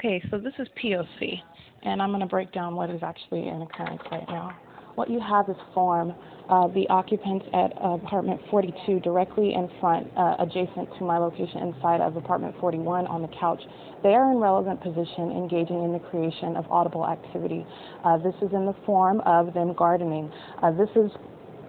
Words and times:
Okay, 0.00 0.22
so 0.30 0.38
this 0.38 0.54
is 0.58 0.66
POC, 0.82 1.42
and 1.82 2.00
I'm 2.00 2.08
going 2.08 2.20
to 2.20 2.26
break 2.26 2.50
down 2.52 2.74
what 2.74 2.88
is 2.88 3.02
actually 3.02 3.46
in 3.48 3.60
occurrence 3.60 4.00
right 4.10 4.26
now. 4.28 4.56
What 4.94 5.10
you 5.10 5.20
have 5.20 5.46
is 5.50 5.56
form. 5.74 6.14
Uh, 6.48 6.68
the 6.68 6.88
occupants 6.88 7.44
at 7.52 7.70
apartment 7.76 8.40
42 8.50 9.00
directly 9.00 9.52
in 9.52 9.68
front, 9.78 10.08
uh, 10.16 10.36
adjacent 10.38 10.88
to 10.98 11.04
my 11.04 11.18
location 11.18 11.58
inside 11.68 12.00
of 12.00 12.16
apartment 12.16 12.54
41 12.60 13.08
on 13.08 13.20
the 13.20 13.28
couch. 13.38 13.60
They 14.02 14.14
are 14.14 14.32
in 14.32 14.38
relevant 14.38 14.80
position 14.80 15.32
engaging 15.32 15.84
in 15.84 15.92
the 15.92 16.00
creation 16.08 16.56
of 16.56 16.64
audible 16.70 17.06
activity. 17.06 17.66
Uh, 18.02 18.16
this 18.16 18.34
is 18.40 18.54
in 18.54 18.64
the 18.64 18.74
form 18.86 19.20
of 19.26 19.52
them 19.52 19.74
gardening. 19.74 20.32
Uh, 20.62 20.70
this 20.70 20.88
is 20.96 21.10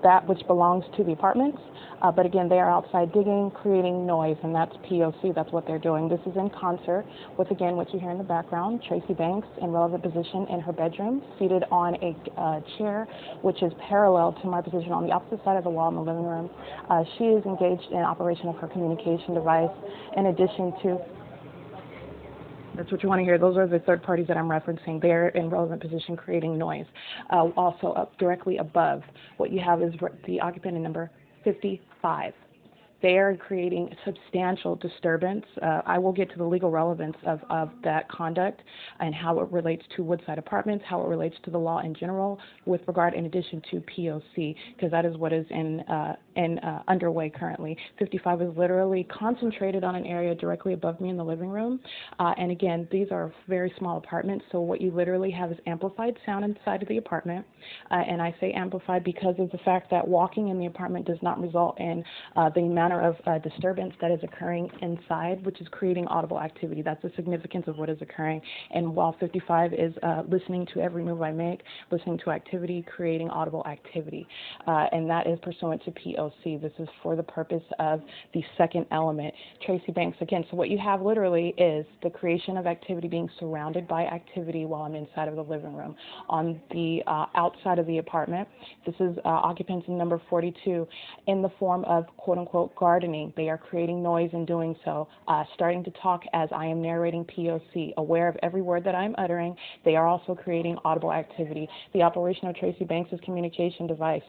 that 0.04 0.28
which 0.28 0.46
belongs 0.48 0.84
to 0.98 1.04
the 1.04 1.12
apartments. 1.12 1.60
Uh, 2.02 2.12
but 2.12 2.26
again, 2.26 2.50
they 2.50 2.58
are 2.58 2.70
outside 2.70 3.14
digging, 3.14 3.52
creating 3.54 4.08
noise, 4.08 4.38
and 4.44 4.56
that's 4.56 4.76
POC. 4.90 5.36
That's 5.36 5.52
what 5.52 5.68
they're 5.68 5.80
doing. 5.80 6.10
This 6.10 6.20
is 6.26 6.36
in 6.36 6.50
concert 6.50 7.06
with, 7.38 7.52
again, 7.52 7.76
what 7.76 7.94
you 7.94 8.00
hear 8.00 8.10
in 8.10 8.18
the 8.18 8.24
background, 8.24 8.82
Tracee 8.88 9.14
Banks 9.14 9.48
in 9.62 9.72
relevant 9.72 10.02
position 10.02 10.48
in 10.50 10.60
her 10.62 10.74
bedroom, 10.74 11.22
seated 11.38 11.64
on 11.70 11.96
a 12.02 12.18
uh, 12.40 12.60
chair, 12.78 13.08
which 13.44 13.62
is 13.62 13.72
parallel 13.88 14.34
to 14.42 14.48
my 14.48 14.62
position 14.62 14.92
on 14.92 15.06
the 15.06 15.12
opposite 15.12 15.44
side 15.46 15.58
of 15.58 15.64
the 15.64 15.70
wall 15.70 15.90
in 15.90 15.96
the 15.96 16.02
living 16.02 16.26
room. 16.26 16.50
Uh, 16.90 17.04
she 17.18 17.26
is 17.26 17.46
engaged 17.46 17.92
in 17.92 18.00
operation 18.00 18.48
of 18.48 18.56
her 18.58 18.68
communication 18.68 19.36
device 19.36 19.70
in 20.18 20.26
addition 20.28 20.74
to 20.82 20.98
that's 22.76 22.92
what 22.92 23.04
you 23.04 23.10
want 23.10 23.20
to 23.20 23.24
hear. 23.24 23.38
Those 23.38 23.58
are 23.58 23.68
the 23.68 23.80
third 23.80 24.04
parties 24.04 24.28
that 24.28 24.38
I'm 24.38 24.48
referencing. 24.48 25.02
They're 25.02 25.30
in 25.30 25.50
relevant 25.50 25.82
position 25.82 26.16
creating 26.16 26.58
noise. 26.58 26.86
Uh, 27.32 27.50
also, 27.58 27.88
up 27.94 28.18
directly 28.18 28.58
above, 28.58 29.02
what 29.38 29.52
you 29.52 29.60
have 29.60 29.82
is 29.82 29.94
the 30.26 30.40
occupant 30.40 30.78
in 30.78 30.84
number 30.84 31.12
55 31.44 32.34
they 33.02 33.18
are 33.18 33.36
creating 33.36 33.90
substantial 34.06 34.76
disturbance. 34.76 35.46
Uh, 35.62 35.82
I 35.86 35.98
will 35.98 36.14
get 36.14 36.30
to 36.32 36.38
the 36.38 36.44
legal 36.44 36.70
relevance 36.70 37.16
of, 37.26 37.40
of 37.50 37.72
that 37.84 38.08
conduct 38.10 38.62
and 39.00 39.14
how 39.14 39.40
it 39.40 39.52
relates 39.52 39.84
to 39.96 40.04
Woodside 40.04 40.38
Apartments, 40.38 40.86
how 40.88 41.02
it 41.02 41.08
relates 41.08 41.36
to 41.44 41.52
the 41.52 41.58
law 41.58 41.80
in 41.80 41.96
general, 41.96 42.40
with 42.66 42.82
regard 42.88 43.14
in 43.14 43.26
addition 43.26 43.62
to 43.72 43.82
POC, 43.98 44.56
because 44.76 44.92
that 44.92 45.06
is 45.06 45.18
what 45.18 45.34
is 45.34 45.46
in, 45.50 45.80
uh, 45.82 46.16
in 46.36 46.60
uh, 46.60 46.84
underway 46.88 47.30
currently. 47.30 47.78
55 48.00 48.42
is 48.42 48.58
literally 48.58 49.06
concentrated 49.06 49.84
on 49.84 49.96
an 49.96 50.06
area 50.06 50.36
directly 50.36 50.74
above 50.74 51.00
me 51.02 51.10
in 51.10 51.18
the 51.18 51.24
living 51.24 51.50
room. 51.50 51.80
Uh, 52.20 52.34
and 52.38 52.52
again, 52.52 52.88
these 52.92 53.08
are 53.12 53.34
very 53.48 53.74
small 53.78 53.98
apartments, 53.98 54.46
so 54.52 54.60
what 54.60 54.82
you 54.82 54.92
literally 54.92 55.32
have 55.32 55.52
is 55.52 55.58
amplified 55.68 56.18
sound 56.26 56.46
inside 56.46 56.82
of 56.82 56.88
the 56.88 56.98
apartment. 56.98 57.46
Uh, 57.90 57.96
and 57.96 58.22
I 58.22 58.36
say 58.40 58.52
amplified 58.54 59.04
because 59.04 59.36
of 59.40 59.52
the 59.52 59.58
fact 59.60 59.90
that 59.92 60.08
walking 60.08 60.50
in 60.50 60.60
the 60.60 60.66
apartment 60.66 61.06
does 61.06 61.18
not 61.22 61.40
result 61.42 61.80
in 61.80 62.04
uh, 62.36 62.50
the 62.50 62.62
manner 62.62 63.02
of 63.02 63.16
uh, 63.26 63.38
disturbance 63.40 63.94
that 64.02 64.12
is 64.12 64.20
occurring 64.24 64.70
inside, 64.82 65.46
which 65.46 65.60
is 65.62 65.68
creating 65.72 66.08
audible 66.08 66.40
activity. 66.40 66.82
That's 66.82 67.02
the 67.02 67.12
significance 67.16 67.66
of 67.68 67.78
what 67.78 67.90
is 67.90 67.98
occurring. 68.02 68.42
And 68.72 68.96
while 68.96 69.16
55 69.20 69.74
is 69.74 69.94
uh, 70.04 70.24
listening 70.28 70.68
to 70.74 70.82
every 70.82 71.04
move 71.04 71.22
I 71.22 71.32
make, 71.32 71.62
listening 71.92 72.20
to 72.26 72.32
activity, 72.32 72.86
creating 72.96 73.30
audible 73.30 73.66
activity. 73.68 74.28
And 74.68 75.10
that 75.10 75.28
is 75.28 75.40
pursuant 75.42 75.84
to 75.86 75.92
POC. 76.22 76.62
This 76.62 76.72
is 76.80 76.88
for 77.02 77.16
the 77.16 77.24
purpose 77.24 77.64
of 77.80 78.02
the 78.34 78.44
second 78.58 78.86
element. 78.92 79.34
Tracee 79.66 79.92
Banks, 79.92 80.18
again, 80.22 80.44
so 80.50 80.58
what 80.58 80.70
you 80.70 80.78
have 80.78 81.02
literally 81.02 81.54
is 81.58 81.86
the 82.04 82.10
creation 82.10 82.58
of 82.58 82.68
activity 82.68 83.08
being 83.08 83.30
surrounded 83.40 83.88
by 83.88 84.04
activity 84.06 84.66
while 84.66 84.84
I'm 84.84 84.96
inside 84.96 85.28
of 85.28 85.36
the 85.36 85.44
living 85.44 85.76
room. 85.76 85.96
On 86.30 86.62
the 86.72 87.02
uh, 87.08 87.26
outside 87.36 87.80
of 87.80 87.88
the 87.88 87.98
apartment, 87.98 88.48
this 88.86 88.96
is 89.00 89.18
uh, 89.26 89.30
occupancy 89.30 89.92
number 89.92 90.22
42 90.30 90.88
in 91.28 91.42
the 91.42 91.50
form 91.60 91.84
of 91.86 92.06
quote 92.18 92.38
unquote 92.38 92.76
gardening. 92.76 93.34
They 93.36 93.50
are 93.50 93.58
creating 93.58 94.02
noise 94.04 94.30
in 94.34 94.46
doing 94.46 94.76
so, 94.86 95.08
uh, 95.28 95.44
starting 95.56 95.84
to 95.84 95.92
talk 96.02 96.24
as 96.34 96.50
I 96.52 96.66
am 96.66 96.82
narrating 96.82 97.26
POC, 97.26 97.94
aware 97.98 98.28
of 98.28 98.38
every 98.44 98.62
word 98.62 98.84
that 98.84 98.96
I'm 98.96 99.16
uttering. 99.18 99.56
They 99.86 99.96
are 99.96 100.08
also 100.08 100.36
creating 100.36 100.78
audible 100.86 101.12
activity. 101.12 101.68
The 101.94 102.02
operation 102.04 102.48
of 102.48 102.56
Tracee 102.56 102.86
Banks' 102.86 103.14
communication 103.24 103.88
device. 103.88 104.22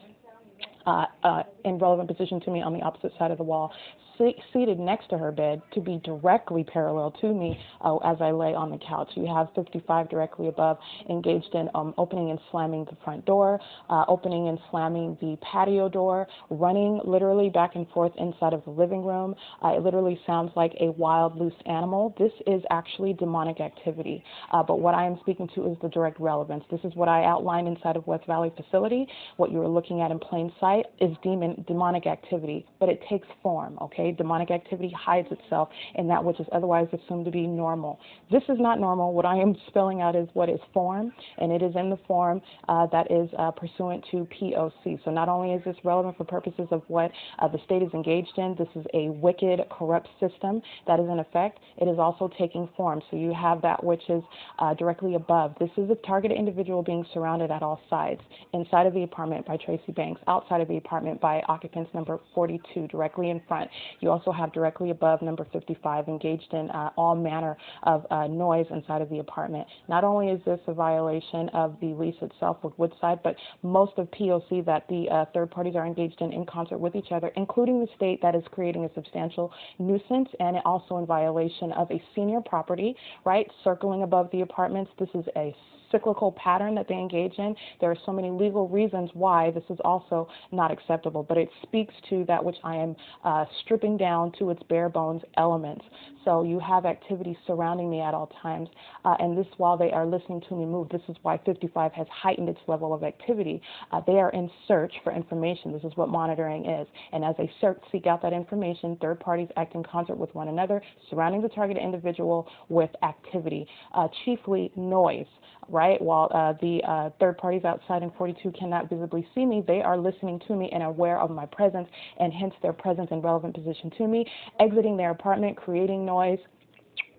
Uh, 0.85 1.05
uh, 1.23 1.43
in 1.63 1.77
relevant 1.77 2.09
position 2.09 2.41
to 2.41 2.51
me 2.51 2.61
on 2.61 2.73
the 2.73 2.81
opposite 2.81 3.13
side 3.17 3.31
of 3.31 3.37
the 3.37 3.43
wall 3.43 3.71
seated 4.17 4.79
next 4.79 5.09
to 5.09 5.17
her 5.17 5.31
bed 5.31 5.61
to 5.73 5.81
be 5.81 5.99
directly 6.03 6.63
parallel 6.63 7.11
to 7.21 7.33
me 7.33 7.59
uh, 7.81 7.97
as 7.97 8.17
I 8.21 8.31
lay 8.31 8.53
on 8.53 8.69
the 8.69 8.77
couch. 8.77 9.09
You 9.15 9.25
have 9.27 9.47
55 9.55 10.09
directly 10.09 10.47
above, 10.47 10.77
engaged 11.09 11.53
in 11.53 11.69
um, 11.75 11.93
opening 11.97 12.29
and 12.31 12.39
slamming 12.51 12.85
the 12.85 12.97
front 13.03 13.25
door, 13.25 13.59
uh, 13.89 14.05
opening 14.07 14.47
and 14.47 14.59
slamming 14.71 15.17
the 15.21 15.37
patio 15.41 15.89
door, 15.89 16.27
running 16.49 17.01
literally 17.05 17.49
back 17.49 17.75
and 17.75 17.87
forth 17.89 18.11
inside 18.17 18.53
of 18.53 18.63
the 18.65 18.71
living 18.71 19.03
room. 19.03 19.35
Uh, 19.63 19.69
it 19.69 19.83
literally 19.83 20.19
sounds 20.25 20.51
like 20.55 20.73
a 20.79 20.91
wild, 20.91 21.37
loose 21.39 21.53
animal. 21.65 22.15
This 22.17 22.31
is 22.47 22.61
actually 22.69 23.13
demonic 23.13 23.59
activity. 23.59 24.23
Uh, 24.51 24.63
but 24.63 24.79
what 24.79 24.95
I 24.95 25.05
am 25.05 25.17
speaking 25.21 25.49
to 25.55 25.71
is 25.71 25.77
the 25.81 25.89
direct 25.89 26.19
relevance. 26.19 26.63
This 26.69 26.81
is 26.83 26.95
what 26.95 27.09
I 27.09 27.25
outlined 27.25 27.67
inside 27.67 27.95
of 27.95 28.05
West 28.07 28.25
Valley 28.27 28.51
facility. 28.55 29.07
What 29.37 29.51
you 29.51 29.61
are 29.61 29.67
looking 29.67 30.01
at 30.01 30.11
in 30.11 30.19
plain 30.19 30.51
sight 30.59 30.85
is 30.99 31.15
demon, 31.23 31.63
demonic 31.67 32.07
activity, 32.07 32.65
but 32.79 32.89
it 32.89 33.01
takes 33.09 33.27
form, 33.41 33.77
okay? 33.81 34.02
Okay? 34.03 34.11
Demonic 34.11 34.51
activity 34.51 34.93
hides 34.97 35.27
itself 35.31 35.69
in 35.95 36.07
that 36.07 36.23
which 36.23 36.39
is 36.39 36.47
otherwise 36.51 36.87
assumed 36.93 37.25
to 37.25 37.31
be 37.31 37.47
normal. 37.47 37.99
This 38.31 38.43
is 38.49 38.57
not 38.59 38.79
normal. 38.79 39.13
What 39.13 39.25
I 39.25 39.37
am 39.37 39.55
spelling 39.67 40.01
out 40.01 40.15
is 40.15 40.27
what 40.33 40.49
is 40.49 40.59
form, 40.73 41.13
and 41.37 41.51
it 41.51 41.61
is 41.61 41.75
in 41.75 41.89
the 41.89 41.99
form 42.07 42.41
uh, 42.67 42.87
that 42.87 43.09
is 43.11 43.29
uh, 43.37 43.51
pursuant 43.51 44.03
to 44.11 44.27
POC. 44.39 44.99
So 45.05 45.11
not 45.11 45.29
only 45.29 45.53
is 45.53 45.63
this 45.63 45.75
relevant 45.83 46.17
for 46.17 46.25
purposes 46.25 46.67
of 46.71 46.83
what 46.87 47.11
uh, 47.39 47.47
the 47.47 47.59
state 47.65 47.81
is 47.81 47.93
engaged 47.93 48.33
in, 48.37 48.55
this 48.57 48.67
is 48.75 48.85
a 48.93 49.09
wicked, 49.09 49.61
corrupt 49.69 50.07
system 50.19 50.61
that 50.87 50.99
is 50.99 51.07
in 51.09 51.19
effect. 51.19 51.59
It 51.77 51.87
is 51.87 51.99
also 51.99 52.29
taking 52.37 52.69
form. 52.75 53.01
So 53.09 53.17
you 53.17 53.33
have 53.33 53.61
that 53.61 53.83
which 53.83 54.03
is 54.09 54.23
uh, 54.59 54.73
directly 54.73 55.15
above. 55.15 55.55
This 55.59 55.71
is 55.77 55.89
a 55.89 55.95
targeted 56.05 56.37
individual 56.37 56.83
being 56.83 57.05
surrounded 57.13 57.51
at 57.51 57.63
all 57.63 57.79
sides. 57.89 58.21
Inside 58.53 58.87
of 58.87 58.93
the 58.93 59.03
apartment 59.03 59.45
by 59.45 59.57
Tracee 59.57 59.91
Banks, 59.95 60.21
outside 60.27 60.61
of 60.61 60.67
the 60.67 60.77
apartment 60.77 61.21
by 61.21 61.41
occupants 61.47 61.91
number 61.93 62.19
42, 62.35 62.87
directly 62.87 63.29
in 63.29 63.41
front. 63.47 63.69
You 63.99 64.11
also 64.11 64.31
have 64.31 64.51
directly 64.53 64.89
above 64.89 65.21
number 65.21 65.45
55 65.51 66.07
engaged 66.07 66.53
in 66.53 66.69
uh, 66.69 66.89
all 66.97 67.15
manner 67.15 67.57
of 67.83 68.05
uh, 68.11 68.27
noise 68.27 68.65
inside 68.71 69.01
of 69.01 69.09
the 69.09 69.19
apartment. 69.19 69.67
Not 69.87 70.03
only 70.03 70.29
is 70.29 70.41
this 70.45 70.59
a 70.67 70.73
violation 70.73 71.49
of 71.49 71.75
the 71.81 71.93
lease 71.93 72.15
itself 72.21 72.57
with 72.63 72.77
Woodside, 72.77 73.19
but 73.23 73.35
most 73.61 73.93
of 73.97 74.09
POC 74.11 74.65
that 74.65 74.87
the 74.89 75.09
uh, 75.09 75.25
third 75.33 75.51
parties 75.51 75.75
are 75.75 75.85
engaged 75.85 76.21
in 76.21 76.33
in 76.33 76.45
concert 76.45 76.77
with 76.77 76.95
each 76.95 77.11
other, 77.11 77.31
including 77.35 77.79
the 77.79 77.87
state 77.95 78.21
that 78.21 78.35
is 78.35 78.43
creating 78.51 78.85
a 78.85 78.93
substantial 78.93 79.51
nuisance 79.79 80.29
and 80.39 80.57
also 80.65 80.97
in 80.97 81.05
violation 81.05 81.71
of 81.73 81.89
a 81.91 82.01
senior 82.15 82.41
property, 82.41 82.95
right, 83.25 83.49
circling 83.63 84.03
above 84.03 84.29
the 84.31 84.41
apartments. 84.41 84.91
This 84.99 85.09
is 85.13 85.25
a 85.35 85.55
cyclical 85.93 86.33
pattern 86.33 86.75
that 86.75 86.87
they 86.89 86.95
engage 86.95 87.35
in. 87.37 87.55
There 87.79 87.91
are 87.91 87.97
so 88.05 88.11
many 88.11 88.31
legal 88.31 88.67
reasons 88.67 89.11
why 89.13 89.51
this 89.51 89.63
is 89.69 89.77
also 89.85 90.27
not 90.51 90.71
acceptable, 90.71 91.23
but 91.23 91.37
it 91.37 91.49
speaks 91.61 91.93
to 92.09 92.25
that 92.27 92.43
which 92.43 92.57
I 92.63 92.75
am 92.75 92.95
uh, 93.23 93.45
stripping 93.63 93.95
down 93.95 94.33
to 94.39 94.49
its 94.49 94.61
bare 94.63 94.89
bones 94.89 95.21
elements. 95.37 95.85
So 96.25 96.43
you 96.43 96.59
have 96.59 96.85
activity 96.85 97.37
surrounding 97.45 97.89
me 97.89 98.01
at 98.01 98.13
all 98.13 98.31
times, 98.41 98.69
uh, 99.05 99.15
and 99.19 99.37
this 99.37 99.47
while 99.57 99.77
they 99.77 99.91
are 99.91 100.05
listening 100.05 100.41
to 100.49 100.55
me 100.55 100.65
move. 100.65 100.89
This 100.89 101.01
is 101.09 101.15
why 101.21 101.37
55 101.45 101.91
has 101.93 102.07
heightened 102.09 102.49
its 102.49 102.59
level 102.67 102.93
of 102.93 103.03
activity. 103.03 103.61
Uh, 103.91 104.01
they 104.07 104.13
are 104.13 104.31
in 104.31 104.49
search 104.67 104.93
for 105.03 105.13
information. 105.13 105.73
This 105.73 105.83
is 105.83 105.95
what 105.95 106.09
monitoring 106.09 106.65
is, 106.65 106.87
and 107.11 107.23
as 107.23 107.35
they 107.37 107.51
search, 107.61 107.81
seek 107.91 108.07
out 108.07 108.21
that 108.21 108.33
information, 108.33 108.97
third 109.01 109.19
parties 109.19 109.49
act 109.57 109.75
in 109.75 109.83
concert 109.83 110.17
with 110.17 110.33
one 110.33 110.47
another, 110.47 110.81
surrounding 111.09 111.41
the 111.41 111.49
targeted 111.49 111.83
individual 111.83 112.47
with 112.69 112.89
activity, 113.03 113.67
uh, 113.93 114.07
chiefly 114.23 114.71
noise 114.75 115.27
right? 115.69 115.82
While 115.99 116.29
uh, 116.33 116.53
the 116.61 116.81
uh, 116.87 117.09
third 117.19 117.37
parties 117.37 117.63
outside 117.65 118.03
in 118.03 118.11
42 118.11 118.51
cannot 118.51 118.89
visibly 118.89 119.27
see 119.35 119.45
me, 119.45 119.63
they 119.65 119.81
are 119.81 119.97
listening 119.97 120.39
to 120.47 120.55
me 120.55 120.69
and 120.73 120.83
aware 120.83 121.19
of 121.19 121.29
my 121.31 121.45
presence, 121.47 121.87
and 122.19 122.33
hence 122.33 122.53
their 122.61 122.73
presence 122.73 123.09
and 123.11 123.23
relevant 123.23 123.55
position 123.55 123.91
to 123.97 124.07
me, 124.07 124.25
exiting 124.59 124.97
their 124.97 125.11
apartment, 125.11 125.57
creating 125.57 126.05
noise, 126.05 126.39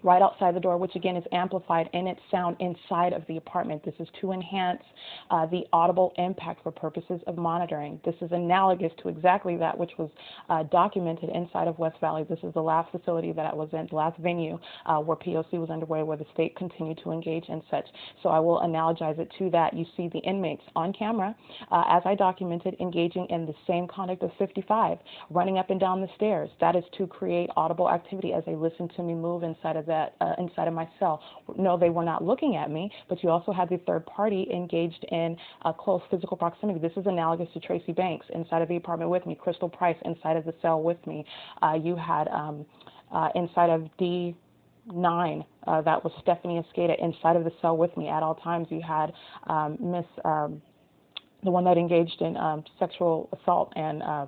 right 0.05 0.23
outside 0.23 0.55
the 0.55 0.61
door, 0.61 0.77
which 0.77 0.95
again 0.95 1.17
is 1.17 1.25
amplified 1.33 1.89
in 1.95 2.07
its 2.07 2.21
sound 2.31 2.57
inside 2.61 3.13
of 3.15 3.27
the 3.27 3.39
apartment. 3.39 3.83
This 3.85 3.95
is 3.99 4.07
to 4.21 4.33
enhance 4.33 4.83
uh, 5.31 5.47
the 5.47 5.63
audible 5.73 6.13
impact 6.19 6.63
for 6.63 6.71
purposes 6.71 7.21
of 7.27 7.37
monitoring. 7.39 7.99
This 8.05 8.15
is 8.21 8.31
analogous 8.31 8.93
to 9.03 9.09
exactly 9.09 9.57
that 9.57 9.77
which 9.77 9.93
was 9.99 10.11
uh, 10.51 10.65
documented 10.65 11.31
inside 11.31 11.67
of 11.67 11.79
West 11.79 11.97
Valley. 12.01 12.25
This 12.29 12.39
is 12.43 12.53
the 12.53 12.63
last 12.63 12.93
facility 12.93 13.33
that 13.33 13.47
I 13.47 13.55
was 13.55 13.71
in, 13.73 13.87
the 13.89 13.97
last 13.97 14.19
venue 14.19 14.59
uh, 14.85 14.99
where 14.99 15.17
POC 15.17 15.55
was 15.55 15.71
underway, 15.71 16.03
where 16.03 16.19
the 16.19 16.27
state 16.35 16.55
continued 16.55 17.01
to 17.03 17.11
engage 17.11 17.49
in 17.49 17.63
such. 17.71 17.87
So 18.23 18.29
I 18.29 18.39
will 18.41 18.61
analogize 18.61 19.19
it 19.19 19.33
to 19.39 19.49
that. 19.51 19.73
You 19.73 19.87
see 19.97 20.09
the 20.13 20.19
inmates 20.19 20.63
on 20.77 20.93
camera, 20.93 21.35
uh, 21.73 21.85
as 21.89 22.03
I 22.05 22.15
documented, 22.15 22.77
engaging 22.79 23.27
in 23.31 23.47
the 23.47 23.55
same 23.67 23.89
conduct 23.89 24.23
of 24.23 24.31
55, 24.39 24.99
running 25.31 25.57
up 25.57 25.71
and 25.71 25.81
down 25.81 26.03
the 26.03 26.09
stairs. 26.17 26.51
That 26.61 26.77
is 26.77 26.85
to 26.99 27.07
create 27.07 27.49
audible 27.57 27.91
activity 27.91 28.35
as 28.35 28.45
they 28.45 28.55
listen 28.55 28.91
to 28.97 29.03
me 29.03 29.15
move 29.15 29.43
inside 29.43 29.77
of 29.77 29.87
that 29.87 29.94
that 29.95 30.09
uh, 30.25 30.35
inside 30.43 30.69
of 30.71 30.75
my 30.83 30.89
cell. 30.99 31.17
No, 31.67 31.73
they 31.85 31.93
were 31.97 32.09
not 32.13 32.21
looking 32.31 32.53
at 32.63 32.69
me, 32.77 32.83
but 33.09 33.17
you 33.23 33.29
also 33.37 33.53
had 33.61 33.69
the 33.75 33.81
third 33.89 34.05
party 34.19 34.43
engaged 34.61 35.05
in 35.21 35.29
uh, 35.65 35.73
close 35.85 36.03
physical 36.13 36.37
proximity. 36.45 36.79
This 36.89 36.97
is 37.01 37.07
analogous 37.07 37.49
to 37.55 37.61
Tracee 37.69 37.97
Banks 38.03 38.27
inside 38.39 38.63
of 38.65 38.69
the 38.73 38.79
apartment 38.83 39.11
with 39.11 39.25
me, 39.29 39.35
Crystal 39.45 39.71
Price 39.81 40.01
inside 40.11 40.37
of 40.41 40.45
the 40.51 40.55
cell 40.63 40.79
with 40.91 41.01
me. 41.07 41.19
Uh, 41.65 41.77
you 41.87 41.95
had 41.97 42.27
um, 42.29 42.57
uh, 43.17 43.29
inside 43.35 43.71
of 43.77 43.81
D 44.01 44.09
nine, 45.11 45.41
uh, 45.67 45.81
that 45.89 45.99
was 46.05 46.13
Stephanie 46.21 46.63
Escada 46.63 46.95
inside 47.03 47.37
of 47.37 47.45
the 47.49 47.55
cell 47.63 47.77
with 47.85 47.95
me 47.97 48.07
at 48.17 48.23
all 48.23 48.37
times. 48.49 48.67
You 48.71 48.83
had 48.97 49.09
um, 49.47 49.71
Miss, 49.81 50.09
um, 50.25 50.61
the 51.43 51.51
one 51.51 51.65
that 51.65 51.79
engaged 51.85 52.21
in 52.21 52.37
um, 52.37 52.65
sexual 52.79 53.17
assault 53.37 53.73
and 53.77 54.03
uh, 54.03 54.27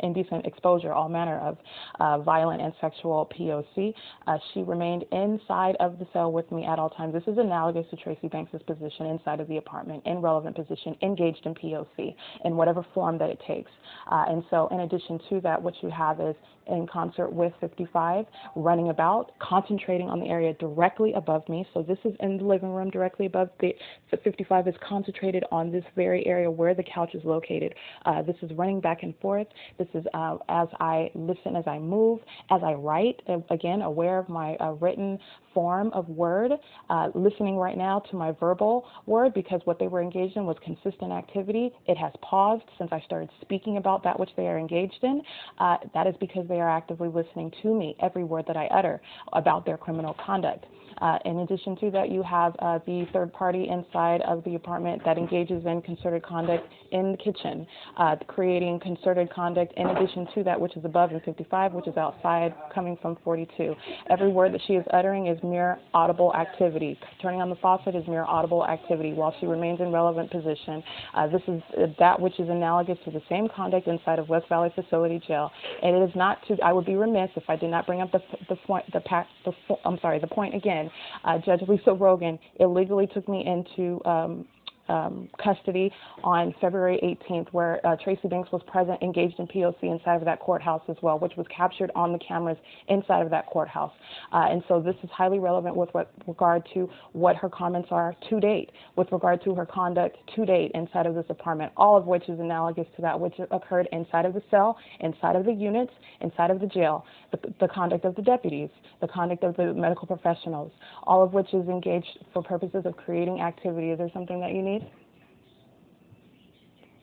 indecent 0.00 0.46
exposure, 0.46 0.92
all 0.92 1.08
manner 1.08 1.38
of 1.38 1.58
uh, 2.00 2.18
violent 2.18 2.62
and 2.62 2.72
sexual 2.80 3.30
POC. 3.38 3.92
Uh, 4.26 4.38
she 4.52 4.62
remained 4.62 5.04
inside 5.12 5.76
of 5.80 5.98
the 5.98 6.06
cell 6.12 6.32
with 6.32 6.50
me 6.52 6.64
at 6.64 6.78
all 6.78 6.90
times. 6.90 7.12
This 7.12 7.24
is 7.26 7.38
analogous 7.38 7.86
to 7.90 7.96
Tracee 7.96 8.28
Banks's 8.28 8.62
position 8.62 9.06
inside 9.06 9.40
of 9.40 9.48
the 9.48 9.56
apartment, 9.56 10.02
in 10.06 10.18
relevant 10.18 10.56
position, 10.56 10.96
engaged 11.02 11.44
in 11.44 11.54
POC 11.54 12.14
in 12.44 12.56
whatever 12.56 12.84
form 12.94 13.18
that 13.18 13.30
it 13.30 13.40
takes. 13.46 13.70
Uh, 14.10 14.24
and 14.28 14.44
so, 14.50 14.68
in 14.70 14.80
addition 14.80 15.20
to 15.30 15.40
that, 15.40 15.60
what 15.60 15.74
you 15.82 15.90
have 15.90 16.20
is 16.20 16.36
in 16.66 16.86
concert 16.86 17.30
with 17.30 17.52
55, 17.60 18.26
running 18.56 18.88
about, 18.88 19.32
concentrating 19.38 20.08
on 20.08 20.20
the 20.20 20.26
area 20.26 20.54
directly 20.54 21.12
above 21.14 21.46
me. 21.48 21.66
So 21.74 21.82
this 21.82 21.98
is 22.04 22.14
in 22.20 22.38
the 22.38 22.44
living 22.44 22.70
room 22.70 22.90
directly 22.90 23.26
above 23.26 23.50
the 23.60 23.74
55 24.22 24.68
is 24.68 24.74
concentrated 24.86 25.44
on 25.50 25.70
this 25.70 25.84
very 25.94 26.26
area 26.26 26.50
where 26.50 26.74
the 26.74 26.82
couch 26.82 27.14
is 27.14 27.22
located. 27.24 27.74
Uh, 28.04 28.22
this 28.22 28.36
is 28.42 28.50
running 28.52 28.80
back 28.80 29.02
and 29.02 29.14
forth. 29.20 29.46
This 29.78 29.88
is 29.94 30.04
uh, 30.14 30.38
as 30.48 30.68
I 30.80 31.10
listen, 31.14 31.56
as 31.56 31.64
I 31.66 31.78
move, 31.78 32.20
as 32.50 32.62
I 32.62 32.74
write, 32.74 33.20
uh, 33.28 33.38
again, 33.50 33.82
aware 33.82 34.18
of 34.18 34.28
my 34.28 34.56
uh, 34.56 34.72
written 34.72 35.18
form 35.54 35.90
of 35.92 36.08
word, 36.08 36.52
uh, 36.90 37.08
listening 37.14 37.56
right 37.56 37.78
now 37.78 38.00
to 38.10 38.16
my 38.16 38.32
verbal 38.32 38.84
word 39.06 39.32
because 39.32 39.60
what 39.64 39.78
they 39.78 39.86
were 39.86 40.02
engaged 40.02 40.36
in 40.36 40.44
was 40.44 40.56
consistent 40.64 41.12
activity. 41.12 41.72
It 41.86 41.96
has 41.96 42.12
paused 42.20 42.64
since 42.78 42.90
I 42.92 43.00
started 43.00 43.30
speaking 43.40 43.76
about 43.76 44.02
that 44.04 44.18
which 44.18 44.30
they 44.36 44.46
are 44.48 44.58
engaged 44.58 44.98
in. 45.02 45.22
Uh, 45.58 45.78
that 45.94 46.06
is 46.06 46.14
because 46.20 46.46
they 46.48 46.60
are 46.60 46.70
actively 46.70 47.08
listening 47.08 47.52
to 47.62 47.74
me, 47.74 47.96
every 48.02 48.24
word 48.24 48.44
that 48.48 48.56
I 48.56 48.66
utter 48.66 49.00
about 49.32 49.64
their 49.64 49.76
criminal 49.76 50.16
conduct. 50.24 50.66
Uh, 50.98 51.18
in 51.24 51.40
addition 51.40 51.76
to 51.76 51.90
that, 51.90 52.10
you 52.10 52.22
have 52.22 52.54
uh, 52.60 52.78
the 52.86 53.06
third 53.12 53.32
party 53.32 53.68
inside 53.68 54.20
of 54.22 54.44
the 54.44 54.54
apartment 54.54 55.02
that 55.04 55.18
engages 55.18 55.64
in 55.66 55.82
concerted 55.82 56.22
conduct 56.22 56.68
in 56.92 57.12
the 57.12 57.18
kitchen, 57.18 57.66
uh, 57.96 58.16
creating 58.26 58.78
concerted 58.80 59.30
conduct 59.32 59.72
in 59.76 59.88
addition 59.88 60.26
to 60.34 60.44
that 60.44 60.60
which 60.60 60.76
is 60.76 60.84
above 60.84 61.12
in 61.12 61.20
55, 61.20 61.72
which 61.72 61.88
is 61.88 61.96
outside 61.96 62.54
coming 62.72 62.96
from 63.00 63.16
42. 63.24 63.74
Every 64.10 64.28
word 64.28 64.54
that 64.54 64.60
she 64.66 64.74
is 64.74 64.84
uttering 64.92 65.26
is 65.26 65.38
mere 65.44 65.78
audible 65.92 66.34
activity. 66.34 66.98
Turning 67.20 67.40
on 67.40 67.50
the 67.50 67.56
faucet 67.56 67.94
is 67.94 68.06
mere 68.08 68.24
audible 68.24 68.66
activity 68.66 69.12
while 69.12 69.34
she 69.38 69.46
remains 69.46 69.80
in 69.80 69.92
relevant 69.92 70.30
position. 70.30 70.82
Uh, 71.14 71.26
this 71.28 71.42
is 71.46 71.62
uh, 71.78 71.86
that 71.98 72.18
which 72.18 72.40
is 72.40 72.48
analogous 72.48 72.98
to 73.04 73.10
the 73.10 73.22
same 73.28 73.48
conduct 73.54 73.86
inside 73.86 74.18
of 74.18 74.28
West 74.28 74.48
Valley 74.48 74.72
Facility 74.74 75.20
Jail. 75.26 75.50
And 75.82 75.94
it 75.94 76.08
is 76.08 76.16
not 76.16 76.38
to, 76.48 76.56
I 76.62 76.72
would 76.72 76.86
be 76.86 76.96
remiss 76.96 77.30
if 77.36 77.44
I 77.48 77.56
did 77.56 77.70
not 77.70 77.86
bring 77.86 78.00
up 78.00 78.10
the, 78.10 78.20
the 78.48 78.56
point, 78.56 78.84
the, 78.92 79.00
the, 79.44 79.52
I'm 79.84 79.98
sorry, 80.00 80.18
the 80.18 80.26
point 80.26 80.54
again. 80.54 80.90
Uh, 81.24 81.38
Judge 81.38 81.60
Lisa 81.68 81.92
Rogan 81.92 82.38
illegally 82.60 83.06
took 83.06 83.28
me 83.28 83.44
into 83.46 84.04
um, 84.08 84.46
um, 84.88 85.28
custody 85.42 85.92
on 86.22 86.54
February 86.60 86.98
18th, 87.02 87.48
where 87.52 87.84
uh, 87.86 87.96
Tracee 88.02 88.28
Banks 88.28 88.50
was 88.52 88.62
present, 88.66 89.02
engaged 89.02 89.38
in 89.38 89.46
POC 89.46 89.82
inside 89.82 90.16
of 90.16 90.24
that 90.24 90.40
courthouse 90.40 90.82
as 90.88 90.96
well, 91.02 91.18
which 91.18 91.32
was 91.36 91.46
captured 91.54 91.90
on 91.94 92.12
the 92.12 92.18
cameras 92.18 92.58
inside 92.88 93.22
of 93.22 93.30
that 93.30 93.46
courthouse. 93.46 93.92
Uh, 94.32 94.46
and 94.50 94.62
so 94.68 94.80
this 94.80 94.96
is 95.02 95.10
highly 95.10 95.38
relevant 95.38 95.76
with 95.76 95.88
what, 95.92 96.10
regard 96.26 96.66
to 96.74 96.88
what 97.12 97.36
her 97.36 97.48
comments 97.48 97.88
are 97.90 98.14
to 98.28 98.40
date, 98.40 98.70
with 98.96 99.10
regard 99.12 99.42
to 99.44 99.54
her 99.54 99.66
conduct 99.66 100.16
to 100.34 100.44
date 100.44 100.70
inside 100.74 101.06
of 101.06 101.14
this 101.14 101.26
apartment, 101.28 101.72
all 101.76 101.96
of 101.96 102.06
which 102.06 102.28
is 102.28 102.38
analogous 102.40 102.86
to 102.96 103.02
that 103.02 103.18
which 103.18 103.34
occurred 103.50 103.88
inside 103.92 104.24
of 104.24 104.34
the 104.34 104.42
cell, 104.50 104.76
inside 105.00 105.36
of 105.36 105.44
the 105.44 105.52
units, 105.52 105.92
inside 106.20 106.50
of 106.50 106.60
the 106.60 106.66
jail, 106.66 107.04
the, 107.30 107.38
the 107.60 107.68
conduct 107.68 108.04
of 108.04 108.14
the 108.16 108.22
deputies, 108.22 108.68
the 109.00 109.08
conduct 109.08 109.44
of 109.44 109.56
the 109.56 109.72
medical 109.74 110.06
professionals, 110.06 110.72
all 111.04 111.22
of 111.22 111.32
which 111.32 111.52
is 111.54 111.68
engaged 111.68 112.18
for 112.32 112.42
purposes 112.42 112.82
of 112.84 112.96
creating 112.96 113.40
activity. 113.40 113.90
Is 113.90 113.98
there 113.98 114.10
something 114.12 114.40
that 114.40 114.52
you 114.52 114.62
need? 114.62 114.73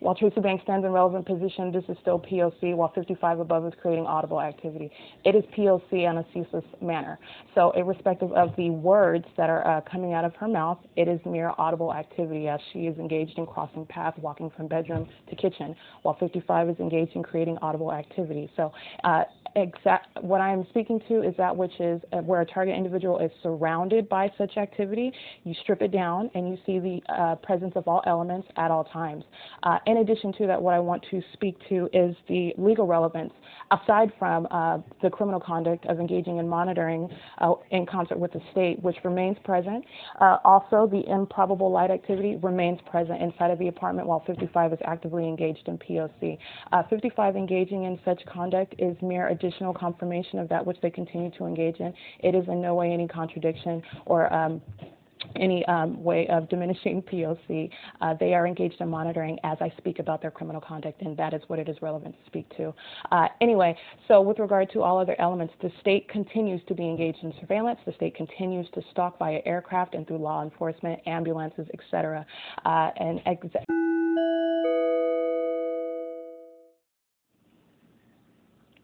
While 0.02 0.16
Tracee 0.16 0.42
Banks 0.42 0.64
stands 0.64 0.84
in 0.84 0.92
relevant 0.92 1.28
position, 1.28 1.72
this 1.72 1.84
is 1.88 1.96
still 2.02 2.18
POC, 2.18 2.76
while 2.76 2.92
55 2.96 3.40
above 3.40 3.68
is 3.68 3.74
creating 3.80 4.08
audible 4.08 4.42
activity. 4.42 4.90
It 5.24 5.36
is 5.36 5.44
POC 5.56 6.10
in 6.10 6.18
a 6.18 6.26
ceaseless 6.34 6.66
manner. 6.82 7.20
So 7.54 7.70
irrespective 7.76 8.32
of 8.32 8.50
the 8.58 8.72
words 8.72 9.26
that 9.38 9.52
are 9.52 9.66
uh, 9.68 9.82
coming 9.82 10.14
out 10.14 10.26
of 10.26 10.34
her 10.38 10.48
mouth, 10.48 10.80
it 10.96 11.08
is 11.08 11.20
mere 11.24 11.54
audible 11.60 11.94
activity 11.94 12.48
as 12.48 12.60
she 12.74 12.88
is 12.88 12.98
engaged 12.98 13.38
in 13.38 13.46
crossing 13.46 13.86
paths, 13.86 14.18
walking 14.20 14.50
from 14.58 14.68
bedroom 14.68 15.08
to 15.30 15.36
kitchen, 15.36 15.76
while 16.02 16.18
55 16.20 16.70
is 16.70 16.80
engaged 16.80 17.16
in 17.16 17.22
creating 17.22 17.60
audible 17.62 17.92
activity. 17.92 18.50
So 18.58 18.72
uh, 19.04 19.26
exact 19.56 20.08
what 20.22 20.42
I 20.42 20.52
am 20.52 20.66
speaking 20.70 21.02
to 21.10 21.24
is 21.24 21.36
that 21.38 21.56
which 21.56 21.80
is 21.80 22.02
uh, 22.14 22.18
where 22.18 22.42
a 22.42 22.46
target 22.46 22.76
individual 22.76 23.20
is 23.20 23.32
surrounded 23.44 24.08
by 24.10 24.32
such 24.38 24.58
activity. 24.58 25.12
You 25.44 25.54
strip 25.62 25.82
it 25.82 25.92
down 25.92 26.32
and 26.34 26.50
you 26.50 26.58
see 26.66 26.80
the 26.80 27.14
uh, 27.14 27.36
presence 27.36 27.74
of 27.76 27.88
all 27.88 28.02
elements 28.06 28.48
at 28.58 28.72
all 28.72 28.86
times. 28.86 29.24
Uh, 29.92 29.96
in 29.96 29.98
addition 29.98 30.34
to 30.34 30.48
that, 30.48 30.62
what 30.62 30.74
I 30.74 30.80
want 30.80 31.06
to 31.12 31.22
speak 31.34 31.58
to 31.70 31.90
is 31.94 32.16
the 32.28 32.54
legal 32.58 32.88
relevance 32.88 33.34
aside 33.72 34.12
from 34.20 34.48
uh, 34.52 34.80
the 35.02 35.10
criminal 35.10 35.40
conduct 35.40 35.86
of 35.86 36.00
engaging 36.00 36.38
in 36.38 36.48
monitoring 36.48 37.10
uh, 37.40 37.54
in 37.72 37.86
concert 37.86 38.20
with 38.20 38.32
the 38.34 38.42
state, 38.52 38.82
which 38.82 38.98
remains 39.04 39.38
present. 39.44 39.84
Uh, 40.20 40.38
also, 40.44 40.88
the 40.92 41.04
improbable 41.10 41.72
light 41.72 41.92
activity 41.92 42.38
remains 42.42 42.80
present 42.90 43.22
inside 43.22 43.52
of 43.52 43.60
the 43.60 43.68
apartment 43.68 44.08
while 44.08 44.24
55 44.26 44.74
is 44.74 44.80
actively 44.86 45.28
engaged 45.28 45.68
in 45.68 45.78
POC. 45.78 46.38
55 46.90 47.36
engaging 47.36 47.84
in 47.84 48.00
such 48.04 48.22
conduct 48.26 48.76
is 48.80 48.96
mere 49.02 49.30
additional 49.30 49.74
confirmation 49.74 50.40
of 50.40 50.50
that 50.50 50.66
which 50.66 50.78
they 50.82 50.90
continue 50.90 51.32
to 51.38 51.46
engage 51.46 51.78
in. 51.80 51.94
It 52.20 52.36
is 52.36 52.48
in 52.48 52.62
no 52.62 52.76
way 52.76 52.92
any 52.92 53.08
contradiction 53.08 53.82
or 54.06 54.32
um, 54.34 54.62
any 55.36 55.66
um, 55.66 56.02
way 56.04 56.28
of 56.28 56.50
diminishing 56.50 57.02
POC. 57.12 57.70
Uh, 58.02 58.14
they 58.20 58.34
are 58.34 58.48
engaged 58.48 58.80
in 58.80 58.90
monitoring 58.90 59.38
as 59.44 59.58
I 59.62 59.72
speak 59.78 60.00
about 60.00 60.22
their 60.22 60.32
criminal 60.32 60.62
conduct, 60.62 61.02
and 61.02 61.16
that 61.18 61.34
is 61.34 61.42
what 61.48 61.60
it 61.60 61.70
is 61.70 61.78
relevant 61.82 62.16
to 62.16 62.26
speak 62.28 62.50
to. 62.58 62.74
Uh, 63.12 63.28
anyway, 63.40 63.78
so 64.08 64.22
with 64.22 64.40
regard 64.40 64.72
to 64.72 64.82
all 64.82 65.00
other 65.00 65.16
elements, 65.20 65.54
the 65.62 65.72
state 65.80 66.08
continues 66.10 66.62
to 66.68 66.74
be 66.74 66.84
engaged 66.84 67.20
in 67.24 67.34
surveillance. 67.40 67.80
The 67.86 67.94
state 67.94 68.16
continues 68.16 68.68
to 68.74 68.82
stalk 68.92 69.20
via 69.20 69.40
aircraft 69.46 69.96
and 69.96 70.08
through 70.08 70.20
law 70.20 70.44
enforcement, 70.44 71.00
ambulances, 71.06 71.68
etc. 71.74 72.26
Uh, 72.66 72.90
and 72.98 73.20
exa- 73.26 73.64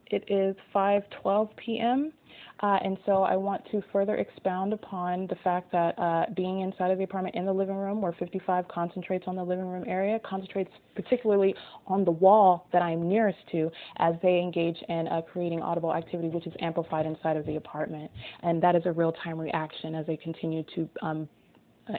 It 0.09 0.23
is 0.27 0.55
5:12 0.73 1.49
p.m. 1.57 2.13
Uh, 2.61 2.79
and 2.83 2.97
so 3.05 3.23
I 3.23 3.35
want 3.35 3.63
to 3.71 3.83
further 3.91 4.15
expound 4.15 4.73
upon 4.73 5.27
the 5.27 5.35
fact 5.43 5.71
that 5.71 5.97
uh, 5.99 6.25
being 6.35 6.61
inside 6.61 6.89
of 6.89 6.97
the 6.97 7.03
apartment 7.03 7.35
in 7.35 7.45
the 7.45 7.53
living 7.53 7.75
room, 7.75 8.01
where 8.01 8.13
55 8.13 8.67
concentrates 8.67 9.25
on 9.27 9.35
the 9.35 9.43
living 9.43 9.65
room 9.65 9.83
area, 9.87 10.19
concentrates 10.27 10.71
particularly 10.95 11.53
on 11.85 12.03
the 12.03 12.11
wall 12.11 12.67
that 12.73 12.81
I'm 12.81 13.07
nearest 13.07 13.37
to 13.51 13.69
as 13.97 14.15
they 14.23 14.39
engage 14.39 14.77
in 14.89 15.07
uh, 15.07 15.21
creating 15.21 15.61
audible 15.61 15.93
activity, 15.93 16.29
which 16.29 16.47
is 16.47 16.53
amplified 16.59 17.05
inside 17.05 17.37
of 17.37 17.45
the 17.45 17.57
apartment. 17.57 18.09
And 18.41 18.61
that 18.63 18.75
is 18.75 18.83
a 18.85 18.91
real 18.91 19.13
time 19.23 19.39
reaction 19.39 19.93
as 19.93 20.07
they 20.07 20.17
continue 20.17 20.63
to 20.75 20.89
um, 21.01 21.29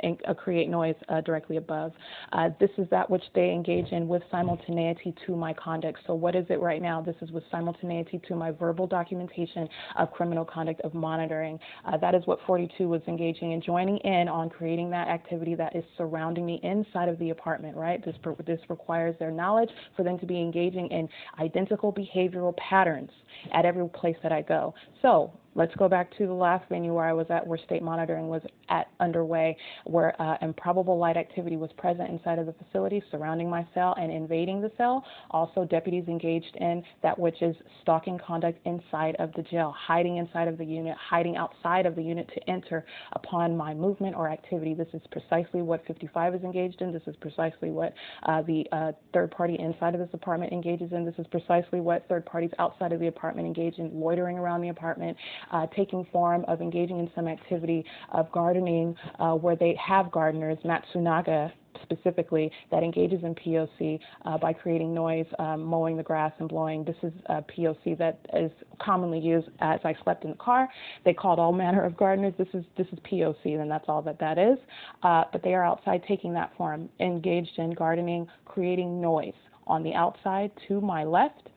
and 0.03 0.19
uh, 0.27 0.35
create 0.35 0.69
noise 0.69 0.95
uh, 1.09 1.21
directly 1.21 1.57
above. 1.57 1.93
Uh, 2.33 2.51
this 2.61 2.71
is 2.79 2.87
that 2.91 3.09
which 3.09 3.23
they 3.35 3.51
engage 3.51 3.89
in 3.93 4.09
with 4.09 4.23
simultaneity 4.31 5.15
to 5.27 5.37
my 5.37 5.53
conduct. 5.55 5.99
So 6.07 6.15
what 6.15 6.35
is 6.35 6.47
it 6.49 6.61
right 6.61 6.83
now? 6.83 7.01
This 7.01 7.17
is 7.21 7.31
with 7.31 7.45
simultaneity 7.51 8.21
to 8.29 8.35
my 8.35 8.51
verbal 8.51 8.87
documentation 8.87 9.69
of 9.97 10.11
criminal 10.13 10.45
conduct 10.45 10.81
of 10.83 10.95
monitoring. 10.95 11.59
Uh, 11.85 11.97
that 11.99 12.15
is 12.15 12.23
what 12.27 12.39
42 12.47 12.89
was 12.89 13.03
engaging 13.09 13.53
in, 13.53 13.63
joining 13.63 13.99
in 13.99 14.29
on 14.29 14.51
creating 14.51 14.91
that 14.91 15.09
activity 15.09 15.55
that 15.55 15.75
is 15.75 15.85
surrounding 15.97 16.47
me 16.47 16.61
inside 16.63 17.09
of 17.09 17.19
the 17.19 17.31
apartment, 17.31 17.77
right? 17.77 18.05
This, 18.05 18.17
this 18.47 18.61
requires 18.69 19.15
their 19.19 19.31
knowledge 19.31 19.71
for 19.97 20.03
them 20.03 20.19
to 20.19 20.27
be 20.27 20.41
engaging 20.41 20.89
in 20.89 21.09
identical 21.39 21.93
behavioral 21.93 22.57
patterns 22.57 23.11
at 23.53 23.65
every 23.65 23.89
place 23.89 24.17
that 24.23 24.33
I 24.33 24.43
go. 24.43 24.75
So 25.03 25.33
Let's 25.59 25.75
go 25.75 25.89
back 25.89 26.17
to 26.19 26.27
the 26.29 26.33
last 26.33 26.69
venue 26.69 26.95
where 26.95 27.05
I 27.05 27.13
was 27.13 27.27
at, 27.31 27.45
where 27.45 27.59
state 27.59 27.83
monitoring 27.83 28.29
was 28.29 28.43
at 28.69 28.87
underway, 29.01 29.57
where 29.87 30.15
uh, 30.23 30.37
improbable 30.41 30.97
light 30.99 31.17
activity 31.17 31.57
was 31.57 31.69
present 31.77 32.11
inside 32.11 32.39
of 32.39 32.47
the 32.47 32.53
facility 32.53 33.03
surrounding 33.11 33.51
my 33.51 33.67
cell 33.75 33.93
and 34.01 34.13
invading 34.13 34.61
the 34.61 34.71
cell. 34.77 35.05
Also, 35.33 35.65
deputies 35.65 36.05
engaged 36.07 36.55
in 36.61 36.85
that 37.03 37.19
which 37.19 37.43
is 37.43 37.57
stalking 37.83 38.21
conduct 38.25 38.65
inside 38.67 39.17
of 39.19 39.33
the 39.33 39.43
jail, 39.43 39.75
hiding 39.77 40.19
inside 40.19 40.47
of 40.47 40.59
the 40.59 40.65
unit, 40.65 40.97
hiding 40.97 41.37
outside 41.37 41.87
of 41.87 41.97
the 41.97 42.03
unit 42.03 42.31
to 42.33 42.49
enter 42.49 42.87
upon 43.15 43.57
my 43.57 43.75
movement 43.75 44.15
or 44.15 44.29
activity. 44.29 44.75
This 44.75 44.87
is 44.93 45.03
precisely 45.11 45.61
what 45.61 45.85
55 45.89 46.37
is 46.37 46.43
engaged 46.45 46.83
in. 46.83 46.93
This 46.93 47.03
is 47.09 47.17
precisely 47.17 47.73
what 47.73 47.95
uh, 48.23 48.43
the 48.43 48.65
uh, 48.71 48.93
third 49.13 49.33
party 49.33 49.57
inside 49.59 49.95
of 49.95 50.01
this 50.01 50.11
apartment 50.13 50.53
engages 50.53 50.93
in. 50.93 51.05
This 51.05 51.19
is 51.19 51.27
precisely 51.33 51.81
what 51.81 52.07
third 52.09 52.25
parties 52.27 52.51
outside 52.61 52.93
of 52.93 53.01
the 53.01 53.09
apartment 53.09 53.49
engage 53.49 53.79
in, 53.79 53.91
loitering 53.99 54.39
around 54.39 54.61
the 54.61 54.69
apartment, 54.69 55.17
uh, 55.51 55.67
taking 55.77 56.07
form 56.13 56.45
of 56.49 56.61
engaging 56.61 56.99
in 56.99 57.11
some 57.15 57.29
activity 57.29 57.85
of 58.13 58.31
gardening 58.33 58.95
uh, 59.19 59.33
where 59.33 59.57
they 59.57 59.77
have 59.85 60.11
gardeners. 60.11 60.59
Matsunaga 60.65 61.53
specifically 61.83 62.51
that 62.71 62.83
engages 62.83 63.23
in 63.23 63.35
POC 63.35 63.99
uh, 64.25 64.39
by 64.39 64.53
creating 64.53 64.95
noise, 64.95 65.27
um, 65.39 65.63
mowing 65.63 65.97
the 65.97 66.03
grass, 66.03 66.33
and 66.39 66.49
blowing. 66.49 66.85
This 66.85 66.97
is 67.03 67.13
a 67.27 67.43
POC 67.43 67.97
that 67.99 68.19
is 68.35 68.51
commonly 68.81 69.19
used 69.19 69.49
as 69.61 69.81
I 69.85 69.95
slept 70.05 70.25
in 70.25 70.31
the 70.31 70.37
car. 70.37 70.69
They 71.05 71.15
called 71.15 71.39
all 71.39 71.53
manner 71.53 71.85
of 71.85 71.97
gardeners. 71.97 72.35
This 72.39 72.49
is 72.53 72.65
this 72.77 72.87
is 72.93 72.99
POC, 73.11 73.61
and 73.61 73.71
that's 73.71 73.87
all 73.89 74.03
that 74.03 74.19
that 74.21 74.39
is. 74.39 74.59
Uh, 75.03 75.25
but 75.33 75.43
they 75.43 75.55
are 75.55 75.65
outside 75.65 76.03
taking 76.07 76.33
that 76.35 76.53
form, 76.57 76.89
engaged 77.01 77.59
in 77.59 77.71
gardening, 77.73 78.27
creating 78.45 79.01
noise 79.01 79.35
on 79.67 79.83
the 79.83 79.95
outside 79.95 80.51
to 80.67 80.81
my 80.81 81.05
left. 81.05 81.49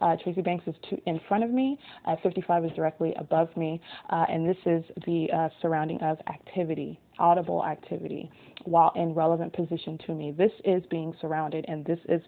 Uh, 0.00 0.16
Tracee 0.22 0.42
Banks 0.42 0.66
is 0.66 0.74
to, 0.88 0.98
in 1.06 1.20
front 1.28 1.44
of 1.44 1.50
me. 1.50 1.78
Uh, 2.06 2.16
55 2.22 2.64
is 2.66 2.72
directly 2.72 3.14
above 3.18 3.54
me. 3.56 3.80
Uh, 4.10 4.26
and 4.28 4.48
this 4.48 4.56
is 4.66 4.84
the 5.06 5.28
uh, 5.32 5.48
surrounding 5.60 6.00
of 6.02 6.18
activity, 6.28 6.98
audible 7.18 7.64
activity 7.64 8.30
while 8.64 8.92
in 8.94 9.14
relevant 9.14 9.52
position 9.54 9.98
to 10.06 10.14
me. 10.14 10.32
This 10.36 10.52
is 10.64 10.82
being 10.90 11.14
surrounded, 11.20 11.64
and 11.68 11.84
this 11.84 11.98
is 12.08 12.20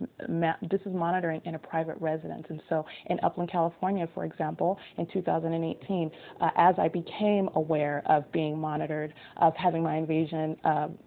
this 0.71 0.81
is 0.87 0.95
monitoring 0.95 1.43
in 1.45 1.55
a 1.55 1.59
private 1.59 1.97
residence. 2.01 2.47
And 2.49 2.63
so, 2.71 2.87
in 3.07 3.21
Upland, 3.23 3.51
California, 3.51 4.09
for 4.15 4.25
example, 4.25 4.79
in 4.97 5.07
2018, 5.13 6.11
uh, 6.41 6.51
as 6.57 6.75
I 6.79 6.89
became 6.89 7.51
aware 7.55 8.03
of 8.07 8.31
being 8.33 8.59
monitored, 8.59 9.13
of 9.37 9.55
having 9.57 9.83
my 9.83 9.97
invasion, 9.97 10.57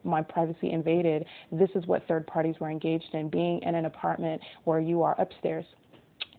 my 0.03 0.21
privacy 0.21 0.71
invaded, 0.71 1.25
this 1.51 1.69
is 1.75 1.85
what 1.87 2.07
third 2.07 2.27
parties 2.27 2.55
were 2.59 2.69
engaged 2.69 3.13
in. 3.13 3.29
Being 3.29 3.61
in 3.63 3.75
an 3.75 3.85
apartment 3.85 4.41
where 4.65 4.79
you 4.79 5.01
are 5.01 5.19
upstairs 5.19 5.65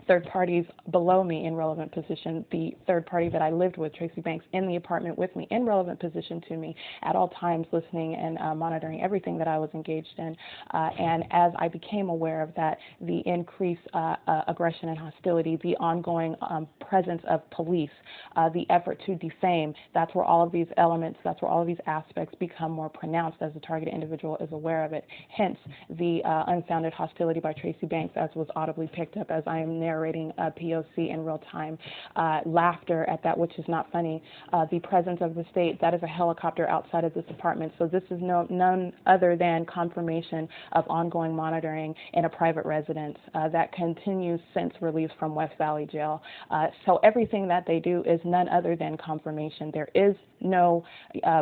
third 0.07 0.25
parties 0.27 0.65
below 0.91 1.25
me 1.25 1.47
in 1.47 1.55
relevant 1.55 1.93
position, 1.93 2.45
the 2.53 2.73
third 2.87 3.07
party 3.07 3.29
that 3.29 3.43
I 3.43 3.51
lived 3.51 3.77
with, 3.77 3.95
Tracee 3.95 4.21
Banks, 4.21 4.45
in 4.53 4.67
the 4.67 4.77
apartment 4.77 5.19
with 5.19 5.35
me 5.35 5.47
in 5.51 5.65
relevant 5.65 6.01
position 6.01 6.41
to 6.49 6.57
me 6.57 6.75
at 7.03 7.17
all 7.17 7.29
times, 7.29 7.67
listening 7.73 8.15
and 8.15 8.39
uh, 8.39 8.55
monitoring 8.55 9.03
everything 9.03 9.37
that 9.39 9.49
I 9.49 9.59
was 9.59 9.71
engaged 9.75 10.15
in. 10.19 10.37
Uh, 10.73 10.91
and 10.99 11.25
as 11.31 11.53
I 11.59 11.69
became 11.69 12.09
aware 12.09 12.43
of 12.43 12.55
that, 12.57 12.79
the 13.01 13.23
increased 13.27 13.83
uh, 13.95 14.17
uh 14.27 14.43
aggression 14.49 14.89
and 14.89 14.99
hostility, 14.99 15.59
the 15.63 15.77
ongoing 15.77 16.35
um, 16.41 16.69
presence 16.81 17.23
of 17.29 17.49
police, 17.51 17.91
uh, 18.37 18.49
the 18.51 18.69
effort 18.71 19.01
to 19.07 19.17
defame, 19.17 19.75
that's 19.95 20.15
where 20.15 20.25
all 20.25 20.45
of 20.45 20.53
these 20.53 20.67
elements, 20.77 21.19
that's 21.25 21.41
where 21.43 21.51
all 21.51 21.63
of 21.63 21.67
these 21.67 21.77
aspects 21.87 22.35
become 22.39 22.71
more 22.71 22.89
pronounced 22.89 23.39
as 23.41 23.53
the 23.55 23.61
targeted 23.61 23.93
individual 23.93 24.37
is 24.41 24.49
aware 24.53 24.85
of 24.85 24.93
it. 24.93 25.05
Hence, 25.37 25.59
the 25.91 26.21
uh, 26.25 26.45
unfounded 26.49 26.93
hostility 26.93 27.41
by 27.41 27.53
Tracee 27.53 27.87
Banks, 27.87 28.15
as 28.17 28.31
was 28.35 28.47
audibly 28.55 28.89
picked 28.93 29.17
up 29.17 29.31
as 29.31 29.43
I 29.47 29.59
am 29.59 29.81
narrating 29.81 29.96
narrating 29.97 30.31
a 30.37 30.51
POC 30.51 31.11
in 31.11 31.25
real 31.25 31.41
time, 31.51 31.79
uh, 32.17 32.41
laughter 32.45 33.09
at 33.09 33.23
that 33.23 33.37
which 33.37 33.59
is 33.59 33.65
not 33.67 33.91
funny, 33.91 34.23
uh, 34.53 34.67
the 34.71 34.79
presence 34.81 35.19
of 35.23 35.35
the 35.35 35.45
state, 35.51 35.81
that 35.81 35.95
is 35.95 36.03
a 36.03 36.07
helicopter 36.07 36.69
outside 36.69 37.05
of 37.05 37.15
this 37.15 37.25
apartment. 37.31 37.73
So 37.79 37.87
this 37.87 38.03
is 38.11 38.19
no, 38.21 38.47
none 38.51 38.93
other 39.07 39.37
than 39.37 39.65
confirmation 39.65 40.49
of 40.73 40.85
ongoing 40.89 41.35
monitoring 41.35 41.95
in 42.13 42.27
a 42.27 42.29
private 42.29 42.67
residence 42.67 43.17
uh, 43.35 43.49
that 43.49 43.73
continues 43.73 44.41
since 44.53 44.73
release 44.83 45.11
from 45.19 45.35
West 45.35 45.55
Valley 45.57 45.89
Jail. 45.91 46.23
Uh, 46.51 46.67
so 46.85 46.99
everything 47.03 47.49
that 47.49 47.65
they 47.67 47.81
do 47.81 48.03
is 48.07 48.21
none 48.25 48.49
other 48.51 48.77
than 48.77 48.99
confirmation. 48.99 49.71
There 49.73 49.89
is 49.95 50.15
no 50.41 50.85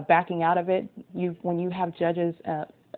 backing 0.08 0.42
out 0.42 0.58
of 0.58 0.68
it. 0.68 0.88
You, 1.12 1.36
when 1.42 1.58
you 1.58 1.70
have 1.70 1.96
judges 1.96 2.34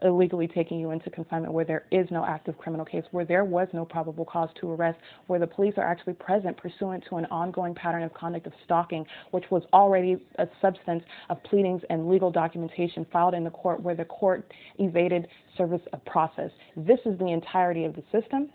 illegally 0.02 0.48
taking 0.48 0.78
you 0.78 0.90
into 0.90 1.10
confinement 1.10 1.52
where 1.52 1.64
there 1.64 1.84
is 1.90 2.06
no 2.10 2.24
active 2.24 2.56
criminal 2.58 2.84
case, 2.84 3.04
where 3.10 3.24
there 3.24 3.44
was 3.44 3.68
no 3.72 3.84
probable 3.84 4.24
cause 4.24 4.48
to 4.60 4.70
arrest, 4.70 4.98
where 5.26 5.38
the 5.38 5.46
police 5.46 5.74
are 5.76 5.84
actually 5.84 6.12
present 6.14 6.56
pursuant 6.56 7.04
to 7.08 7.16
an 7.16 7.26
ongoing 7.26 7.74
pattern 7.74 8.02
of 8.02 8.12
conduct 8.14 8.46
of 8.46 8.52
stalking, 8.64 9.06
which 9.30 9.44
was 9.50 9.62
already 9.72 10.16
a 10.38 10.46
substance 10.60 11.02
of 11.30 11.42
pleadings 11.44 11.82
and 11.90 12.08
legal 12.08 12.30
documentation 12.30 13.06
filed 13.12 13.34
in 13.34 13.44
the 13.44 13.50
court 13.50 13.80
where 13.82 13.94
the 13.94 14.04
court 14.04 14.52
evaded 14.78 15.28
service 15.56 15.80
of 15.92 16.04
process. 16.04 16.50
This 16.76 16.98
is 17.04 17.18
the 17.18 17.32
entirety 17.32 17.84
of 17.84 17.94
the 17.94 18.02
system, 18.12 18.48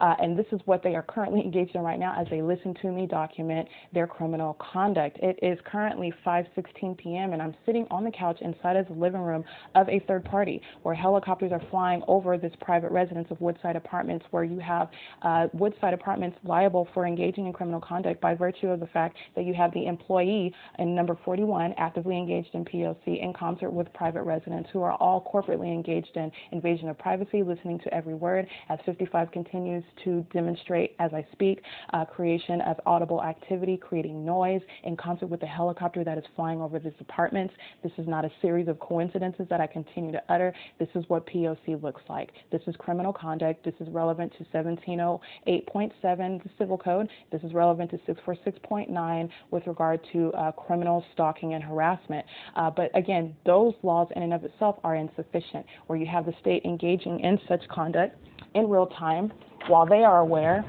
uh, 0.00 0.14
and 0.18 0.38
this 0.38 0.46
is 0.52 0.60
what 0.64 0.82
they 0.82 0.94
are 0.94 1.02
currently 1.02 1.40
engaged 1.44 1.74
in 1.74 1.82
right 1.82 1.98
now 1.98 2.18
as 2.20 2.26
they 2.30 2.42
listen 2.42 2.74
to 2.82 2.90
me 2.90 3.06
document 3.06 3.68
their 3.92 4.06
criminal 4.06 4.56
conduct. 4.72 5.18
It 5.22 5.38
is 5.42 5.58
currently 5.64 6.12
5:16 6.26 6.96
p.m. 6.98 7.32
and 7.32 7.42
I'm 7.42 7.54
sitting 7.66 7.86
on 7.90 8.04
the 8.04 8.10
couch 8.10 8.38
inside 8.40 8.76
of 8.76 8.86
the 8.88 8.94
living 8.94 9.20
room 9.20 9.44
of 9.74 9.88
a 9.88 10.00
third 10.00 10.24
party 10.24 10.60
where 10.82 10.94
helicopters 10.94 11.52
are 11.52 11.62
flying 11.70 12.02
over 12.08 12.36
this 12.38 12.52
private 12.60 12.90
residence 12.90 13.28
of 13.30 13.40
Woodside 13.40 13.76
Apartments, 13.76 14.24
where 14.30 14.44
you 14.44 14.58
have 14.58 14.88
uh, 15.22 15.48
Woodside 15.52 15.94
Apartments 15.94 16.36
liable 16.44 16.88
for 16.94 17.06
engaging 17.06 17.46
in 17.46 17.52
criminal 17.52 17.80
conduct 17.80 18.20
by 18.20 18.34
virtue 18.34 18.68
of 18.68 18.80
the 18.80 18.86
fact 18.86 19.16
that 19.34 19.44
you 19.44 19.54
have 19.54 19.72
the 19.72 19.86
employee 19.86 20.54
in 20.78 20.94
number 20.94 21.18
41 21.24 21.74
actively 21.76 22.16
engaged 22.16 22.50
in 22.54 22.64
POC 22.64 23.22
in 23.22 23.32
concert 23.32 23.70
with 23.70 23.92
private 23.92 24.22
residents 24.22 24.68
who 24.72 24.82
are 24.82 24.92
all 24.92 25.30
corporately 25.32 25.72
engaged 25.72 26.16
in 26.16 26.30
invasion 26.52 26.88
of 26.88 26.98
privacy, 26.98 27.42
listening 27.42 27.78
to 27.80 27.94
every 27.94 28.14
word, 28.14 28.46
as 28.68 28.78
55 28.86 29.30
continues 29.32 29.84
to 30.04 30.26
demonstrate 30.32 30.94
as 30.98 31.12
I 31.12 31.26
speak, 31.32 31.62
uh, 31.92 32.04
creation 32.04 32.60
of 32.62 32.76
audible 32.86 33.22
activity, 33.22 33.76
creating 33.76 34.24
noise 34.24 34.60
in 34.84 34.96
concert 34.96 35.26
with 35.26 35.40
the 35.40 35.46
helicopter 35.46 36.04
that 36.04 36.18
is 36.18 36.24
flying 36.36 36.60
over 36.60 36.78
these 36.78 36.92
apartments. 37.00 37.54
This 37.82 37.92
is 37.98 38.06
not 38.06 38.24
a 38.24 38.30
series 38.40 38.68
of 38.68 38.78
coincidences 38.78 39.46
that 39.50 39.60
I 39.60 39.66
continue 39.66 40.12
to 40.12 40.22
utter. 40.28 40.52
This 40.78 40.88
is 40.94 41.04
what 41.08 41.26
POC 41.26 41.82
looks 41.82 42.02
like. 42.08 42.30
This 42.50 42.62
is 42.66 42.74
criminal 42.78 43.12
conduct. 43.12 43.64
This 43.64 43.74
is 43.80 43.88
relevant 43.90 44.32
to 44.38 44.44
1708.7, 44.56 46.42
the 46.42 46.50
Civil 46.58 46.78
Code. 46.78 47.08
This 47.30 47.42
is 47.42 47.52
relevant 47.52 47.90
to 47.90 47.98
646.9 47.98 49.28
with 49.50 49.66
regard 49.66 50.00
to 50.12 50.32
uh, 50.32 50.52
criminal 50.52 51.04
stalking 51.12 51.54
and 51.54 51.62
harassment. 51.62 52.24
Uh, 52.56 52.70
but 52.70 52.90
again, 52.96 53.34
those 53.44 53.74
laws 53.82 54.08
in 54.16 54.22
and 54.22 54.32
of 54.32 54.44
itself 54.44 54.76
are 54.84 54.96
insufficient, 54.96 55.64
where 55.86 55.98
you 55.98 56.06
have 56.06 56.26
the 56.26 56.34
state 56.40 56.64
engaging 56.64 57.20
in 57.20 57.38
such 57.48 57.66
conduct 57.68 58.16
in 58.54 58.68
real 58.68 58.86
time 58.86 59.32
while 59.66 59.86
they 59.86 60.02
are 60.02 60.20
aware 60.20 60.64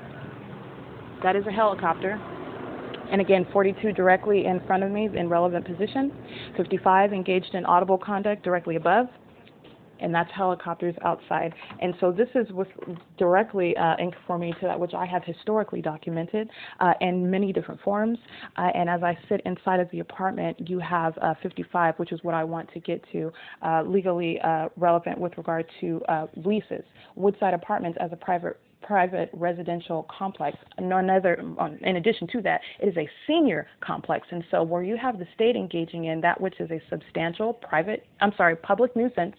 that 1.23 1.35
is 1.35 1.45
a 1.47 1.51
helicopter. 1.51 2.19
And 3.11 3.21
again, 3.21 3.45
42 3.51 3.91
directly 3.93 4.45
in 4.45 4.61
front 4.67 4.83
of 4.83 4.91
me 4.91 5.09
in 5.13 5.29
relevant 5.29 5.65
position, 5.65 6.11
55 6.55 7.11
engaged 7.11 7.55
in 7.55 7.65
audible 7.65 7.97
conduct 7.97 8.43
directly 8.43 8.75
above, 8.75 9.07
and 10.01 10.13
that's 10.13 10.31
helicopters 10.31 10.95
outside. 11.03 11.53
And 11.79 11.93
so 11.99 12.11
this 12.11 12.29
is 12.35 12.51
with 12.51 12.67
directly 13.17 13.75
uh, 13.77 13.95
in 13.97 14.11
conformity 14.11 14.53
to 14.61 14.67
that 14.67 14.79
which 14.79 14.93
I 14.93 15.05
have 15.05 15.23
historically 15.23 15.81
documented 15.81 16.49
uh, 16.79 16.93
in 17.01 17.29
many 17.29 17.53
different 17.53 17.81
forms. 17.81 18.17
Uh, 18.57 18.69
and 18.73 18.89
as 18.89 19.03
I 19.03 19.17
sit 19.27 19.41
inside 19.45 19.79
of 19.79 19.89
the 19.91 19.99
apartment, 19.99 20.69
you 20.69 20.79
have 20.79 21.17
uh, 21.21 21.33
55, 21.41 21.95
which 21.97 22.11
is 22.11 22.19
what 22.23 22.33
I 22.33 22.43
want 22.43 22.71
to 22.73 22.79
get 22.79 23.03
to, 23.11 23.31
uh, 23.61 23.83
legally 23.83 24.39
uh, 24.41 24.69
relevant 24.77 25.19
with 25.19 25.37
regard 25.37 25.65
to 25.81 26.01
leases. 26.35 26.83
Woodside 27.15 27.53
Apartments 27.53 27.97
as 28.01 28.11
a 28.11 28.15
private 28.15 28.59
private 28.81 29.29
residential 29.33 30.07
complex. 30.15 30.57
None 30.79 31.09
other, 31.09 31.43
in 31.81 31.95
addition 31.97 32.27
to 32.33 32.41
that, 32.43 32.61
it 32.79 32.87
is 32.87 32.97
a 32.97 33.09
senior 33.27 33.67
complex. 33.81 34.27
And 34.31 34.43
so, 34.51 34.63
where 34.63 34.83
you 34.83 34.97
have 34.97 35.19
the 35.19 35.27
state 35.35 35.55
engaging 35.55 36.05
in 36.05 36.21
that 36.21 36.39
which 36.39 36.59
is 36.59 36.69
a 36.71 36.81
substantial 36.89 37.53
private, 37.53 38.05
I'm 38.21 38.33
sorry, 38.37 38.55
public 38.55 38.95
nuisance 38.95 39.35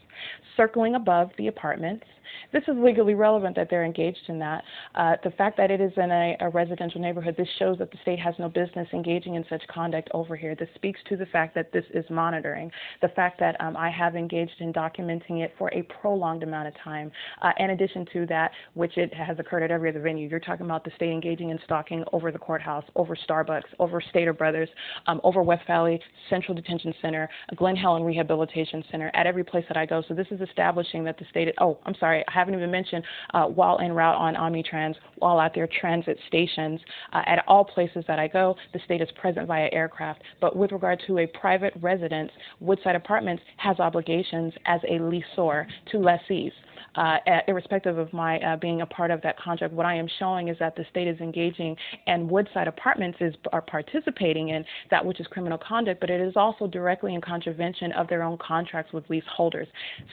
circling 0.56 0.94
above 0.94 1.30
the 1.38 1.48
apartments, 1.48 2.04
this 2.52 2.62
is 2.68 2.74
legally 2.76 3.14
relevant 3.14 3.56
that 3.56 3.68
they're 3.70 3.84
engaged 3.84 4.28
in 4.28 4.38
that. 4.40 4.64
Uh, 4.94 5.16
the 5.22 5.30
fact 5.30 5.56
that 5.56 5.70
it 5.70 5.80
is 5.80 5.92
in 5.96 6.10
a, 6.10 6.36
a, 6.40 6.48
residential 6.48 7.00
neighborhood, 7.00 7.34
this 7.36 7.48
shows 7.58 7.78
that 7.78 7.90
the 7.90 7.98
state 8.02 8.18
has 8.18 8.34
no 8.38 8.48
business 8.48 8.88
engaging 8.92 9.34
in 9.34 9.44
such 9.48 9.62
conduct 9.68 10.08
over 10.12 10.36
here. 10.36 10.54
This 10.54 10.68
speaks 10.74 11.00
to 11.08 11.16
the 11.16 11.26
fact 11.26 11.54
that 11.54 11.72
this 11.72 11.84
is 11.94 12.04
monitoring. 12.10 12.70
The 13.02 13.08
fact 13.08 13.38
that 13.40 13.60
um, 13.60 13.76
I 13.76 13.90
have 13.90 14.16
engaged 14.16 14.60
in 14.60 14.72
documenting 14.72 15.42
it 15.42 15.54
for 15.58 15.72
a 15.72 15.82
prolonged 16.00 16.42
amount 16.42 16.68
of 16.68 16.74
time. 16.82 17.10
Uh, 17.42 17.52
in 17.58 17.70
addition 17.70 18.06
to 18.12 18.26
that, 18.26 18.50
which 18.74 18.96
it 18.96 19.12
has 19.14 19.29
occurred 19.38 19.62
at 19.62 19.70
every 19.70 19.90
other 19.90 20.00
venue, 20.00 20.28
you're 20.28 20.40
talking 20.40 20.66
about 20.66 20.84
the 20.84 20.90
state 20.96 21.12
engaging 21.12 21.50
in 21.50 21.58
stalking 21.64 22.04
over 22.12 22.32
the 22.32 22.38
courthouse, 22.38 22.84
over 22.96 23.16
Starbucks, 23.16 23.64
over 23.78 24.00
Stater 24.10 24.32
Brothers, 24.32 24.68
um, 25.06 25.20
over 25.24 25.42
West 25.42 25.66
Valley 25.66 26.00
Central 26.28 26.54
Detention 26.54 26.94
Center, 27.00 27.28
Glen 27.56 27.76
Helen 27.76 28.02
Rehabilitation 28.02 28.82
Center, 28.90 29.10
at 29.14 29.26
every 29.26 29.44
place 29.44 29.64
that 29.68 29.76
I 29.76 29.86
go. 29.86 30.02
So 30.08 30.14
this 30.14 30.26
is 30.30 30.40
establishing 30.40 31.04
that 31.04 31.18
the 31.18 31.24
state, 31.30 31.48
oh, 31.60 31.78
I'm 31.84 31.94
sorry, 32.00 32.24
I 32.26 32.32
haven't 32.32 32.54
even 32.54 32.70
mentioned 32.70 33.04
uh, 33.34 33.44
while 33.46 33.78
en 33.80 33.92
route 33.92 34.16
on 34.16 34.34
Omnitrans, 34.34 34.94
while 35.16 35.40
at 35.40 35.54
their 35.54 35.68
transit 35.80 36.18
stations, 36.28 36.80
uh, 37.12 37.22
at 37.26 37.44
all 37.46 37.64
places 37.64 38.04
that 38.08 38.18
I 38.18 38.28
go, 38.28 38.56
the 38.72 38.80
state 38.84 39.00
is 39.00 39.08
present 39.20 39.46
via 39.46 39.68
aircraft. 39.72 40.22
But 40.40 40.56
with 40.56 40.72
regard 40.72 41.02
to 41.06 41.18
a 41.18 41.26
private 41.26 41.74
residence, 41.80 42.30
Woodside 42.60 42.96
Apartments 42.96 43.42
has 43.56 43.78
obligations 43.78 44.52
as 44.66 44.80
a 44.88 44.98
lessor 44.98 45.66
to 45.90 45.98
lessees 45.98 46.52
uh, 46.94 47.18
irrespective 47.48 47.98
of 47.98 48.12
my 48.12 48.38
uh, 48.40 48.56
being 48.56 48.82
a 48.82 48.86
part 48.86 49.10
of 49.10 49.20
that 49.22 49.38
contract. 49.38 49.72
What 49.74 49.86
I 49.86 49.94
am 49.94 50.08
showing 50.18 50.48
is 50.48 50.56
that 50.58 50.76
the 50.76 50.84
state 50.90 51.08
is 51.08 51.18
engaging 51.20 51.76
and 52.06 52.30
Woodside 52.30 52.68
Apartments 52.68 53.18
is 53.20 53.34
are 53.52 53.62
participating 53.62 54.50
in 54.50 54.64
that 54.90 55.04
which 55.04 55.20
is 55.20 55.26
criminal 55.28 55.58
conduct, 55.58 56.00
but 56.00 56.10
it 56.10 56.20
is 56.20 56.34
also 56.36 56.66
directly 56.66 57.14
in 57.14 57.20
contravention 57.20 57.92
of 57.92 58.08
their 58.08 58.22
own 58.22 58.38
contracts 58.38 58.92
with 58.92 59.08
leaseholders. 59.08 59.68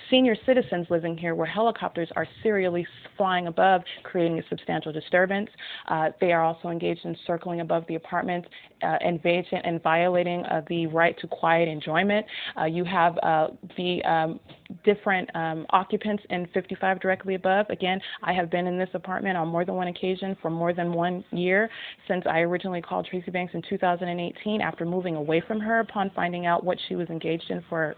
Senior 0.10 0.36
citizens 0.46 0.88
living 0.90 1.18
here, 1.18 1.36
where 1.36 1.48
helicopters 1.48 2.10
are 2.16 2.28
serially 2.44 2.86
flying 3.16 3.48
above, 3.48 3.82
creating 4.04 4.40
a 4.40 4.44
substantial 4.50 4.92
disturbance. 4.92 5.50
Uh, 5.88 6.10
they 6.20 6.32
are 6.32 6.44
also 6.44 6.70
engaged 6.70 7.06
in 7.06 7.16
circling 7.26 7.62
above 7.62 7.84
the 7.88 7.96
apartments 7.96 8.48
uh, 8.84 8.98
invasion 9.02 9.60
and 9.64 9.82
violating 9.82 10.44
uh, 10.46 10.62
the 10.70 10.88
right 10.88 11.18
to 11.20 11.28
quiet 11.28 11.68
enjoyment. 11.68 12.26
Uh, 12.60 12.66
you 12.66 12.84
have 12.84 13.18
uh, 13.24 13.48
the 13.78 14.04
um, 14.04 14.40
different 14.84 15.30
um, 15.36 15.66
occupants 15.72 16.24
in 16.30 16.48
55 16.54 17.00
directly 17.00 17.36
above. 17.36 17.66
Again, 17.70 18.00
I 18.24 18.34
have 18.34 18.50
been 18.50 18.68
in 18.68 18.78
this 18.78 18.90
apartment 18.94 19.38
on 19.38 19.48
more 19.48 19.66
than 19.66 19.76
one 19.76 19.88
occasion 19.88 20.36
for 20.42 20.50
more 20.50 20.74
than 20.74 20.94
one 20.94 21.24
year 21.32 21.70
since 22.08 22.24
I 22.30 22.40
originally 22.40 22.82
called 22.82 23.06
Tracee 23.06 23.32
Banks 23.32 23.54
in 23.54 23.62
2018 23.70 24.62
after 24.62 24.86
moving 24.86 25.16
away 25.16 25.42
from 25.48 25.60
her 25.60 25.80
upon 25.80 26.12
finding 26.16 26.46
out 26.46 26.64
what 26.64 26.78
she 26.88 26.96
was 26.96 27.08
engaged 27.10 27.50
in 27.50 27.64
for 27.70 27.96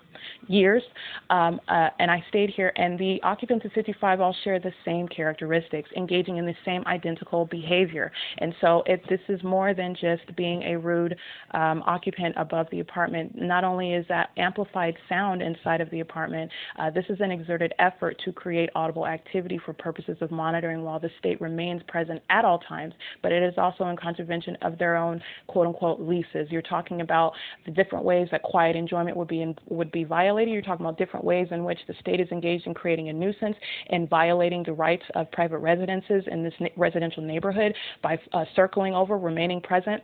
years. 0.48 0.84
Um, 1.30 1.60
uh, 1.68 1.90
and 2.00 2.10
I 2.12 2.24
stayed 2.30 2.50
here, 2.50 2.72
and 2.76 3.00
the 3.00 3.20
occupants 3.24 3.66
of 3.66 3.72
55 3.74 4.22
all 4.22 4.36
share 4.44 4.60
the 4.60 4.74
same 4.86 5.08
characteristics, 5.08 5.90
engaging 5.96 6.38
in 6.38 6.46
the 6.46 6.56
same 6.66 6.84
identical 6.88 7.46
behavior. 7.46 8.12
And 8.40 8.54
so 8.62 8.84
it, 8.86 9.02
this 9.10 9.20
is 9.30 9.42
more 9.44 9.74
than 9.74 9.96
just 10.00 10.36
being 10.36 10.64
a 10.70 10.78
rude 10.78 11.16
um, 11.52 11.84
occupant 11.86 12.36
above 12.38 12.68
the 12.72 12.80
apartment. 12.80 13.36
Not 13.36 13.64
only 13.64 13.94
is 13.94 14.06
that 14.10 14.30
amplified 14.38 14.96
sound 15.08 15.42
inside 15.42 15.82
of 15.82 15.90
the 15.90 16.00
apartment, 16.00 16.52
uh, 16.78 16.90
this 16.90 17.06
is 17.10 17.18
an 17.20 17.32
exerted 17.32 17.74
effort 17.80 18.20
to 18.26 18.32
create 18.32 18.70
audible 18.76 19.08
activity 19.08 19.60
for 19.66 19.74
purposes 19.74 20.18
of 20.22 20.32
monitoring 20.32 20.84
while 20.84 21.00
the 21.00 21.10
state 21.20 21.40
remains 21.42 21.82
present 21.88 22.22
at 22.30 22.46
all 22.46 22.60
times, 22.60 22.94
but 23.22 23.32
it 23.32 23.44
is 23.44 23.54
also 23.58 23.86
in 23.86 23.98
contravention 23.98 24.56
of 24.62 24.78
their 24.78 24.96
own 24.96 25.22
quote 25.48 25.68
unquote 25.68 26.00
leases. 26.00 26.48
You're 26.50 26.62
talking 26.62 27.02
about 27.02 27.34
the 27.66 27.72
different 27.72 28.06
ways 28.06 28.28
that 28.32 28.44
quiet 28.44 28.76
enjoyment 28.76 29.18
would 29.18 29.28
be 29.28 29.42
in, 29.42 29.56
would 29.70 29.92
be 29.92 30.04
violated. 30.04 30.54
You're 30.54 30.62
talking 30.62 30.86
about 30.86 30.98
different 30.98 31.26
ways 31.26 31.48
in 31.52 31.64
which 31.64 31.80
the 31.88 31.94
state 32.00 32.20
is 32.20 32.30
engaged 32.32 32.68
in 32.68 32.74
creating 32.74 33.10
a 33.10 33.14
nuisance 33.14 33.56
and 33.90 34.10
violating 34.10 34.64
the 34.64 34.74
rights 34.74 35.04
of 35.16 35.32
private 35.32 35.60
residences 35.60 36.24
in 36.28 36.44
this 36.44 36.54
residential 36.76 37.24
neighborhood 37.24 37.74
by 38.02 38.18
uh, 38.34 38.46
circling 38.56 38.94
over, 38.94 39.18
remaining 39.18 39.62
present 39.62 40.04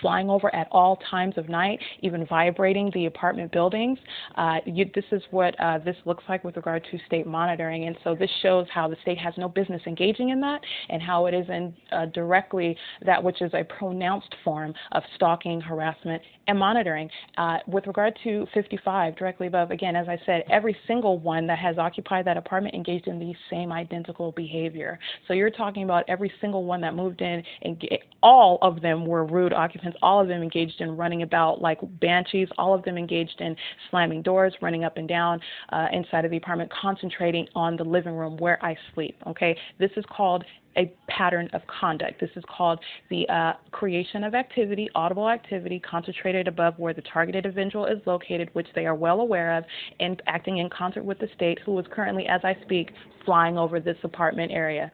flying 0.00 0.28
over 0.28 0.54
at 0.54 0.68
all 0.70 0.98
times 1.10 1.34
of 1.36 1.48
night, 1.48 1.78
even 2.00 2.26
vibrating 2.26 2.90
the 2.94 3.06
apartment 3.06 3.52
buildings. 3.52 3.98
Uh, 4.36 4.56
you, 4.64 4.84
this 4.94 5.04
is 5.12 5.22
what 5.30 5.58
uh, 5.60 5.78
this 5.78 5.96
looks 6.04 6.24
like 6.28 6.44
with 6.44 6.56
regard 6.56 6.84
to 6.90 6.98
state 7.06 7.26
monitoring. 7.26 7.86
And 7.86 7.96
so 8.04 8.14
this 8.14 8.30
shows 8.42 8.66
how 8.72 8.88
the 8.88 8.96
state 9.02 9.18
has 9.18 9.34
no 9.36 9.48
business 9.48 9.82
engaging 9.86 10.30
in 10.30 10.40
that 10.40 10.60
and 10.88 11.00
how 11.00 11.26
it 11.26 11.34
is 11.34 11.48
in, 11.48 11.74
uh, 11.92 12.06
directly 12.06 12.76
that 13.04 13.22
which 13.22 13.42
is 13.42 13.52
a 13.54 13.64
pronounced 13.64 14.34
form 14.44 14.74
of 14.92 15.02
stalking, 15.14 15.60
harassment, 15.60 16.22
and 16.48 16.58
monitoring. 16.58 17.08
Uh, 17.36 17.58
with 17.66 17.86
regard 17.86 18.18
to 18.24 18.46
55, 18.54 19.16
directly 19.16 19.46
above, 19.46 19.70
again, 19.70 19.96
as 19.96 20.08
I 20.08 20.18
said, 20.26 20.44
every 20.50 20.76
single 20.86 21.18
one 21.18 21.46
that 21.46 21.58
has 21.58 21.78
occupied 21.78 22.24
that 22.26 22.36
apartment 22.36 22.74
engaged 22.74 23.06
in 23.06 23.18
the 23.18 23.34
same 23.50 23.72
identical 23.72 24.32
behavior. 24.32 24.98
So 25.26 25.34
you're 25.34 25.50
talking 25.50 25.84
about 25.84 26.04
every 26.08 26.32
single 26.40 26.64
one 26.64 26.80
that 26.82 26.94
moved 26.94 27.20
in, 27.20 27.42
and 27.62 27.82
all 28.22 28.58
of 28.62 28.80
them 28.80 29.06
were 29.06 29.24
rude 29.24 29.52
all 30.02 30.20
of 30.20 30.28
them 30.28 30.42
engaged 30.42 30.80
in 30.80 30.96
running 30.96 31.22
about 31.22 31.60
like 31.60 31.78
banshees, 32.00 32.48
all 32.58 32.74
of 32.74 32.82
them 32.84 32.96
engaged 32.96 33.40
in 33.40 33.56
slamming 33.90 34.22
doors, 34.22 34.54
running 34.60 34.84
up 34.84 34.96
and 34.96 35.08
down 35.08 35.40
uh, 35.70 35.86
inside 35.92 36.24
of 36.24 36.30
the 36.30 36.36
apartment, 36.36 36.70
concentrating 36.72 37.46
on 37.54 37.76
the 37.76 37.84
living 37.84 38.14
room 38.14 38.36
where 38.36 38.62
I 38.64 38.76
sleep. 38.94 39.16
Okay, 39.26 39.56
this 39.78 39.90
is 39.96 40.04
called 40.10 40.44
a 40.76 40.92
pattern 41.08 41.48
of 41.54 41.62
conduct. 41.66 42.20
This 42.20 42.30
is 42.36 42.44
called 42.54 42.78
the 43.08 43.28
uh, 43.28 43.54
creation 43.70 44.24
of 44.24 44.34
activity, 44.34 44.88
audible 44.94 45.28
activity, 45.28 45.80
concentrated 45.80 46.48
above 46.48 46.78
where 46.78 46.92
the 46.92 47.02
targeted 47.02 47.46
individual 47.46 47.86
is 47.86 47.98
located, 48.06 48.50
which 48.52 48.68
they 48.74 48.86
are 48.86 48.94
well 48.94 49.20
aware 49.20 49.56
of, 49.56 49.64
and 50.00 50.22
acting 50.26 50.58
in 50.58 50.68
concert 50.68 51.04
with 51.04 51.18
the 51.18 51.28
state, 51.34 51.58
who 51.64 51.78
is 51.78 51.86
currently, 51.90 52.26
as 52.26 52.42
I 52.44 52.56
speak, 52.62 52.90
flying 53.24 53.56
over 53.56 53.80
this 53.80 53.96
apartment 54.04 54.52
area 54.52 54.92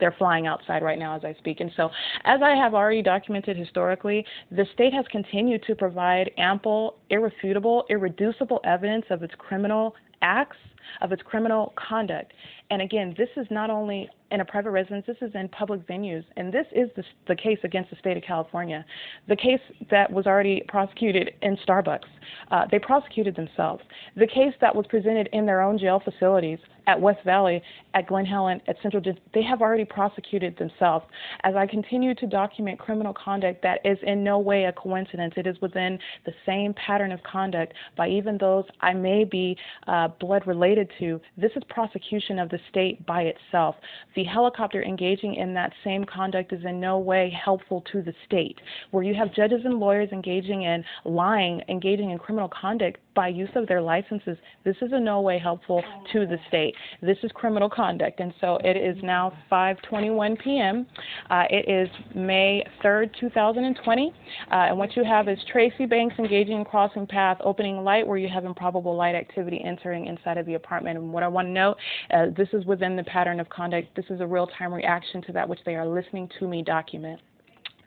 they're 0.00 0.14
flying 0.18 0.46
outside 0.46 0.82
right 0.82 0.98
now 0.98 1.16
as 1.16 1.24
I 1.24 1.34
speak. 1.38 1.60
And 1.60 1.70
so, 1.76 1.90
as 2.24 2.40
I 2.42 2.54
have 2.56 2.74
already 2.74 3.02
documented 3.02 3.56
historically, 3.56 4.24
the 4.50 4.66
state 4.74 4.92
has 4.92 5.04
continued 5.10 5.62
to 5.66 5.74
provide 5.74 6.30
ample, 6.38 6.96
irrefutable, 7.10 7.84
irreducible 7.88 8.60
evidence 8.64 9.04
of 9.10 9.22
its 9.22 9.34
criminal 9.38 9.94
acts, 10.24 10.56
of 11.00 11.12
its 11.12 11.22
criminal 11.22 11.72
conduct. 11.76 12.32
And 12.70 12.82
again, 12.82 13.14
this 13.16 13.28
is 13.36 13.46
not 13.50 13.70
only 13.70 14.08
in 14.30 14.40
a 14.40 14.44
private 14.44 14.70
residence, 14.70 15.04
this 15.06 15.16
is 15.20 15.30
in 15.34 15.48
public 15.48 15.86
venues. 15.86 16.24
And 16.36 16.52
this 16.52 16.66
is 16.74 16.90
the, 16.96 17.04
the 17.28 17.36
case 17.36 17.58
against 17.62 17.90
the 17.90 17.96
state 17.96 18.16
of 18.16 18.22
California. 18.22 18.84
The 19.28 19.36
case 19.36 19.60
that 19.90 20.10
was 20.10 20.26
already 20.26 20.62
prosecuted 20.66 21.32
in 21.42 21.56
Starbucks, 21.66 22.08
uh, 22.50 22.66
they 22.70 22.78
prosecuted 22.78 23.36
themselves. 23.36 23.82
The 24.16 24.26
case 24.26 24.54
that 24.60 24.74
was 24.74 24.86
presented 24.88 25.28
in 25.32 25.46
their 25.46 25.60
own 25.60 25.78
jail 25.78 26.02
facilities 26.04 26.58
at 26.86 27.00
West 27.00 27.20
Valley, 27.24 27.62
at 27.94 28.06
Glen 28.06 28.26
Helen, 28.26 28.60
at 28.66 28.76
Central, 28.82 29.02
they 29.32 29.42
have 29.42 29.62
already 29.62 29.84
prosecuted 29.84 30.56
themselves. 30.58 31.06
As 31.42 31.54
I 31.54 31.66
continue 31.66 32.14
to 32.16 32.26
document 32.26 32.78
criminal 32.78 33.14
conduct 33.14 33.62
that 33.62 33.80
is 33.84 33.98
in 34.02 34.22
no 34.22 34.38
way 34.38 34.64
a 34.64 34.72
coincidence, 34.72 35.34
it 35.36 35.46
is 35.46 35.56
within 35.60 35.98
the 36.26 36.32
same 36.44 36.74
pattern 36.74 37.12
of 37.12 37.22
conduct 37.22 37.72
by 37.96 38.08
even 38.08 38.36
those 38.38 38.64
I 38.80 38.92
may 38.92 39.24
be 39.24 39.56
uh, 39.86 40.08
blood 40.18 40.46
related 40.46 40.90
to. 40.98 41.20
This 41.36 41.52
is 41.56 41.62
prosecution 41.68 42.38
of 42.38 42.48
the 42.48 42.58
state 42.70 43.04
by 43.06 43.22
itself. 43.22 43.76
The 44.14 44.24
helicopter 44.24 44.82
engaging 44.82 45.34
in 45.34 45.54
that 45.54 45.72
same 45.82 46.04
conduct 46.04 46.52
is 46.52 46.64
in 46.64 46.80
no 46.80 46.98
way 46.98 47.30
helpful 47.30 47.82
to 47.92 48.02
the 48.02 48.14
state. 48.26 48.58
Where 48.90 49.04
you 49.04 49.14
have 49.14 49.34
judges 49.34 49.60
and 49.64 49.78
lawyers 49.78 50.10
engaging 50.12 50.62
in 50.62 50.84
lying, 51.04 51.62
engaging 51.68 52.10
in 52.10 52.18
criminal 52.18 52.48
conduct 52.48 52.98
by 53.14 53.28
use 53.28 53.50
of 53.54 53.66
their 53.66 53.80
licenses, 53.80 54.36
this 54.64 54.76
is 54.82 54.92
in 54.92 55.04
no 55.04 55.20
way 55.20 55.38
helpful 55.38 55.82
to 56.12 56.26
the 56.26 56.38
state. 56.48 56.74
This 57.00 57.18
is 57.22 57.30
criminal 57.32 57.70
conduct, 57.70 58.20
and 58.20 58.32
so 58.40 58.58
it 58.64 58.76
is 58.76 59.02
now 59.02 59.32
5:21 59.50 60.38
p.m. 60.42 60.86
Uh, 61.30 61.44
it 61.50 61.68
is 61.68 61.88
May 62.14 62.64
3rd, 62.82 63.10
2020, 63.18 64.12
uh, 64.50 64.54
and 64.54 64.78
what 64.78 64.96
you 64.96 65.04
have 65.04 65.28
is 65.28 65.38
Tracee 65.50 65.86
Banks 65.86 66.14
engaging 66.18 66.58
in 66.58 66.64
crossing 66.64 67.06
path, 67.06 67.38
opening 67.42 67.84
light 67.84 68.06
where 68.06 68.18
you 68.18 68.28
have 68.28 68.44
improbable 68.44 68.96
light 68.96 69.14
activity 69.14 69.62
entering 69.64 70.06
inside 70.06 70.38
of 70.38 70.46
the 70.46 70.54
apartment. 70.54 70.98
And 70.98 71.12
what 71.12 71.22
I 71.22 71.28
want 71.28 71.48
to 71.48 71.52
note, 71.52 71.76
uh, 72.12 72.26
this 72.36 72.48
is 72.52 72.64
within 72.64 72.96
the 72.96 73.04
pattern 73.04 73.40
of 73.40 73.48
conduct. 73.48 73.94
This 73.96 74.06
is 74.10 74.20
a 74.20 74.26
real-time 74.26 74.72
reaction 74.72 75.22
to 75.22 75.32
that 75.32 75.48
which 75.48 75.60
they 75.64 75.76
are 75.76 75.86
listening 75.86 76.28
to 76.38 76.48
me 76.48 76.62
document. 76.62 77.20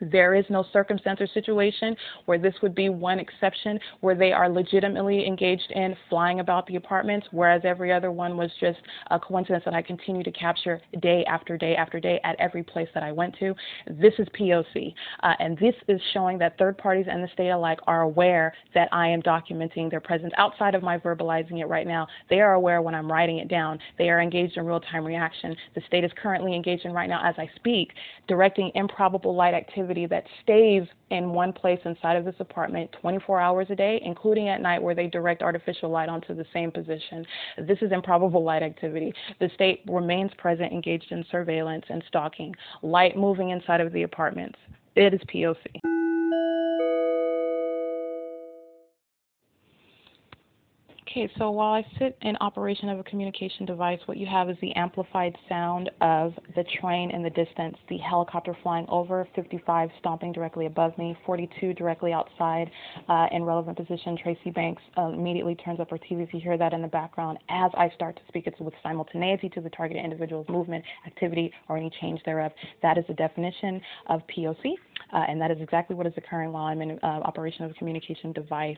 There 0.02 0.36
is 0.36 0.46
no 0.50 0.66
circumstance 0.72 1.22
or 1.22 1.28
situation 1.28 1.96
where 2.26 2.38
this 2.38 2.54
would 2.62 2.76
be 2.76 2.90
one 2.90 3.20
exception 3.20 3.80
where 4.02 4.16
they 4.16 4.32
are 4.32 4.50
legitimately 4.50 5.26
engaged 5.26 5.72
in 5.72 5.96
flying 6.10 6.40
about 6.40 6.68
the 6.68 6.76
apartments, 6.76 7.28
whereas 7.32 7.62
every 7.64 7.92
other 7.92 8.12
one 8.12 8.38
was 8.38 8.52
just 8.60 8.80
a 9.12 9.20
coincidence 9.20 9.64
that 9.66 9.74
I 9.74 9.82
continue 9.82 10.24
to 10.24 10.32
capture 10.32 10.82
day 11.02 11.26
after 11.26 11.58
day 11.58 11.76
after 11.76 12.00
day 12.00 12.20
at 12.24 12.36
every 12.40 12.64
place 12.64 12.88
that 12.94 13.04
I 13.04 13.12
went 13.12 13.36
to. 13.40 13.56
This 13.88 14.14
is 14.20 14.28
POC, 14.40 14.94
uh, 15.24 15.34
and 15.40 15.58
this 15.58 15.76
is 15.88 16.00
showing 16.14 16.38
that 16.40 16.58
third 16.58 16.78
parties 16.78 17.06
and 17.10 17.24
the 17.24 17.30
state 17.34 17.50
alike 17.50 17.80
are 17.88 18.02
aware 18.02 18.54
that 18.74 18.90
I 18.92 19.08
am 19.08 19.22
documenting 19.22 19.90
their 19.90 20.02
presence 20.02 20.34
outside 20.38 20.76
of 20.76 20.84
my 20.84 20.98
verbalizing 20.98 21.60
it 21.62 21.68
right 21.68 21.88
now. 21.88 22.08
They 22.30 22.40
are 22.40 22.54
aware 22.54 22.82
when 22.82 22.96
I'm 22.96 23.12
writing 23.12 23.40
it 23.40 23.48
down. 23.48 23.80
They 23.98 24.10
are 24.10 24.22
engaged 24.22 24.58
in 24.58 24.66
real 24.66 24.80
time 24.80 25.06
reaction. 25.06 25.56
The 25.76 25.82
state 25.88 26.04
is 26.04 26.12
currently 26.22 26.56
engaged 26.56 26.86
in 26.86 26.94
right 26.94 27.10
now 27.10 27.22
as 27.24 27.36
I 27.38 27.50
speak, 27.56 27.92
directing 28.28 28.72
improbable 28.76 29.36
light 29.36 29.54
activity 29.54 29.87
activity 29.88 30.06
that 30.06 30.26
stays 30.44 30.84
in 31.12 31.32
one 31.32 31.54
place 31.54 31.80
inside 31.86 32.18
of 32.18 32.26
this 32.26 32.36
apartment 32.40 32.94
24 33.02 33.40
hours 33.40 33.68
a 33.70 33.76
day, 33.76 34.02
including 34.04 34.50
at 34.50 34.62
night 34.62 34.82
where 34.82 34.94
they 34.94 35.08
direct 35.08 35.42
artificial 35.42 35.90
light 35.90 36.10
onto 36.10 36.36
the 36.36 36.46
same 36.54 36.72
position. 36.72 37.26
This 37.66 37.78
is 37.82 37.94
improbable 37.94 38.44
light 38.44 38.64
activity. 38.64 39.14
The 39.40 39.50
state 39.56 39.84
remains 39.88 40.32
present, 40.38 40.74
engaged 40.74 41.12
in 41.12 41.24
surveillance 41.32 41.86
and 41.90 42.04
stalking, 42.08 42.54
light 42.82 43.16
moving 43.16 43.52
inside 43.52 43.80
of 43.80 43.94
the 43.94 44.04
apartments. 44.04 44.60
It 44.96 45.14
is 45.14 45.22
POC. 45.34 45.80
Okay, 51.10 51.32
so 51.38 51.52
while 51.52 51.74
I 51.74 51.86
sit 51.98 52.18
in 52.22 52.36
operation 52.42 52.90
of 52.90 53.00
a 53.00 53.04
communication 53.04 53.66
device, 53.66 54.00
what 54.08 54.18
you 54.18 54.26
have 54.26 54.50
is 54.50 54.58
the 54.62 54.76
amplified 54.76 55.38
sound 55.48 55.90
of 56.02 56.34
the 56.54 56.66
train 56.82 57.12
in 57.12 57.24
the 57.24 57.30
distance, 57.30 57.78
the 57.88 57.98
helicopter 57.98 58.56
flying 58.62 58.86
over, 58.90 59.26
55 59.34 59.90
stomping 60.00 60.34
directly 60.34 60.66
above 60.66 60.98
me, 60.98 61.18
42 61.26 61.74
directly 61.76 62.12
outside 62.12 62.70
uh, 63.08 63.28
in 63.32 63.46
relevant 63.46 63.78
position. 63.78 64.18
Tracee 64.22 64.50
Banks 64.50 64.82
uh, 64.98 65.08
immediately 65.08 65.56
turns 65.56 65.80
up 65.80 65.90
her 65.92 65.98
TV. 65.98 66.24
If 66.24 66.34
you 66.34 66.42
hear 66.42 66.58
that 66.58 66.74
in 66.74 66.82
the 66.82 66.90
background, 66.90 67.38
as 67.48 67.72
I 67.78 67.90
start 67.96 68.18
to 68.18 68.22
speak, 68.28 68.46
it's 68.46 68.60
with 68.60 68.74
simultaneity 68.84 69.48
to 69.50 69.62
the 69.62 69.70
targeted 69.70 70.04
individual's 70.04 70.50
movement, 70.50 70.84
activity, 71.06 71.54
or 71.70 71.78
any 71.78 71.90
change 72.02 72.20
thereof. 72.26 72.52
That 72.82 72.98
is 72.98 73.06
the 73.08 73.14
definition 73.14 73.80
of 74.08 74.22
POC. 74.28 74.74
Uh, 75.14 75.24
and 75.28 75.40
that 75.40 75.52
is 75.52 75.58
exactly 75.62 75.96
what 75.96 76.06
is 76.06 76.14
occurring 76.18 76.52
while 76.52 76.66
I'm 76.66 76.82
in 76.82 77.00
uh, 77.02 77.06
operation 77.06 77.64
of 77.64 77.72
a 77.72 77.74
communication 77.76 78.34
device. 78.34 78.76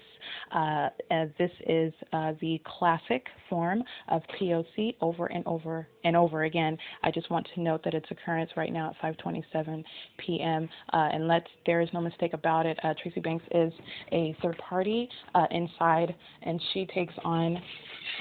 Uh, 0.51 0.89
this 1.37 1.51
is 1.67 1.93
uh, 2.13 2.28
the 2.41 2.61
classic 2.65 3.27
form 3.49 3.83
of 4.09 4.21
POC 4.39 4.95
over 5.01 5.27
and 5.27 5.45
over 5.45 5.87
and 6.03 6.15
over 6.15 6.43
again. 6.43 6.77
I 7.03 7.11
just 7.11 7.29
want 7.29 7.47
to 7.55 7.61
note 7.61 7.83
that 7.83 7.93
its 7.93 8.05
occurrence 8.11 8.51
right 8.55 8.71
now 8.71 8.95
at 9.03 9.17
5:27 9.17 9.83
p.m. 10.17 10.69
Uh, 10.93 11.09
and 11.11 11.27
let 11.27 11.45
there 11.65 11.81
is 11.81 11.89
no 11.93 12.01
mistake 12.01 12.33
about 12.33 12.65
it. 12.65 12.79
Uh, 12.83 12.93
Tracee 13.01 13.19
Banks 13.19 13.45
is 13.51 13.73
a 14.11 14.35
third 14.41 14.57
party 14.57 15.09
uh, 15.35 15.47
inside, 15.51 16.15
and 16.43 16.61
she 16.73 16.85
takes 16.85 17.13
on 17.23 17.61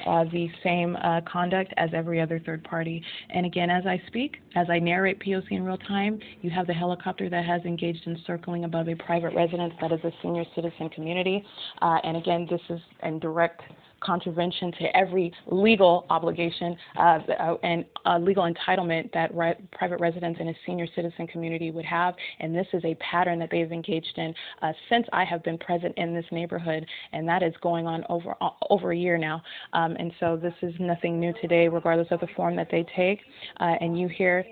uh, 0.06 0.24
the 0.24 0.48
same 0.62 0.96
uh, 0.96 1.20
conduct 1.30 1.72
as 1.76 1.90
every 1.94 2.20
other 2.20 2.40
third 2.44 2.62
party. 2.64 3.02
And 3.30 3.46
again, 3.46 3.70
as 3.70 3.86
I 3.86 4.00
speak, 4.06 4.36
as 4.54 4.68
I 4.70 4.78
narrate 4.78 5.20
POC 5.20 5.52
in 5.52 5.64
real 5.64 5.78
time, 5.78 6.18
you 6.42 6.50
have 6.50 6.66
the 6.66 6.74
helicopter 6.74 7.28
that 7.30 7.44
has 7.44 7.62
engaged 7.64 8.06
in 8.06 8.18
circling 8.26 8.64
above 8.64 8.88
a 8.88 8.94
private 8.94 9.34
residence 9.34 9.74
that 9.80 9.92
is 9.92 10.00
a 10.04 10.12
senior 10.22 10.44
citizen 10.54 10.88
community. 10.90 11.44
And 11.80 12.16
again, 12.16 12.46
this 12.50 12.60
is 12.68 12.80
in 13.02 13.18
direct 13.18 13.62
contravention 14.00 14.72
to 14.72 14.96
every 14.96 15.32
legal 15.46 16.06
obligation 16.10 16.76
uh, 16.96 17.18
and 17.62 17.84
uh, 18.06 18.18
legal 18.18 18.50
entitlement 18.50 19.12
that 19.12 19.34
re- 19.34 19.56
private 19.72 20.00
residents 20.00 20.40
in 20.40 20.48
a 20.48 20.54
senior 20.66 20.86
citizen 20.94 21.26
community 21.26 21.70
would 21.70 21.84
have. 21.84 22.14
And 22.40 22.54
this 22.54 22.66
is 22.72 22.84
a 22.84 22.94
pattern 22.96 23.38
that 23.40 23.50
they've 23.50 23.70
engaged 23.70 24.16
in 24.16 24.34
uh, 24.62 24.72
since 24.88 25.06
I 25.12 25.24
have 25.24 25.42
been 25.42 25.58
present 25.58 25.94
in 25.96 26.14
this 26.14 26.26
neighborhood, 26.30 26.86
and 27.12 27.28
that 27.28 27.42
is 27.42 27.54
going 27.62 27.86
on 27.86 28.04
over 28.08 28.34
uh, 28.40 28.50
over 28.70 28.92
a 28.92 28.96
year 28.96 29.18
now. 29.18 29.42
Um, 29.72 29.96
and 29.98 30.12
so 30.20 30.36
this 30.36 30.54
is 30.62 30.74
nothing 30.78 31.18
new 31.18 31.32
today, 31.40 31.68
regardless 31.68 32.08
of 32.10 32.20
the 32.20 32.28
form 32.36 32.56
that 32.56 32.68
they 32.70 32.86
take. 32.96 33.20
Uh, 33.60 33.74
and 33.80 33.98
you 33.98 34.08
hear 34.08 34.44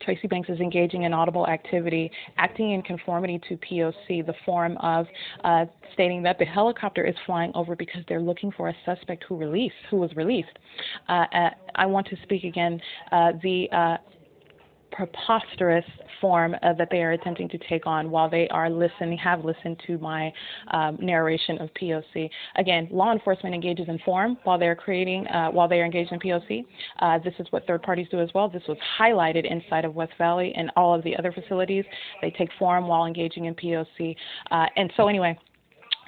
Tracee 0.00 0.28
Banks 0.28 0.48
is 0.48 0.60
engaging 0.60 1.02
in 1.02 1.12
audible 1.12 1.46
activity, 1.46 2.10
acting 2.38 2.72
in 2.72 2.82
conformity 2.82 3.40
to 3.48 3.56
POC, 3.56 4.24
the 4.26 4.34
form 4.44 4.76
of 4.78 5.06
uh, 5.44 5.66
stating 5.94 6.22
that 6.22 6.38
the 6.38 6.44
helicopter 6.44 7.04
is 7.04 7.14
flying 7.24 7.52
over 7.54 7.74
because 7.74 8.02
they're 8.08 8.20
looking 8.20 8.52
for 8.52 8.68
a 8.68 8.74
suspect 8.84 9.24
who 9.28 9.36
released, 9.36 9.74
who 9.90 9.96
was 9.96 10.14
released. 10.16 10.58
Uh, 11.08 11.24
uh, 11.32 11.50
I 11.74 11.86
want 11.86 12.06
to 12.08 12.16
speak 12.22 12.44
again. 12.44 12.80
Uh, 13.12 13.32
the 13.42 13.68
uh, 13.72 13.96
preposterous 14.92 15.84
form 16.20 16.54
uh, 16.62 16.72
that 16.74 16.88
they 16.90 17.02
are 17.02 17.12
attempting 17.12 17.48
to 17.48 17.58
take 17.68 17.86
on 17.86 18.10
while 18.10 18.28
they 18.28 18.48
are 18.48 18.70
listening, 18.70 19.18
have 19.18 19.44
listened 19.44 19.80
to 19.86 19.98
my 19.98 20.32
um, 20.70 20.96
narration 21.00 21.58
of 21.58 21.70
POC. 21.80 22.28
Again, 22.56 22.88
law 22.90 23.12
enforcement 23.12 23.54
engages 23.54 23.88
in 23.88 23.98
form 24.00 24.36
while 24.44 24.58
they're 24.58 24.74
creating, 24.74 25.26
uh, 25.28 25.50
while 25.50 25.68
they 25.68 25.80
are 25.80 25.84
engaged 25.84 26.12
in 26.12 26.20
POC. 26.20 26.64
Uh, 27.00 27.18
this 27.18 27.34
is 27.38 27.46
what 27.50 27.66
third 27.66 27.82
parties 27.82 28.06
do 28.10 28.20
as 28.20 28.30
well. 28.34 28.48
This 28.48 28.62
was 28.68 28.78
highlighted 28.98 29.50
inside 29.50 29.84
of 29.84 29.94
West 29.94 30.12
Valley 30.18 30.52
and 30.56 30.70
all 30.76 30.94
of 30.94 31.02
the 31.04 31.16
other 31.16 31.32
facilities. 31.32 31.84
They 32.22 32.30
take 32.30 32.50
form 32.58 32.88
while 32.88 33.06
engaging 33.06 33.46
in 33.46 33.54
POC. 33.54 34.16
Uh, 34.50 34.66
and 34.76 34.92
so, 34.96 35.08
anyway, 35.08 35.38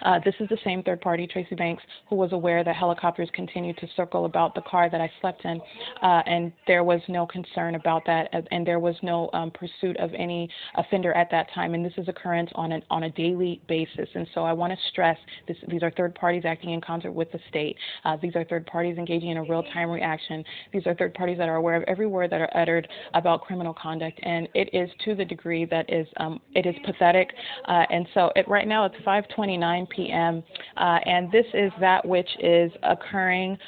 uh, 0.05 0.19
this 0.25 0.35
is 0.41 0.49
the 0.49 0.59
same 0.65 0.83
third 0.83 1.01
party, 1.01 1.27
Tracee 1.27 1.55
Banks, 1.55 1.83
who 2.09 2.17
was 2.17 2.33
aware 2.33 2.65
that 2.65 2.77
helicopters 2.77 3.29
continued 3.33 3.77
to 3.79 3.87
circle 3.97 4.25
about 4.25 4.55
the 4.55 4.63
car 4.63 4.91
that 4.91 5.01
I 5.01 5.11
slept 5.21 5.45
in, 5.45 5.61
uh, 6.03 6.23
and 6.27 6.53
there 6.67 6.85
was 6.85 7.01
no 7.09 7.27
concern 7.27 7.75
about 7.75 8.03
that, 8.07 8.29
and 8.51 8.67
there 8.67 8.79
was 8.79 8.97
no 9.03 9.31
um, 9.33 9.51
pursuit 9.51 9.97
of 9.99 10.13
any 10.15 10.49
offender 10.77 11.13
at 11.15 11.31
that 11.31 11.47
time. 11.55 11.75
And 11.75 11.85
this 11.85 11.93
is 11.97 12.09
occurrence 12.09 12.51
on 12.55 12.73
an 12.73 12.83
on 12.91 13.05
a 13.05 13.11
daily 13.11 13.61
basis. 13.69 14.09
And 14.15 14.27
so 14.35 14.45
I 14.45 14.53
want 14.53 14.73
to 14.73 14.79
stress 14.91 15.19
this, 15.47 15.57
these 15.69 15.83
are 15.83 15.91
third 15.93 16.15
parties 16.15 16.43
acting 16.45 16.71
in 16.71 16.81
concert 16.81 17.13
with 17.13 17.31
the 17.33 17.41
state. 17.49 17.77
Uh, 18.05 18.17
these 18.21 18.35
are 18.35 18.45
third 18.45 18.67
parties 18.67 18.99
engaging 18.99 19.31
in 19.31 19.37
a 19.39 19.43
real 19.43 19.63
time 19.75 19.91
reaction. 19.91 20.45
These 20.73 20.87
are 20.87 20.95
third 20.95 21.15
parties 21.15 21.39
that 21.39 21.49
are 21.49 21.57
aware 21.57 21.77
of 21.77 21.85
every 21.85 22.07
word 22.07 22.31
that 22.31 22.41
are 22.41 22.57
uttered 22.57 22.89
about 23.15 23.43
criminal 23.43 23.75
conduct, 23.75 24.19
and 24.23 24.49
it 24.55 24.71
is 24.73 24.91
to 25.05 25.15
the 25.15 25.25
degree 25.25 25.65
that 25.67 25.93
is 25.93 26.07
um, 26.19 26.41
it 26.55 26.67
is 26.67 26.75
pathetic. 26.85 27.31
Uh, 27.67 27.85
and 27.91 28.07
so 28.15 28.31
it, 28.37 28.47
right 28.49 28.69
now 28.69 28.85
it's 28.85 28.97
5:29 29.07 29.88
p.m. 29.91 30.43
Uh, 30.77 30.99
and 31.05 31.31
this 31.33 31.47
is 31.55 31.73
that 31.81 32.05
which 32.07 32.29
is 32.41 32.71
occurring 32.83 33.59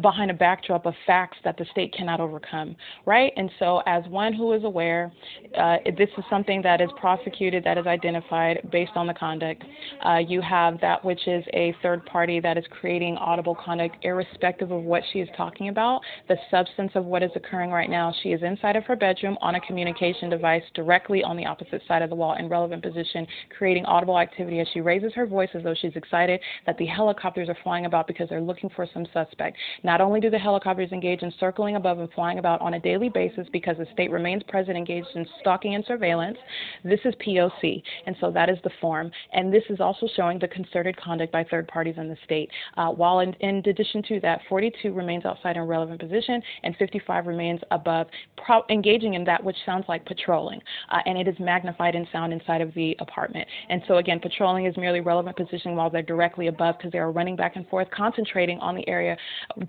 behind 0.00 0.30
a 0.30 0.34
backdrop 0.34 0.86
of 0.86 0.94
facts 1.06 1.38
that 1.44 1.56
the 1.56 1.64
state 1.70 1.92
cannot 1.92 2.20
overcome, 2.20 2.76
right? 3.06 3.32
And 3.36 3.50
so, 3.58 3.82
as 3.86 4.04
one 4.08 4.32
who 4.32 4.52
is 4.52 4.64
aware, 4.64 5.12
uh, 5.56 5.76
this 5.96 6.08
is 6.16 6.24
something 6.30 6.62
that 6.62 6.80
is 6.80 6.90
prosecuted, 6.98 7.64
that 7.64 7.78
is 7.78 7.86
identified 7.86 8.68
based 8.70 8.92
on 8.94 9.06
the 9.06 9.14
conduct. 9.14 9.64
Uh, 10.04 10.18
you 10.18 10.40
have 10.40 10.80
that 10.80 11.04
which 11.04 11.26
is 11.26 11.44
a 11.54 11.74
third 11.82 12.04
party 12.06 12.40
that 12.40 12.56
is 12.56 12.64
creating 12.70 13.16
audible 13.16 13.56
conduct, 13.64 13.96
irrespective 14.02 14.70
of 14.70 14.82
what 14.82 15.02
she 15.12 15.20
is 15.20 15.28
talking 15.36 15.68
about, 15.68 16.00
the 16.28 16.36
substance 16.50 16.92
of 16.94 17.04
what 17.04 17.22
is 17.22 17.30
occurring 17.34 17.70
right 17.70 17.90
now. 17.90 18.12
She 18.22 18.30
is 18.30 18.42
inside 18.42 18.76
of 18.76 18.84
her 18.84 18.96
bedroom 18.96 19.36
on 19.40 19.54
a 19.54 19.60
communication 19.60 20.30
device 20.30 20.62
directly 20.74 21.22
on 21.22 21.36
the 21.36 21.46
opposite 21.46 21.82
side 21.88 22.02
of 22.02 22.10
the 22.10 22.16
wall 22.16 22.36
in 22.38 22.48
relevant 22.48 22.82
position, 22.82 23.26
creating 23.56 23.84
audible 23.86 24.18
activity 24.18 24.60
as 24.60 24.68
she 24.72 24.80
raises 24.80 25.12
her 25.14 25.26
voice 25.26 25.48
as 25.54 25.62
though 25.62 25.74
she's 25.80 25.96
excited 25.96 26.40
that 26.66 26.76
the 26.78 26.86
helicopters 26.86 27.48
are 27.48 27.56
flying 27.62 27.86
about 27.86 28.06
because 28.06 28.28
they're 28.28 28.40
looking 28.40 28.70
for 28.70 28.86
some 28.92 29.06
suspect. 29.12 29.56
Not 29.88 30.02
only 30.02 30.20
do 30.20 30.28
the 30.28 30.38
helicopters 30.38 30.92
engage 30.92 31.22
in 31.22 31.32
circling 31.40 31.76
above 31.76 31.98
and 31.98 32.12
flying 32.12 32.38
about 32.38 32.60
on 32.60 32.74
a 32.74 32.78
daily 32.78 33.08
basis 33.08 33.46
because 33.50 33.78
the 33.78 33.86
state 33.94 34.10
remains 34.10 34.42
present 34.42 34.76
engaged 34.76 35.08
in 35.14 35.26
stalking 35.40 35.76
and 35.76 35.84
surveillance, 35.86 36.36
this 36.84 37.00
is 37.06 37.14
POC, 37.26 37.82
and 38.04 38.14
so 38.20 38.30
that 38.30 38.50
is 38.50 38.58
the 38.64 38.70
form. 38.82 39.10
And 39.32 39.50
this 39.50 39.62
is 39.70 39.80
also 39.80 40.06
showing 40.14 40.38
the 40.38 40.48
concerted 40.48 40.94
conduct 40.98 41.32
by 41.32 41.42
third 41.42 41.66
parties 41.68 41.94
in 41.96 42.06
the 42.06 42.18
state. 42.22 42.50
Uh, 42.76 42.90
while 42.90 43.20
in, 43.20 43.32
in, 43.40 43.62
addition 43.66 44.02
to 44.08 44.20
that, 44.20 44.42
42 44.50 44.92
remains 44.92 45.24
outside 45.24 45.56
in 45.56 45.62
relevant 45.62 46.00
position 46.00 46.42
and 46.64 46.76
55 46.76 47.26
remains 47.26 47.60
above, 47.70 48.08
pro- 48.44 48.64
engaging 48.68 49.14
in 49.14 49.24
that 49.24 49.42
which 49.42 49.56
sounds 49.64 49.86
like 49.88 50.04
patrolling, 50.04 50.60
uh, 50.90 50.98
and 51.06 51.16
it 51.16 51.26
is 51.26 51.36
magnified 51.40 51.94
in 51.94 52.06
sound 52.12 52.34
inside 52.34 52.60
of 52.60 52.74
the 52.74 52.94
apartment. 53.00 53.48
And 53.70 53.80
so 53.88 53.96
again, 53.96 54.20
patrolling 54.20 54.66
is 54.66 54.76
merely 54.76 55.00
relevant 55.00 55.38
position 55.38 55.76
while 55.76 55.88
they're 55.88 56.02
directly 56.02 56.48
above 56.48 56.76
because 56.76 56.92
they 56.92 56.98
are 56.98 57.10
running 57.10 57.36
back 57.36 57.56
and 57.56 57.66
forth, 57.68 57.88
concentrating 57.90 58.58
on 58.58 58.74
the 58.74 58.86
area 58.86 59.16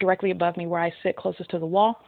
directly 0.10 0.32
above 0.32 0.58
me 0.58 0.66
where 0.66 0.82
I 0.82 0.92
sit 1.04 1.16
closest 1.16 1.52
to 1.52 1.60
the 1.60 1.68
wall. 1.68 2.00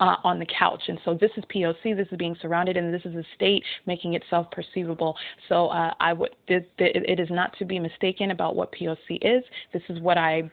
Uh, 0.00 0.16
on 0.24 0.40
the 0.40 0.46
couch. 0.46 0.82
And 0.88 0.98
so 1.04 1.14
this 1.14 1.30
is 1.36 1.44
POC, 1.54 1.96
this 1.96 2.08
is 2.10 2.18
being 2.18 2.36
surrounded, 2.42 2.76
and 2.76 2.92
this 2.92 3.02
is 3.04 3.14
the 3.14 3.24
state 3.36 3.62
making 3.86 4.14
itself 4.14 4.50
perceivable. 4.50 5.16
So 5.48 5.68
uh, 5.68 5.92
I 6.00 6.12
would, 6.12 6.34
it, 6.48 6.68
it 6.78 7.20
is 7.20 7.28
not 7.30 7.56
to 7.58 7.64
be 7.64 7.78
mistaken 7.78 8.32
about 8.32 8.56
what 8.56 8.72
POC 8.72 9.18
is. 9.22 9.44
This 9.72 9.82
is 9.88 10.00
what 10.00 10.18
I 10.18 10.50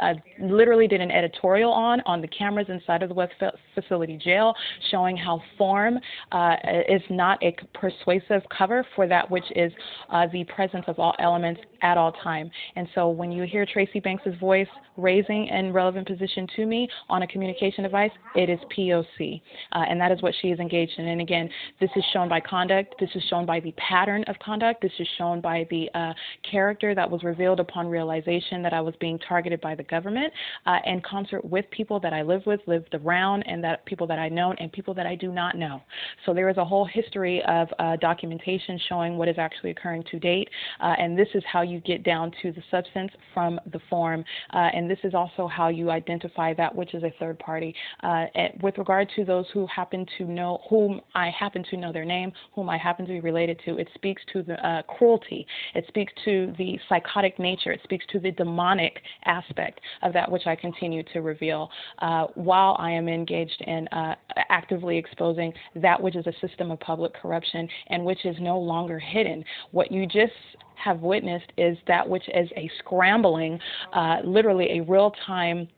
I 0.00 0.14
literally 0.40 0.88
did 0.88 1.00
an 1.00 1.10
editorial 1.10 1.72
on 1.72 2.00
on 2.06 2.20
the 2.20 2.28
cameras 2.28 2.66
inside 2.68 3.02
of 3.02 3.08
the 3.08 3.14
West 3.14 3.32
Facility 3.74 4.16
Jail, 4.16 4.54
showing 4.90 5.16
how 5.16 5.42
form 5.56 5.98
uh, 6.32 6.56
is 6.88 7.02
not 7.10 7.42
a 7.42 7.56
persuasive 7.74 8.42
cover 8.56 8.86
for 8.94 9.06
that 9.06 9.30
which 9.30 9.44
is 9.56 9.72
uh, 10.10 10.26
the 10.32 10.44
presence 10.44 10.84
of 10.88 10.98
all 10.98 11.14
elements 11.18 11.60
at 11.82 11.98
all 11.98 12.12
time. 12.12 12.50
And 12.76 12.88
so 12.94 13.10
when 13.10 13.30
you 13.30 13.44
hear 13.44 13.66
Tracee 13.66 14.00
Banks's 14.00 14.34
voice 14.40 14.68
raising 14.96 15.48
in 15.48 15.72
relevant 15.72 16.06
position 16.06 16.46
to 16.56 16.66
me 16.66 16.88
on 17.08 17.22
a 17.22 17.26
communication 17.26 17.84
device, 17.84 18.10
it 18.34 18.48
is 18.48 18.58
POC, 18.76 19.40
uh, 19.72 19.84
and 19.88 20.00
that 20.00 20.12
is 20.12 20.22
what 20.22 20.34
she 20.40 20.48
is 20.48 20.58
engaged 20.60 20.92
in. 20.98 21.08
And 21.08 21.20
again, 21.20 21.48
this 21.80 21.90
is 21.96 22.04
shown 22.12 22.28
by 22.28 22.40
conduct. 22.40 22.94
This 23.00 23.10
is 23.14 23.22
shown 23.28 23.44
by 23.44 23.60
the 23.60 23.72
pattern 23.72 24.24
of 24.28 24.38
conduct. 24.38 24.82
This 24.82 24.92
is 24.98 25.08
shown 25.18 25.40
by 25.40 25.66
the 25.70 25.88
uh, 25.94 26.12
character 26.48 26.94
that 26.94 27.10
was 27.10 27.22
revealed 27.22 27.60
upon 27.60 27.88
realization 27.88 28.62
that 28.62 28.72
I 28.72 28.80
was 28.80 28.94
being 29.00 29.18
targeted 29.18 29.53
by 29.60 29.74
the 29.74 29.82
government, 29.84 30.32
uh, 30.66 30.78
in 30.86 31.00
concert 31.00 31.44
with 31.44 31.64
people 31.70 32.00
that 32.00 32.12
I 32.12 32.22
live 32.22 32.42
with, 32.46 32.60
lived 32.66 32.94
around, 32.94 33.42
and 33.42 33.62
that 33.64 33.84
people 33.86 34.06
that 34.06 34.18
I 34.18 34.28
know 34.28 34.54
and 34.58 34.70
people 34.72 34.94
that 34.94 35.06
I 35.06 35.14
do 35.14 35.32
not 35.32 35.56
know. 35.56 35.82
So 36.24 36.34
there 36.34 36.48
is 36.48 36.56
a 36.56 36.64
whole 36.64 36.84
history 36.84 37.42
of 37.46 37.68
uh, 37.78 37.96
documentation 37.96 38.78
showing 38.88 39.16
what 39.16 39.28
is 39.28 39.36
actually 39.38 39.70
occurring 39.70 40.04
to 40.10 40.18
date, 40.18 40.48
uh, 40.80 40.94
and 40.98 41.18
this 41.18 41.28
is 41.34 41.42
how 41.50 41.62
you 41.62 41.80
get 41.80 42.02
down 42.02 42.32
to 42.42 42.52
the 42.52 42.62
substance 42.70 43.10
from 43.32 43.60
the 43.72 43.80
form. 43.90 44.24
Uh, 44.52 44.70
and 44.74 44.90
this 44.90 44.98
is 45.04 45.14
also 45.14 45.46
how 45.46 45.68
you 45.68 45.90
identify 45.90 46.54
that 46.54 46.74
which 46.74 46.94
is 46.94 47.02
a 47.02 47.12
third 47.18 47.38
party. 47.38 47.74
Uh, 48.02 48.26
with 48.62 48.76
regard 48.78 49.08
to 49.16 49.24
those 49.24 49.46
who 49.52 49.66
happen 49.66 50.06
to 50.18 50.24
know, 50.24 50.60
whom 50.68 51.00
I 51.14 51.30
happen 51.30 51.64
to 51.70 51.76
know 51.76 51.92
their 51.92 52.04
name, 52.04 52.32
whom 52.54 52.68
I 52.68 52.78
happen 52.78 53.06
to 53.06 53.12
be 53.12 53.20
related 53.20 53.60
to, 53.64 53.78
it 53.78 53.88
speaks 53.94 54.22
to 54.32 54.42
the 54.42 54.54
uh, 54.66 54.82
cruelty. 54.82 55.46
It 55.74 55.84
speaks 55.88 56.12
to 56.24 56.54
the 56.58 56.78
psychotic 56.88 57.38
nature. 57.38 57.72
It 57.72 57.80
speaks 57.84 58.04
to 58.12 58.20
the 58.20 58.30
demonic 58.32 59.00
aspect 59.34 59.80
of 60.02 60.12
that 60.12 60.30
which 60.30 60.46
I 60.46 60.54
continue 60.56 61.02
to 61.12 61.20
reveal 61.20 61.70
uh, 61.98 62.26
while 62.34 62.76
I 62.78 62.90
am 62.90 63.08
engaged 63.08 63.60
in 63.66 63.88
uh, 63.88 64.14
actively 64.48 64.96
exposing 64.96 65.52
that 65.76 66.00
which 66.00 66.16
is 66.16 66.26
a 66.26 66.46
system 66.46 66.70
of 66.70 66.80
public 66.80 67.12
corruption 67.14 67.68
and 67.88 68.04
which 68.04 68.24
is 68.24 68.36
no 68.40 68.58
longer 68.58 68.98
hidden. 68.98 69.44
What 69.72 69.90
you 69.90 70.06
just 70.06 70.32
have 70.76 71.00
witnessed 71.00 71.50
is 71.56 71.76
that 71.86 72.08
which 72.08 72.28
is 72.28 72.48
a 72.56 72.70
scrambling, 72.78 73.58
uh, 73.92 74.18
literally 74.24 74.78
a 74.78 74.82
real 74.82 75.12
time 75.26 75.68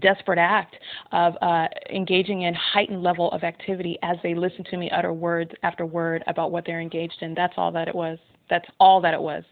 desperate 0.00 0.38
act 0.38 0.76
of 1.12 1.34
uh, 1.42 1.68
engaging 1.90 2.42
in 2.42 2.54
heightened 2.54 3.02
level 3.02 3.30
of 3.32 3.42
activity 3.42 3.98
as 4.02 4.16
they 4.22 4.34
listen 4.34 4.64
to 4.70 4.76
me 4.76 4.90
utter 4.90 5.12
words 5.12 5.50
after 5.62 5.84
word 5.84 6.24
about 6.26 6.50
what 6.50 6.64
they're 6.66 6.80
engaged 6.80 7.18
in. 7.20 7.34
That's 7.34 7.54
all 7.56 7.70
that 7.72 7.86
it 7.88 7.94
was. 7.94 8.18
That's 8.50 8.66
all 8.78 9.00
that 9.00 9.14
it 9.14 9.20
was. 9.20 9.42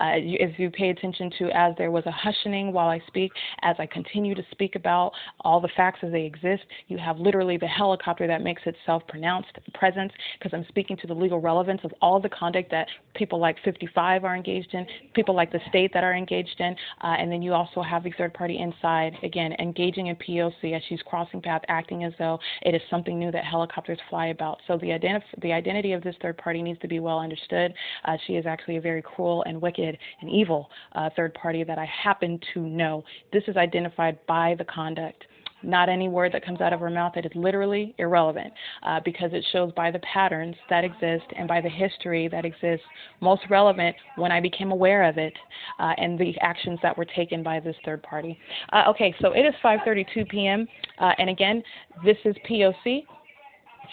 Uh, 0.00 0.14
you, 0.14 0.36
if 0.40 0.58
you 0.58 0.70
pay 0.70 0.90
attention 0.90 1.30
to, 1.38 1.50
as 1.50 1.74
there 1.78 1.90
was 1.90 2.04
a 2.06 2.10
hushing 2.10 2.72
while 2.72 2.88
I 2.88 3.00
speak, 3.06 3.32
as 3.62 3.76
I 3.78 3.86
continue 3.86 4.34
to 4.34 4.42
speak 4.50 4.74
about 4.76 5.12
all 5.40 5.60
the 5.60 5.68
facts 5.76 6.00
as 6.02 6.12
they 6.12 6.24
exist, 6.24 6.62
you 6.88 6.98
have 6.98 7.18
literally 7.18 7.56
the 7.56 7.66
helicopter 7.66 8.26
that 8.26 8.42
makes 8.42 8.62
itself 8.66 9.02
pronounced 9.08 9.50
presence 9.74 10.12
because 10.38 10.56
I'm 10.56 10.66
speaking 10.68 10.96
to 10.98 11.06
the 11.06 11.14
legal 11.14 11.40
relevance 11.40 11.80
of 11.84 11.92
all 12.00 12.20
the 12.20 12.28
conduct 12.28 12.70
that 12.70 12.88
people 13.14 13.38
like 13.38 13.56
55 13.64 14.24
are 14.24 14.36
engaged 14.36 14.74
in, 14.74 14.86
people 15.14 15.34
like 15.34 15.52
the 15.52 15.60
state 15.68 15.92
that 15.94 16.04
are 16.04 16.14
engaged 16.14 16.60
in, 16.60 16.74
uh, 17.02 17.16
and 17.18 17.30
then 17.30 17.42
you 17.42 17.52
also 17.52 17.82
have 17.82 18.04
the 18.04 18.12
third 18.18 18.34
party 18.34 18.58
inside, 18.58 19.16
again, 19.22 19.54
engaging 19.58 20.08
in 20.08 20.16
POC 20.16 20.76
as 20.76 20.82
she's 20.88 21.00
crossing 21.02 21.40
path, 21.40 21.62
acting 21.68 22.04
as 22.04 22.12
though 22.18 22.38
it 22.62 22.74
is 22.74 22.82
something 22.90 23.18
new 23.18 23.30
that 23.30 23.44
helicopters 23.44 23.98
fly 24.08 24.28
about. 24.28 24.58
So 24.66 24.76
the, 24.78 24.88
identif- 24.88 25.22
the 25.42 25.52
identity 25.52 25.92
of 25.92 26.02
this 26.02 26.16
third 26.20 26.36
party 26.38 26.62
needs 26.62 26.80
to 26.80 26.88
be 26.88 27.00
well 27.00 27.18
understood. 27.18 27.72
Uh, 28.04 28.16
she 28.26 28.34
is 28.34 28.39
actually 28.46 28.76
a 28.76 28.80
very 28.80 29.02
cruel 29.02 29.42
and 29.46 29.60
wicked 29.60 29.96
and 30.20 30.30
evil 30.30 30.70
uh, 30.92 31.10
third 31.16 31.34
party 31.34 31.64
that 31.64 31.78
I 31.78 31.86
happen 31.86 32.40
to 32.54 32.60
know. 32.60 33.04
This 33.32 33.44
is 33.48 33.56
identified 33.56 34.18
by 34.26 34.54
the 34.58 34.64
conduct 34.64 35.24
not 35.62 35.88
any 35.88 36.08
word 36.08 36.32
that 36.32 36.44
comes 36.44 36.60
out 36.60 36.72
of 36.72 36.80
her 36.80 36.90
mouth 36.90 37.12
that 37.14 37.26
is 37.26 37.32
literally 37.34 37.94
irrelevant 37.98 38.52
uh, 38.82 39.00
because 39.04 39.30
it 39.32 39.44
shows 39.52 39.72
by 39.72 39.90
the 39.90 39.98
patterns 40.00 40.56
that 40.68 40.84
exist 40.84 41.24
and 41.36 41.46
by 41.46 41.60
the 41.60 41.68
history 41.68 42.28
that 42.28 42.44
exists 42.44 42.84
most 43.20 43.42
relevant 43.50 43.94
when 44.16 44.32
I 44.32 44.40
became 44.40 44.72
aware 44.72 45.08
of 45.08 45.18
it 45.18 45.34
uh, 45.78 45.92
and 45.98 46.18
the 46.18 46.34
actions 46.40 46.78
that 46.82 46.96
were 46.96 47.04
taken 47.04 47.42
by 47.42 47.60
this 47.60 47.76
third 47.84 48.02
party. 48.02 48.38
Uh, 48.72 48.84
okay, 48.88 49.14
so 49.20 49.32
it 49.32 49.42
is 49.42 49.54
5:32 49.62 50.28
p.m. 50.28 50.66
Uh, 50.98 51.12
and 51.18 51.30
again, 51.30 51.62
this 52.04 52.16
is 52.24 52.34
POC. 52.48 53.04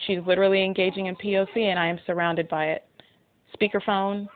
She's 0.05 0.19
literally 0.27 0.63
engaging 0.63 1.07
in 1.07 1.15
POC, 1.15 1.57
and 1.57 1.79
I 1.79 1.87
am 1.87 1.99
surrounded 2.05 2.47
by 2.47 2.67
it. 2.67 2.85
Speakerphone, 3.59 4.27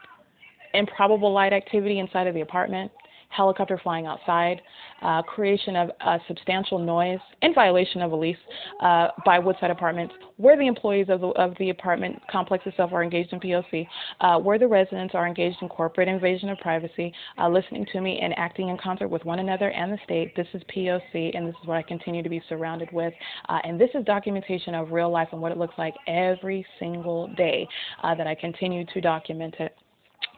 improbable 0.73 1.31
light 1.31 1.53
activity 1.53 1.99
inside 1.99 2.27
of 2.27 2.33
the 2.33 2.41
apartment, 2.41 2.91
helicopter 3.31 3.79
flying 3.81 4.05
outside, 4.05 4.61
uh, 5.01 5.21
creation 5.23 5.75
of 5.75 5.89
uh, 6.01 6.17
substantial 6.27 6.77
noise 6.77 7.19
in 7.41 7.53
violation 7.53 8.01
of 8.01 8.11
a 8.11 8.15
lease 8.15 8.37
uh, 8.81 9.07
by 9.25 9.39
Woodside 9.39 9.71
Apartments, 9.71 10.13
where 10.37 10.57
the 10.57 10.67
employees 10.67 11.07
of 11.09 11.21
the, 11.21 11.27
of 11.29 11.55
the 11.57 11.69
apartment 11.69 12.21
complex 12.29 12.65
itself 12.67 12.91
are 12.93 13.03
engaged 13.03 13.33
in 13.33 13.39
POC, 13.39 13.87
uh, 14.19 14.37
where 14.37 14.59
the 14.59 14.67
residents 14.67 15.15
are 15.15 15.27
engaged 15.27 15.57
in 15.61 15.69
corporate 15.69 16.07
invasion 16.07 16.49
of 16.49 16.57
privacy, 16.59 17.13
uh, 17.39 17.49
listening 17.49 17.85
to 17.91 18.01
me 18.01 18.19
and 18.21 18.37
acting 18.37 18.69
in 18.69 18.77
concert 18.77 19.07
with 19.07 19.23
one 19.25 19.39
another 19.39 19.71
and 19.71 19.91
the 19.91 19.97
state. 20.03 20.35
This 20.35 20.47
is 20.53 20.61
POC, 20.75 21.35
and 21.35 21.47
this 21.47 21.55
is 21.61 21.67
what 21.67 21.77
I 21.77 21.83
continue 21.83 22.21
to 22.21 22.29
be 22.29 22.41
surrounded 22.49 22.89
with. 22.91 23.13
Uh, 23.49 23.59
and 23.63 23.79
this 23.79 23.89
is 23.95 24.05
documentation 24.05 24.75
of 24.75 24.91
real 24.91 25.09
life 25.09 25.29
and 25.31 25.41
what 25.41 25.51
it 25.51 25.57
looks 25.57 25.75
like 25.77 25.95
every 26.07 26.65
single 26.79 27.27
day 27.35 27.67
that 28.03 28.27
I 28.27 28.35
continue 28.35 28.85
to 28.93 29.01
document 29.01 29.55
it. 29.59 29.75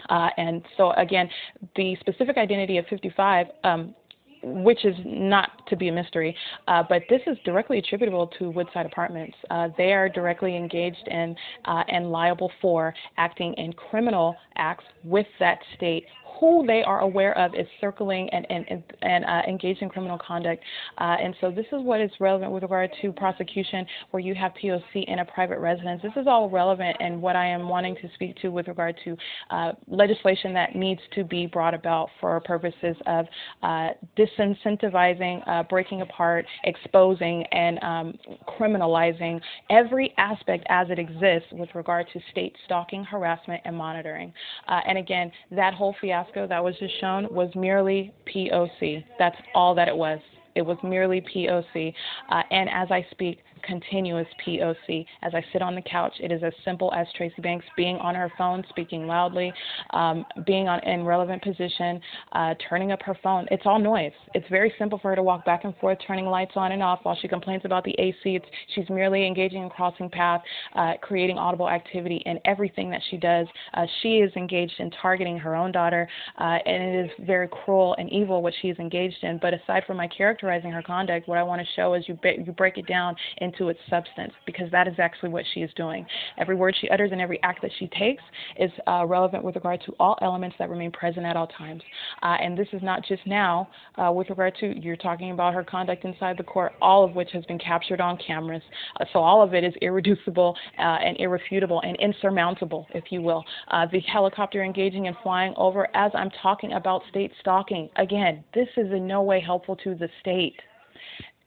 Uh, 0.09 0.29
and 0.37 0.63
so, 0.77 0.91
again, 0.93 1.29
the 1.75 1.95
specific 1.99 2.37
identity 2.37 2.77
of 2.77 2.85
55 2.87 3.47
um, 3.63 3.95
which 4.43 4.83
is 4.83 4.95
not 5.05 5.65
to 5.67 5.75
be 5.75 5.87
a 5.87 5.91
mystery, 5.91 6.35
uh, 6.67 6.83
but 6.87 7.01
this 7.09 7.21
is 7.27 7.37
directly 7.45 7.79
attributable 7.79 8.27
to 8.39 8.49
Woodside 8.49 8.85
Apartments. 8.85 9.35
Uh, 9.49 9.69
they 9.77 9.93
are 9.93 10.09
directly 10.09 10.55
engaged 10.57 11.07
in 11.07 11.35
uh, 11.65 11.83
and 11.87 12.11
liable 12.11 12.51
for 12.61 12.93
acting 13.17 13.53
in 13.53 13.71
criminal 13.73 14.35
acts 14.57 14.83
with 15.03 15.27
that 15.39 15.59
state 15.75 16.05
who 16.43 16.65
they 16.67 16.83
are 16.83 16.99
aware 16.99 17.37
of 17.37 17.55
is 17.55 17.65
circling 17.79 18.29
and, 18.33 18.45
and, 18.49 18.83
and 19.01 19.23
uh, 19.23 19.41
engaged 19.47 19.81
in 19.81 19.87
criminal 19.87 20.17
conduct. 20.17 20.61
Uh, 20.97 21.15
and 21.23 21.33
so 21.39 21.49
this 21.49 21.65
is 21.67 21.81
what 21.81 22.01
is 22.01 22.11
relevant 22.19 22.51
with 22.51 22.63
regard 22.63 22.91
to 23.01 23.13
prosecution 23.13 23.85
where 24.11 24.19
you 24.19 24.35
have 24.35 24.51
POC 24.61 25.05
in 25.07 25.19
a 25.19 25.25
private 25.25 25.59
residence. 25.59 26.01
This 26.01 26.11
is 26.17 26.27
all 26.27 26.49
relevant 26.49 26.97
and 26.99 27.21
what 27.21 27.37
I 27.37 27.47
am 27.47 27.69
wanting 27.69 27.95
to 27.95 28.09
speak 28.15 28.35
to 28.41 28.49
with 28.49 28.67
regard 28.67 28.99
to 29.05 29.15
uh, 29.51 29.71
legislation 29.87 30.53
that 30.53 30.75
needs 30.75 30.99
to 31.15 31.23
be 31.23 31.45
brought 31.45 31.73
about 31.73 32.09
for 32.19 32.37
purposes 32.41 32.97
of 33.05 33.25
uh, 33.61 33.91
disincentivizing, 34.17 35.47
uh, 35.47 35.63
breaking 35.63 36.01
apart, 36.01 36.45
exposing, 36.65 37.45
and 37.53 37.81
um, 37.81 38.13
criminalizing 38.59 39.39
every 39.69 40.13
aspect 40.17 40.65
as 40.67 40.87
it 40.89 40.99
exists 40.99 41.47
with 41.53 41.69
regard 41.73 42.05
to 42.11 42.19
state 42.31 42.53
stalking, 42.65 43.01
harassment, 43.05 43.61
and 43.63 43.77
monitoring. 43.77 44.33
Uh, 44.67 44.81
and 44.85 44.97
again, 44.97 45.31
that 45.49 45.73
whole 45.73 45.95
fiasco 46.01 46.32
fiasco 46.33 46.47
that 46.47 46.63
was 46.63 46.75
just 46.79 46.99
shown 46.99 47.27
was 47.31 47.49
merely 47.55 48.13
POC. 48.33 49.03
That's 49.19 49.35
all 49.55 49.75
that 49.75 49.87
it 49.87 49.95
was. 49.95 50.19
It 50.55 50.61
was 50.61 50.77
merely 50.83 51.21
POC. 51.21 51.93
Uh, 52.29 52.43
and 52.51 52.69
as 52.69 52.89
I 52.91 53.05
speak, 53.11 53.39
continuous 53.63 54.27
POC. 54.45 55.05
As 55.21 55.33
I 55.33 55.43
sit 55.51 55.61
on 55.61 55.75
the 55.75 55.81
couch, 55.81 56.13
it 56.19 56.31
is 56.31 56.43
as 56.43 56.53
simple 56.63 56.93
as 56.93 57.07
Tracee 57.15 57.41
Banks 57.41 57.65
being 57.75 57.97
on 57.97 58.15
her 58.15 58.31
phone, 58.37 58.63
speaking 58.69 59.07
loudly, 59.07 59.53
um, 59.91 60.25
being 60.45 60.67
on 60.67 60.79
in 60.83 61.05
relevant 61.05 61.41
position, 61.41 61.99
uh, 62.33 62.53
turning 62.69 62.91
up 62.91 63.01
her 63.03 63.17
phone. 63.23 63.47
It's 63.51 63.63
all 63.65 63.79
noise. 63.79 64.11
It's 64.33 64.47
very 64.49 64.73
simple 64.77 64.99
for 64.99 65.09
her 65.09 65.15
to 65.15 65.23
walk 65.23 65.45
back 65.45 65.63
and 65.63 65.75
forth, 65.77 65.97
turning 66.05 66.25
lights 66.25 66.53
on 66.55 66.71
and 66.71 66.83
off 66.83 66.99
while 67.03 67.17
she 67.21 67.27
complains 67.27 67.63
about 67.65 67.83
the 67.83 67.95
AC. 67.99 68.17
It's, 68.23 68.45
she's 68.75 68.89
merely 68.89 69.25
engaging 69.25 69.63
in 69.63 69.69
crossing 69.69 70.09
path, 70.09 70.41
uh, 70.75 70.93
creating 71.01 71.37
audible 71.37 71.69
activity 71.69 72.21
in 72.25 72.39
everything 72.45 72.89
that 72.91 73.01
she 73.09 73.17
does. 73.17 73.47
Uh, 73.73 73.85
she 74.01 74.17
is 74.17 74.31
engaged 74.35 74.73
in 74.79 74.91
targeting 75.01 75.37
her 75.37 75.55
own 75.55 75.71
daughter, 75.71 76.07
uh, 76.39 76.57
and 76.65 76.83
it 76.83 77.05
is 77.05 77.11
very 77.25 77.47
cruel 77.47 77.95
and 77.97 78.11
evil 78.11 78.41
what 78.41 78.53
she 78.61 78.69
is 78.69 78.77
engaged 78.79 79.23
in. 79.23 79.39
But 79.41 79.53
aside 79.53 79.83
from 79.85 79.97
my 79.97 80.07
characterizing 80.07 80.71
her 80.71 80.81
conduct, 80.81 81.27
what 81.27 81.37
I 81.37 81.43
want 81.43 81.61
to 81.61 81.67
show 81.75 81.93
is 81.93 82.03
you, 82.07 82.17
you 82.23 82.51
break 82.51 82.77
it 82.77 82.87
down 82.87 83.15
in 83.37 83.51
into 83.53 83.69
its 83.69 83.79
substance 83.89 84.33
because 84.45 84.69
that 84.71 84.87
is 84.87 84.95
actually 84.97 85.29
what 85.29 85.45
she 85.53 85.61
is 85.61 85.71
doing. 85.75 86.05
Every 86.37 86.55
word 86.55 86.75
she 86.79 86.89
utters 86.89 87.11
and 87.11 87.21
every 87.21 87.41
act 87.43 87.61
that 87.61 87.71
she 87.79 87.87
takes 87.87 88.23
is 88.57 88.71
uh, 88.87 89.05
relevant 89.05 89.43
with 89.43 89.55
regard 89.55 89.81
to 89.85 89.93
all 89.99 90.17
elements 90.21 90.55
that 90.59 90.69
remain 90.69 90.91
present 90.91 91.25
at 91.25 91.35
all 91.35 91.47
times. 91.47 91.81
Uh, 92.21 92.37
and 92.41 92.57
this 92.57 92.67
is 92.73 92.81
not 92.81 93.03
just 93.05 93.25
now 93.25 93.67
uh, 93.95 94.11
with 94.11 94.29
regard 94.29 94.55
to 94.59 94.79
you're 94.79 94.95
talking 94.95 95.31
about 95.31 95.53
her 95.53 95.63
conduct 95.63 96.05
inside 96.05 96.37
the 96.37 96.43
court, 96.43 96.73
all 96.81 97.03
of 97.03 97.15
which 97.15 97.29
has 97.31 97.45
been 97.45 97.59
captured 97.59 98.01
on 98.01 98.17
cameras. 98.25 98.63
Uh, 98.99 99.05
so 99.13 99.19
all 99.19 99.41
of 99.41 99.53
it 99.53 99.63
is 99.63 99.73
irreducible 99.81 100.55
uh, 100.79 100.81
and 100.81 101.17
irrefutable 101.19 101.81
and 101.81 101.97
insurmountable, 101.97 102.87
if 102.93 103.05
you 103.11 103.21
will. 103.21 103.43
Uh, 103.69 103.85
the 103.91 103.99
helicopter 104.01 104.63
engaging 104.63 105.07
and 105.07 105.15
flying 105.23 105.53
over 105.57 105.87
as 105.95 106.11
I'm 106.13 106.29
talking 106.41 106.73
about 106.73 107.01
state 107.09 107.31
stalking. 107.39 107.89
Again, 107.97 108.43
this 108.53 108.67
is 108.77 108.91
in 108.91 109.07
no 109.07 109.21
way 109.21 109.39
helpful 109.39 109.75
to 109.77 109.95
the 109.95 110.09
state. 110.21 110.55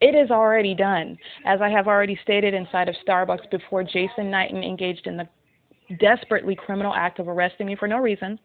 It 0.01 0.15
is 0.15 0.31
already 0.31 0.75
done, 0.75 1.17
as 1.47 1.61
I 1.63 1.71
have 1.71 1.87
already 1.87 2.19
stated 2.23 2.53
inside 2.53 2.89
of 2.89 2.95
Starbucks 3.07 3.51
before 3.51 3.83
Jason 3.83 4.31
Knighton 4.31 4.63
engaged 4.63 5.07
in 5.07 5.17
the 5.17 5.29
desperately 5.99 6.55
criminal 6.55 6.93
act 6.95 7.19
of 7.19 7.29
arresting 7.29 7.67
me 7.67 7.77
for 7.77 7.89
no 7.89 7.99
reason. 7.99 8.39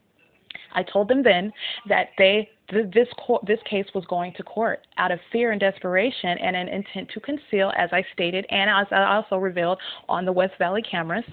I 0.73 0.83
told 0.83 1.09
them 1.09 1.23
then 1.23 1.51
that 1.89 2.09
they 2.17 2.49
this 2.69 3.07
court, 3.17 3.45
this 3.45 3.59
case 3.69 3.85
was 3.93 4.05
going 4.05 4.33
to 4.37 4.43
court 4.43 4.87
out 4.97 5.11
of 5.11 5.19
fear 5.29 5.51
and 5.51 5.59
desperation 5.59 6.37
and 6.37 6.55
an 6.55 6.69
intent 6.69 7.09
to 7.13 7.19
conceal, 7.19 7.73
as 7.77 7.89
I 7.91 8.01
stated, 8.13 8.45
and 8.49 8.69
as 8.69 8.87
I 8.91 9.15
also 9.15 9.35
revealed 9.35 9.77
on 10.07 10.23
the 10.23 10.31
West 10.31 10.53
Valley 10.57 10.81
cameras, 10.81 11.25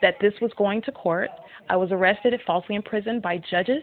that 0.00 0.14
this 0.18 0.32
was 0.40 0.50
going 0.56 0.80
to 0.82 0.92
court. 0.92 1.28
I 1.68 1.76
was 1.76 1.90
arrested 1.92 2.32
and 2.32 2.42
falsely 2.46 2.74
imprisoned 2.74 3.20
by 3.20 3.42
judges 3.50 3.82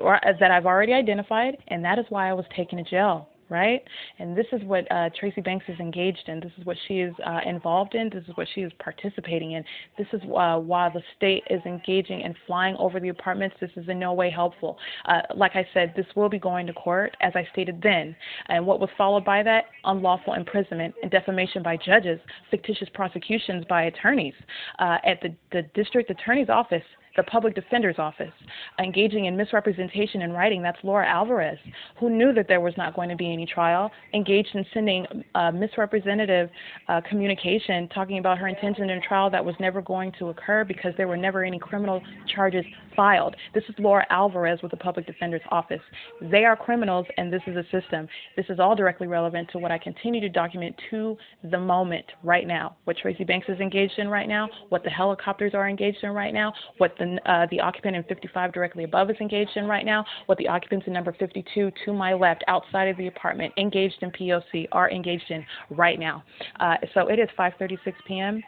or, 0.00 0.20
that 0.38 0.50
I've 0.52 0.66
already 0.66 0.92
identified, 0.92 1.56
and 1.68 1.84
that 1.84 1.98
is 1.98 2.06
why 2.10 2.30
I 2.30 2.32
was 2.32 2.44
taken 2.54 2.78
to 2.78 2.88
jail 2.88 3.28
right? 3.48 3.82
And 4.18 4.36
this 4.36 4.46
is 4.52 4.62
what 4.64 4.90
uh, 4.90 5.10
Tracee 5.18 5.40
Banks 5.40 5.64
is 5.68 5.78
engaged 5.80 6.28
in. 6.28 6.40
This 6.40 6.52
is 6.58 6.64
what 6.64 6.76
she 6.88 7.00
is 7.00 7.14
uh, 7.26 7.40
involved 7.46 7.94
in. 7.94 8.10
This 8.10 8.24
is 8.24 8.36
what 8.36 8.46
she 8.54 8.62
is 8.62 8.72
participating 8.78 9.52
in. 9.52 9.64
This 9.98 10.06
is 10.12 10.20
uh, 10.22 10.58
why 10.58 10.90
the 10.90 11.02
state 11.16 11.42
is 11.50 11.60
engaging 11.66 12.22
and 12.22 12.34
flying 12.46 12.76
over 12.78 13.00
the 13.00 13.08
apartments. 13.08 13.56
This 13.60 13.70
is 13.76 13.88
in 13.88 13.98
no 13.98 14.12
way 14.12 14.30
helpful. 14.30 14.78
Uh, 15.06 15.22
like 15.34 15.56
I 15.56 15.66
said, 15.74 15.92
this 15.96 16.06
will 16.16 16.28
be 16.28 16.38
going 16.38 16.66
to 16.66 16.72
court, 16.72 17.16
as 17.20 17.32
I 17.34 17.46
stated 17.52 17.80
then. 17.82 18.14
And 18.48 18.66
what 18.66 18.80
was 18.80 18.90
followed 18.96 19.24
by 19.24 19.42
that? 19.42 19.64
Unlawful 19.84 20.34
imprisonment 20.34 20.94
and 21.02 21.10
defamation 21.10 21.62
by 21.62 21.76
judges, 21.76 22.20
fictitious 22.50 22.88
prosecutions 22.94 23.64
by 23.68 23.84
attorneys 23.84 24.34
uh, 24.78 24.98
at 25.04 25.20
the, 25.22 25.34
the 25.52 25.62
district 25.74 26.10
attorney's 26.10 26.48
office 26.48 26.82
the 27.16 27.22
public 27.24 27.54
defender's 27.54 27.98
office, 27.98 28.32
engaging 28.78 29.26
in 29.26 29.36
misrepresentation 29.36 30.22
in 30.22 30.32
writing. 30.32 30.62
That's 30.62 30.78
Laura 30.82 31.06
Alvarez, 31.06 31.58
who 31.98 32.10
knew 32.10 32.32
that 32.32 32.48
there 32.48 32.60
was 32.60 32.74
not 32.76 32.94
going 32.94 33.08
to 33.08 33.16
be 33.16 33.32
any 33.32 33.46
trial, 33.46 33.90
engaged 34.12 34.54
in 34.54 34.64
sending 34.74 35.06
uh, 35.34 35.50
misrepresentative 35.50 36.50
uh, 36.88 37.00
communication 37.08 37.88
talking 37.88 38.18
about 38.18 38.38
her 38.38 38.48
intention 38.48 38.90
in 38.90 39.00
trial 39.02 39.30
that 39.30 39.44
was 39.44 39.54
never 39.60 39.80
going 39.80 40.12
to 40.18 40.28
occur 40.28 40.64
because 40.64 40.92
there 40.96 41.08
were 41.08 41.16
never 41.16 41.44
any 41.44 41.58
criminal 41.58 42.02
charges 42.34 42.64
filed. 42.94 43.34
This 43.54 43.64
is 43.68 43.74
Laura 43.78 44.06
Alvarez 44.10 44.60
with 44.62 44.70
the 44.70 44.76
public 44.76 45.06
defender's 45.06 45.42
office. 45.50 45.80
They 46.20 46.44
are 46.44 46.56
criminals, 46.56 47.06
and 47.16 47.32
this 47.32 47.42
is 47.46 47.56
a 47.56 47.64
system. 47.70 48.08
This 48.36 48.46
is 48.48 48.60
all 48.60 48.76
directly 48.76 49.06
relevant 49.06 49.50
to 49.50 49.58
what 49.58 49.72
I 49.72 49.78
continue 49.78 50.20
to 50.20 50.28
document 50.28 50.74
to 50.90 51.16
the 51.50 51.58
moment 51.58 52.04
right 52.22 52.46
now. 52.46 52.76
What 52.84 52.96
Tracee 52.96 53.24
Banks 53.24 53.48
is 53.48 53.58
engaged 53.60 53.98
in 53.98 54.08
right 54.08 54.28
now, 54.28 54.48
what 54.68 54.84
the 54.84 54.90
helicopters 54.90 55.54
are 55.54 55.68
engaged 55.68 55.98
in 56.02 56.10
right 56.10 56.32
now, 56.32 56.52
what 56.78 56.94
the 56.98 57.03
uh, 57.26 57.46
the 57.50 57.60
occupant 57.60 57.96
in 57.96 58.02
55 58.04 58.52
directly 58.52 58.84
above 58.84 59.10
is 59.10 59.16
engaged 59.20 59.56
in 59.56 59.66
right 59.66 59.84
now, 59.84 60.04
what 60.26 60.38
the 60.38 60.48
occupants 60.48 60.86
in 60.86 60.92
number 60.92 61.14
52 61.18 61.70
to 61.84 61.92
my 61.92 62.12
left 62.12 62.44
outside 62.48 62.88
of 62.88 62.96
the 62.96 63.06
apartment 63.06 63.52
engaged 63.56 63.96
in 64.02 64.10
POC 64.10 64.66
are 64.72 64.90
engaged 64.90 65.30
in 65.30 65.44
right 65.70 65.98
now. 65.98 66.22
Uh, 66.60 66.76
so 66.94 67.08
it 67.08 67.18
is 67.18 67.28
5:36 67.38 67.78
p.m. 68.06 68.42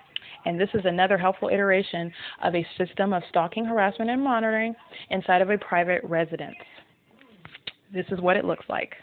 And 0.44 0.60
this 0.60 0.68
is 0.74 0.82
another 0.84 1.18
helpful 1.18 1.48
iteration 1.48 2.12
of 2.42 2.54
a 2.54 2.66
system 2.78 3.12
of 3.12 3.22
stalking, 3.28 3.64
harassment, 3.64 4.10
and 4.10 4.22
monitoring 4.22 4.74
inside 5.10 5.42
of 5.42 5.50
a 5.50 5.58
private 5.58 6.02
residence. 6.04 6.56
This 7.92 8.06
is 8.10 8.20
what 8.20 8.36
it 8.36 8.44
looks 8.44 8.64
like. 8.68 8.94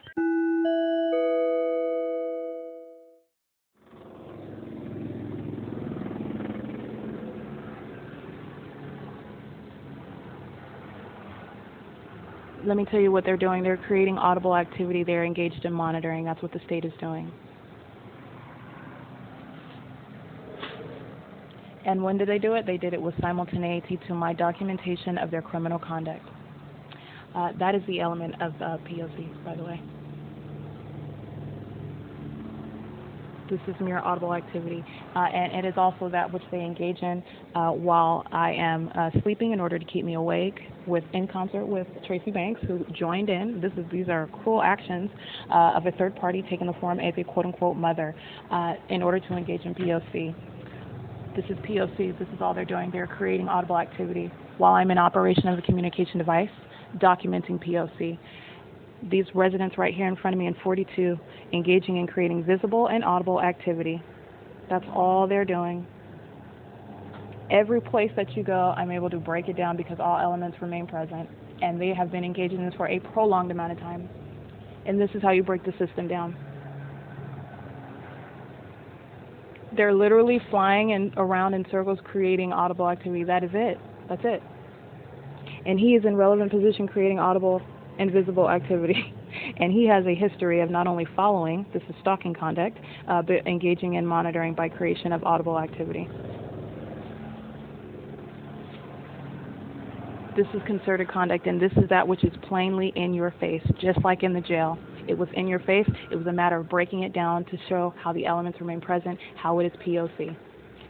Let 12.65 12.77
me 12.77 12.85
tell 12.85 12.99
you 12.99 13.11
what 13.11 13.25
they're 13.25 13.37
doing. 13.37 13.63
They're 13.63 13.77
creating 13.77 14.17
audible 14.17 14.55
activity. 14.55 15.03
They're 15.03 15.25
engaged 15.25 15.65
in 15.65 15.73
monitoring. 15.73 16.25
That's 16.25 16.41
what 16.41 16.51
the 16.51 16.59
state 16.65 16.85
is 16.85 16.93
doing. 16.99 17.31
And 21.85 22.01
when 22.01 22.17
did 22.17 22.29
they 22.29 22.39
do 22.39 22.53
it? 22.53 22.65
They 22.65 22.77
did 22.77 22.93
it 22.93 23.01
with 23.01 23.13
simultaneity 23.19 23.99
to 24.07 24.13
my 24.13 24.33
documentation 24.33 25.17
of 25.17 25.31
their 25.31 25.41
criminal 25.41 25.79
conduct. 25.79 26.25
Uh, 27.35 27.51
that 27.59 27.75
is 27.75 27.81
the 27.87 27.99
element 27.99 28.35
of 28.41 28.53
uh, 28.61 28.77
POC, 28.87 29.43
by 29.43 29.55
the 29.55 29.63
way. 29.63 29.81
This 33.53 33.75
is 33.75 33.79
mere 33.79 33.99
audible 33.99 34.33
activity, 34.33 34.83
uh, 35.15 35.19
and 35.19 35.63
it 35.63 35.69
is 35.69 35.75
also 35.77 36.09
that 36.09 36.33
which 36.33 36.41
they 36.49 36.61
engage 36.61 36.97
in 37.03 37.21
uh, 37.53 37.69
while 37.69 38.25
I 38.31 38.51
am 38.53 38.89
uh, 38.95 39.11
sleeping 39.21 39.51
in 39.51 39.59
order 39.59 39.77
to 39.77 39.85
keep 39.85 40.05
me 40.05 40.15
awake, 40.15 40.59
with 40.87 41.03
in 41.13 41.27
concert 41.27 41.63
with 41.63 41.85
Tracee 42.07 42.31
Banks, 42.31 42.59
who 42.65 42.83
joined 42.97 43.29
in. 43.29 43.61
This 43.61 43.71
is 43.77 43.85
these 43.91 44.09
are 44.09 44.27
cruel 44.41 44.63
actions 44.63 45.11
uh, 45.51 45.73
of 45.75 45.85
a 45.85 45.91
third 45.91 46.15
party 46.15 46.43
taking 46.49 46.65
the 46.65 46.73
form 46.81 46.99
as 46.99 47.13
a 47.15 47.23
quote 47.23 47.45
unquote 47.45 47.77
mother 47.77 48.15
in 48.89 49.03
order 49.03 49.19
to 49.19 49.37
engage 49.37 49.61
in 49.65 49.75
POC. 49.75 50.33
This 51.35 51.45
is 51.47 51.57
POC. 51.57 52.17
This 52.17 52.27
is 52.29 52.41
all 52.41 52.55
they're 52.55 52.65
doing. 52.65 52.89
They're 52.89 53.05
creating 53.05 53.49
audible 53.49 53.77
activity 53.77 54.31
while 54.57 54.73
I'm 54.73 54.89
in 54.89 54.97
operation 54.97 55.47
of 55.47 55.59
a 55.59 55.61
communication 55.61 56.17
device, 56.17 56.49
documenting 56.97 57.63
POC. 57.63 58.17
These 59.09 59.25
residents 59.33 59.77
right 59.77 59.93
here 59.93 60.07
in 60.07 60.15
front 60.15 60.33
of 60.33 60.39
me 60.39 60.47
in 60.47 60.55
42 60.63 61.17
engaging 61.51 61.97
in 61.97 62.07
creating 62.07 62.43
visible 62.43 62.87
and 62.87 63.03
audible 63.03 63.41
activity. 63.41 64.01
That's 64.69 64.85
all 64.93 65.27
they're 65.27 65.45
doing. 65.45 65.85
Every 67.51 67.81
place 67.81 68.11
that 68.15 68.35
you 68.35 68.43
go, 68.43 68.73
I'm 68.77 68.91
able 68.91 69.09
to 69.09 69.17
break 69.17 69.49
it 69.49 69.57
down 69.57 69.77
because 69.77 69.97
all 69.99 70.17
elements 70.19 70.57
remain 70.61 70.87
present. 70.87 71.29
And 71.61 71.79
they 71.79 71.93
have 71.93 72.11
been 72.11 72.23
engaged 72.23 72.53
in 72.53 72.65
this 72.65 72.73
for 72.75 72.87
a 72.87 72.99
prolonged 72.99 73.51
amount 73.51 73.73
of 73.73 73.79
time. 73.79 74.09
And 74.85 74.99
this 74.99 75.09
is 75.13 75.21
how 75.21 75.31
you 75.31 75.43
break 75.43 75.63
the 75.63 75.73
system 75.77 76.07
down. 76.07 76.35
they're 79.75 79.93
literally 79.93 80.39
flying 80.49 80.93
and 80.93 81.13
around 81.17 81.53
in 81.53 81.65
circles 81.71 81.99
creating 82.03 82.53
audible 82.53 82.89
activity. 82.89 83.23
That 83.23 83.43
is 83.43 83.51
it. 83.53 83.77
That's 84.09 84.21
it. 84.23 84.41
And 85.65 85.79
he 85.79 85.95
is 85.95 86.05
in 86.05 86.15
relevant 86.15 86.51
position 86.51 86.87
creating 86.87 87.19
audible 87.19 87.61
and 87.99 88.11
visible 88.11 88.49
activity. 88.49 89.13
and 89.57 89.71
he 89.71 89.87
has 89.87 90.05
a 90.05 90.15
history 90.15 90.61
of 90.61 90.69
not 90.69 90.87
only 90.87 91.07
following, 91.15 91.65
this 91.73 91.83
is 91.89 91.95
stalking 92.01 92.33
conduct, 92.33 92.77
uh, 93.07 93.21
but 93.21 93.45
engaging 93.47 93.95
in 93.95 94.05
monitoring 94.05 94.53
by 94.53 94.69
creation 94.69 95.11
of 95.11 95.23
audible 95.23 95.59
activity. 95.59 96.09
This 100.35 100.47
is 100.55 100.61
concerted 100.65 101.09
conduct, 101.09 101.45
and 101.45 101.61
this 101.61 101.71
is 101.73 101.87
that 101.89 102.07
which 102.07 102.23
is 102.23 102.33
plainly 102.47 102.91
in 102.95 103.13
your 103.13 103.35
face, 103.39 103.61
just 103.79 104.03
like 104.03 104.23
in 104.23 104.33
the 104.33 104.41
jail. 104.41 104.79
It 105.07 105.15
was 105.15 105.29
in 105.35 105.47
your 105.47 105.59
face. 105.59 105.89
It 106.11 106.15
was 106.15 106.25
a 106.25 106.31
matter 106.31 106.57
of 106.57 106.69
breaking 106.69 107.03
it 107.03 107.13
down 107.13 107.45
to 107.45 107.57
show 107.69 107.93
how 108.01 108.13
the 108.13 108.25
elements 108.25 108.59
remain 108.59 108.81
present, 108.81 109.19
how 109.35 109.59
it 109.59 109.67
is 109.67 109.73
POC. 109.85 110.35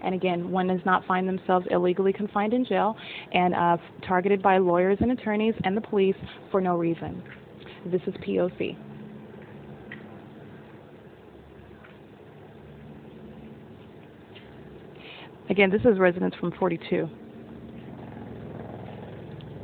And 0.04 0.13
again, 0.13 0.52
one 0.52 0.68
does 0.68 0.82
not 0.86 1.06
find 1.06 1.28
themselves 1.28 1.66
illegally 1.72 2.13
confined 2.13 2.54
in 2.54 2.66
jail 2.66 2.96
and 3.32 3.54
uh, 3.54 3.78
targeted 4.08 4.42
by 4.42 4.58
lawyers 4.58 4.98
and 5.00 5.12
attorneys 5.12 5.56
and 5.63 5.76
the 5.78 5.82
police 5.82 6.16
for 6.52 6.62
no 6.62 6.76
reason. 6.76 7.24
This 7.86 8.02
is 8.08 8.13
POC. 8.16 8.78
Again, 15.50 15.70
this 15.70 15.82
is 15.82 16.00
residents 16.00 16.36
from 16.38 16.52
42. 16.58 17.08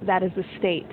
That 0.05 0.23
is 0.23 0.31
the 0.35 0.43
state. 0.59 0.87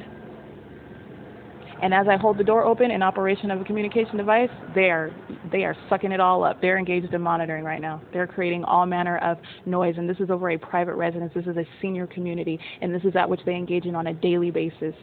And 1.82 1.92
as 1.92 2.06
I 2.08 2.16
hold 2.16 2.38
the 2.38 2.44
door 2.44 2.64
open 2.64 2.90
in 2.90 3.02
operation 3.02 3.50
of 3.50 3.60
a 3.60 3.64
communication 3.64 4.16
device, 4.16 4.48
they 4.74 4.90
are 4.90 5.10
they 5.52 5.64
are 5.64 5.76
sucking 5.90 6.10
it 6.10 6.20
all 6.20 6.42
up. 6.42 6.60
They're 6.60 6.78
engaged 6.78 7.12
in 7.12 7.20
monitoring 7.20 7.64
right 7.64 7.80
now. 7.80 8.00
They're 8.12 8.26
creating 8.26 8.64
all 8.64 8.86
manner 8.86 9.18
of 9.18 9.38
noise, 9.66 9.94
and 9.98 10.08
this 10.08 10.18
is 10.18 10.30
over 10.30 10.50
a 10.50 10.58
private 10.58 10.94
residence. 10.94 11.32
This 11.34 11.46
is 11.46 11.56
a 11.56 11.64
senior 11.82 12.06
community, 12.06 12.58
and 12.80 12.94
this 12.94 13.04
is 13.04 13.12
that 13.12 13.28
which 13.28 13.40
they 13.44 13.54
engage 13.54 13.84
in 13.84 13.94
on 13.94 14.06
a 14.06 14.14
daily 14.14 14.50
basis. 14.50 14.94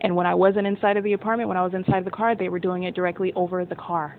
And 0.00 0.14
when 0.14 0.26
I 0.26 0.34
wasn't 0.34 0.66
inside 0.66 0.96
of 0.96 1.04
the 1.04 1.12
apartment, 1.12 1.48
when 1.48 1.58
I 1.58 1.62
was 1.62 1.74
inside 1.74 1.98
of 1.98 2.04
the 2.04 2.10
car, 2.10 2.36
they 2.36 2.48
were 2.48 2.58
doing 2.58 2.84
it 2.84 2.94
directly 2.94 3.32
over 3.34 3.64
the 3.64 3.76
car. 3.76 4.16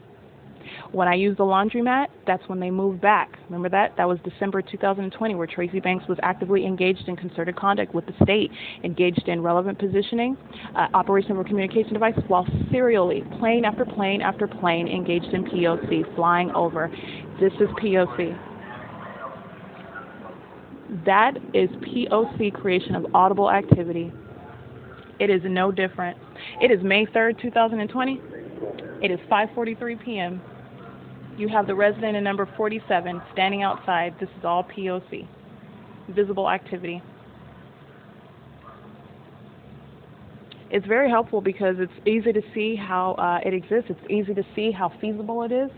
When 0.91 1.07
I 1.07 1.15
used 1.15 1.37
the 1.37 1.43
laundromat, 1.43 2.07
that's 2.25 2.47
when 2.47 2.59
they 2.59 2.71
moved 2.71 3.01
back. 3.01 3.37
Remember 3.45 3.69
that? 3.69 3.95
That 3.97 4.07
was 4.07 4.19
December 4.23 4.61
2020, 4.61 5.35
where 5.35 5.47
Tracee 5.47 5.79
Banks 5.79 6.07
was 6.07 6.17
actively 6.23 6.65
engaged 6.65 7.07
in 7.07 7.15
concerted 7.15 7.55
conduct 7.55 7.93
with 7.93 8.05
the 8.05 8.13
state, 8.23 8.51
engaged 8.83 9.27
in 9.27 9.41
relevant 9.41 9.79
positioning, 9.79 10.37
uh, 10.75 10.87
operation 10.93 11.31
of 11.31 11.39
a 11.39 11.43
communication 11.43 11.93
device, 11.93 12.17
while 12.27 12.47
serially, 12.71 13.23
plane 13.39 13.65
after 13.65 13.85
plane 13.85 14.21
after 14.21 14.47
plane, 14.47 14.87
engaged 14.87 15.33
in 15.33 15.43
POC, 15.45 16.15
flying 16.15 16.51
over. 16.51 16.91
This 17.39 17.53
is 17.53 17.69
POC. 17.81 18.37
That 21.05 21.37
is 21.53 21.69
POC 21.81 22.53
creation 22.53 22.95
of 22.95 23.05
audible 23.15 23.49
activity. 23.49 24.11
It 25.19 25.29
is 25.29 25.41
no 25.45 25.71
different. 25.71 26.17
It 26.61 26.71
is 26.71 26.83
May 26.83 27.05
3rd, 27.07 27.41
2020. 27.41 28.21
It 29.01 29.11
is 29.11 29.19
5:43 29.29 30.03
p.m. 30.03 30.41
You 31.37 31.47
have 31.49 31.65
the 31.65 31.75
resident 31.75 32.15
in 32.15 32.23
number 32.23 32.47
47 32.55 33.21
standing 33.33 33.63
outside. 33.63 34.15
This 34.19 34.29
is 34.37 34.45
all 34.45 34.63
POC, 34.63 35.27
visible 36.09 36.49
activity. 36.49 37.01
It's 40.69 40.85
very 40.85 41.09
helpful 41.09 41.41
because 41.41 41.75
it's 41.79 42.07
easy 42.07 42.33
to 42.33 42.41
see 42.53 42.75
how 42.75 43.13
uh, 43.13 43.47
it 43.47 43.53
exists. 43.53 43.89
It's 43.89 44.11
easy 44.11 44.33
to 44.33 44.43
see 44.55 44.71
how 44.71 44.91
feasible 45.01 45.43
it 45.43 45.51
is 45.51 45.69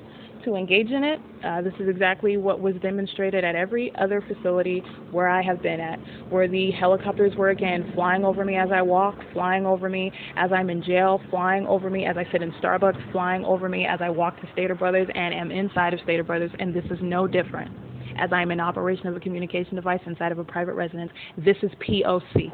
to 0.45 0.55
engage 0.55 0.91
in 0.91 1.03
it. 1.03 1.19
Uh, 1.43 1.61
this 1.61 1.73
is 1.79 1.89
exactly 1.89 2.37
what 2.37 2.61
was 2.61 2.75
demonstrated 2.81 3.43
at 3.43 3.55
every 3.55 3.91
other 3.95 4.23
facility 4.27 4.81
where 5.11 5.27
I 5.27 5.41
have 5.41 5.61
been 5.61 5.79
at, 5.79 5.99
where 6.29 6.47
the 6.47 6.71
helicopters 6.71 7.35
were 7.35 7.49
again 7.49 7.91
flying 7.93 8.23
over 8.23 8.45
me 8.45 8.55
as 8.55 8.69
I 8.71 8.81
walk, 8.81 9.15
flying 9.33 9.65
over 9.65 9.89
me 9.89 10.11
as 10.37 10.51
I'm 10.51 10.69
in 10.69 10.81
jail, 10.81 11.19
flying 11.29 11.65
over 11.67 11.89
me 11.89 12.05
as 12.05 12.15
I 12.17 12.25
sit 12.31 12.41
in 12.41 12.51
Starbucks, 12.53 13.11
flying 13.11 13.43
over 13.43 13.67
me 13.67 13.85
as 13.85 13.99
I 14.01 14.09
walk 14.09 14.39
to 14.41 14.47
Stater 14.53 14.75
Brothers 14.75 15.07
and 15.13 15.33
am 15.33 15.51
inside 15.51 15.93
of 15.93 15.99
Stater 16.03 16.23
Brothers, 16.23 16.51
and 16.59 16.73
this 16.73 16.85
is 16.85 16.99
no 17.01 17.27
different. 17.27 17.71
As 18.17 18.31
I'm 18.31 18.51
in 18.51 18.59
operation 18.59 19.07
of 19.07 19.15
a 19.15 19.19
communication 19.19 19.75
device 19.75 19.99
inside 20.05 20.31
of 20.31 20.39
a 20.39 20.43
private 20.43 20.73
residence, 20.75 21.11
this 21.37 21.57
is 21.61 21.71
POC. 21.85 22.51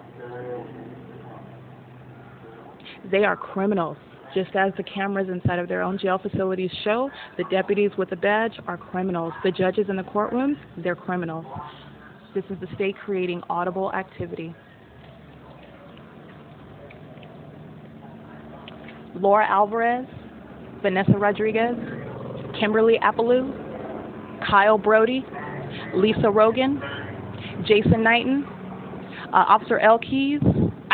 They 3.11 3.23
are 3.25 3.35
criminals. 3.35 3.97
Just 4.33 4.55
as 4.55 4.71
the 4.77 4.83
cameras 4.83 5.27
inside 5.29 5.59
of 5.59 5.67
their 5.67 5.81
own 5.81 5.97
jail 5.97 6.17
facilities 6.17 6.71
show, 6.83 7.09
the 7.37 7.43
deputies 7.51 7.91
with 7.97 8.09
the 8.09 8.15
badge 8.15 8.53
are 8.67 8.77
criminals. 8.77 9.33
The 9.43 9.51
judges 9.51 9.87
in 9.89 9.97
the 9.97 10.03
courtrooms, 10.03 10.55
they're 10.77 10.95
criminals. 10.95 11.45
This 12.33 12.45
is 12.49 12.57
the 12.61 12.67
state 12.75 12.95
creating 13.03 13.41
audible 13.49 13.91
activity. 13.93 14.55
Laura 19.15 19.45
Alvarez, 19.47 20.05
Vanessa 20.81 21.11
Rodriguez, 21.11 21.75
Kimberly 22.57 22.97
Appaloo, 23.03 23.51
Kyle 24.49 24.77
Brody, 24.77 25.25
Lisa 25.93 26.29
Rogan, 26.29 26.81
Jason 27.67 28.01
Knighton, 28.01 28.45
uh, 29.33 29.45
Officer 29.47 29.79
L. 29.79 29.99
Keys, 29.99 30.41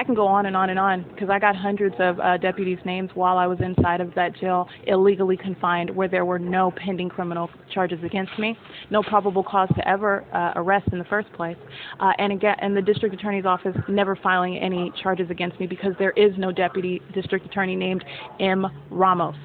can 0.08 0.16
go 0.16 0.26
on 0.26 0.48
and 0.48 0.56
on 0.56 0.72
and 0.72 0.80
on 0.80 1.04
because 1.14 1.30
I 1.30 1.38
got 1.38 1.56
hundreds 1.56 1.96
of 2.00 2.20
uh, 2.20 2.38
deputies' 2.38 2.80
names 2.86 3.12
while 3.14 3.38
I 3.38 3.46
was 3.46 3.60
inside 3.62 4.02
of 4.02 4.16
that 4.16 4.36
jail, 4.36 4.68
illegally 4.88 5.38
confined, 5.38 5.92
where 5.92 6.08
there 6.08 6.26
were 6.26 6.40
no 6.40 6.72
pending 6.72 7.10
criminal 7.10 7.50
charges 7.72 8.00
against 8.04 8.32
me, 8.40 8.58
no 8.90 9.04
probable 9.04 9.44
cause 9.44 9.70
to 9.76 9.88
ever 9.88 10.26
uh, 10.34 10.54
arrest 10.56 10.88
in 10.92 10.98
the 10.98 11.06
first 11.06 11.32
place, 11.34 11.58
uh, 12.00 12.12
and 12.18 12.34
again, 12.34 12.56
and 12.60 12.76
the 12.76 12.82
district 12.82 13.14
attorney's 13.14 13.46
office 13.46 13.76
never 13.88 14.16
filing 14.16 14.58
any 14.58 14.92
charges 15.04 15.30
against 15.30 15.60
me 15.60 15.68
because 15.68 15.94
there 16.00 16.12
is 16.12 16.32
no 16.38 16.52
deputy 16.52 17.02
district 17.14 17.46
attorney 17.46 17.76
named 17.76 18.04
M. 18.40 18.66
Ramos. 18.90 19.36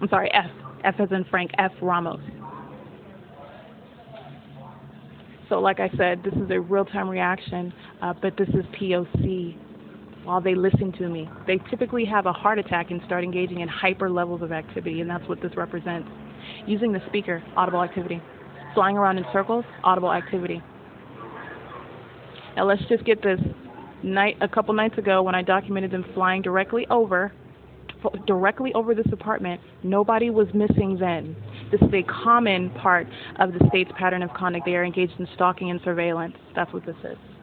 I'm 0.00 0.08
sorry, 0.08 0.30
F. 0.32 0.50
F 0.82 0.94
as 0.98 1.12
in 1.12 1.24
Frank 1.30 1.50
F. 1.58 1.72
Ramos. 1.82 2.20
So, 5.48 5.60
like 5.60 5.78
I 5.78 5.88
said, 5.96 6.22
this 6.24 6.34
is 6.34 6.50
a 6.50 6.58
real 6.58 6.84
time 6.84 7.08
reaction, 7.08 7.72
uh, 8.02 8.14
but 8.20 8.36
this 8.36 8.48
is 8.48 8.64
POC 8.80 9.56
while 10.26 10.40
they 10.40 10.54
listen 10.54 10.92
to 10.98 11.08
me. 11.08 11.28
They 11.46 11.58
typically 11.70 12.04
have 12.04 12.26
a 12.26 12.32
heart 12.32 12.58
attack 12.58 12.90
and 12.90 13.00
start 13.06 13.24
engaging 13.24 13.60
in 13.60 13.68
hyper 13.68 14.10
levels 14.10 14.42
of 14.42 14.52
activity, 14.52 15.00
and 15.00 15.08
that's 15.08 15.26
what 15.28 15.40
this 15.40 15.56
represents. 15.56 16.08
Using 16.66 16.92
the 16.92 17.00
speaker, 17.08 17.42
audible 17.56 17.82
activity. 17.82 18.20
flying 18.74 18.98
around 18.98 19.16
in 19.16 19.24
circles, 19.32 19.64
audible 19.84 20.12
activity. 20.12 20.60
Now 22.56 22.66
let's 22.66 22.82
just 22.90 23.04
get 23.04 23.22
this. 23.22 23.40
Night 24.02 24.36
a 24.42 24.48
couple 24.48 24.74
nights 24.74 24.98
ago, 24.98 25.22
when 25.22 25.34
I 25.34 25.40
documented 25.40 25.90
them 25.90 26.04
flying 26.12 26.42
directly 26.42 26.86
over, 26.90 27.32
directly 28.26 28.72
over 28.74 28.94
this 28.94 29.06
apartment, 29.12 29.60
nobody 29.82 30.28
was 30.28 30.46
missing 30.52 30.98
then. 31.00 31.34
This 31.72 31.80
is 31.80 31.88
a 31.94 32.02
common 32.02 32.70
part 32.70 33.06
of 33.38 33.52
the 33.52 33.66
state's 33.68 33.90
pattern 33.98 34.22
of 34.22 34.30
conduct. 34.34 34.66
They 34.66 34.76
are 34.76 34.84
engaged 34.84 35.14
in 35.18 35.26
stalking 35.34 35.70
and 35.70 35.80
surveillance. 35.82 36.34
That's 36.54 36.72
what 36.72 36.84
this 36.84 36.96
is. 37.02 37.35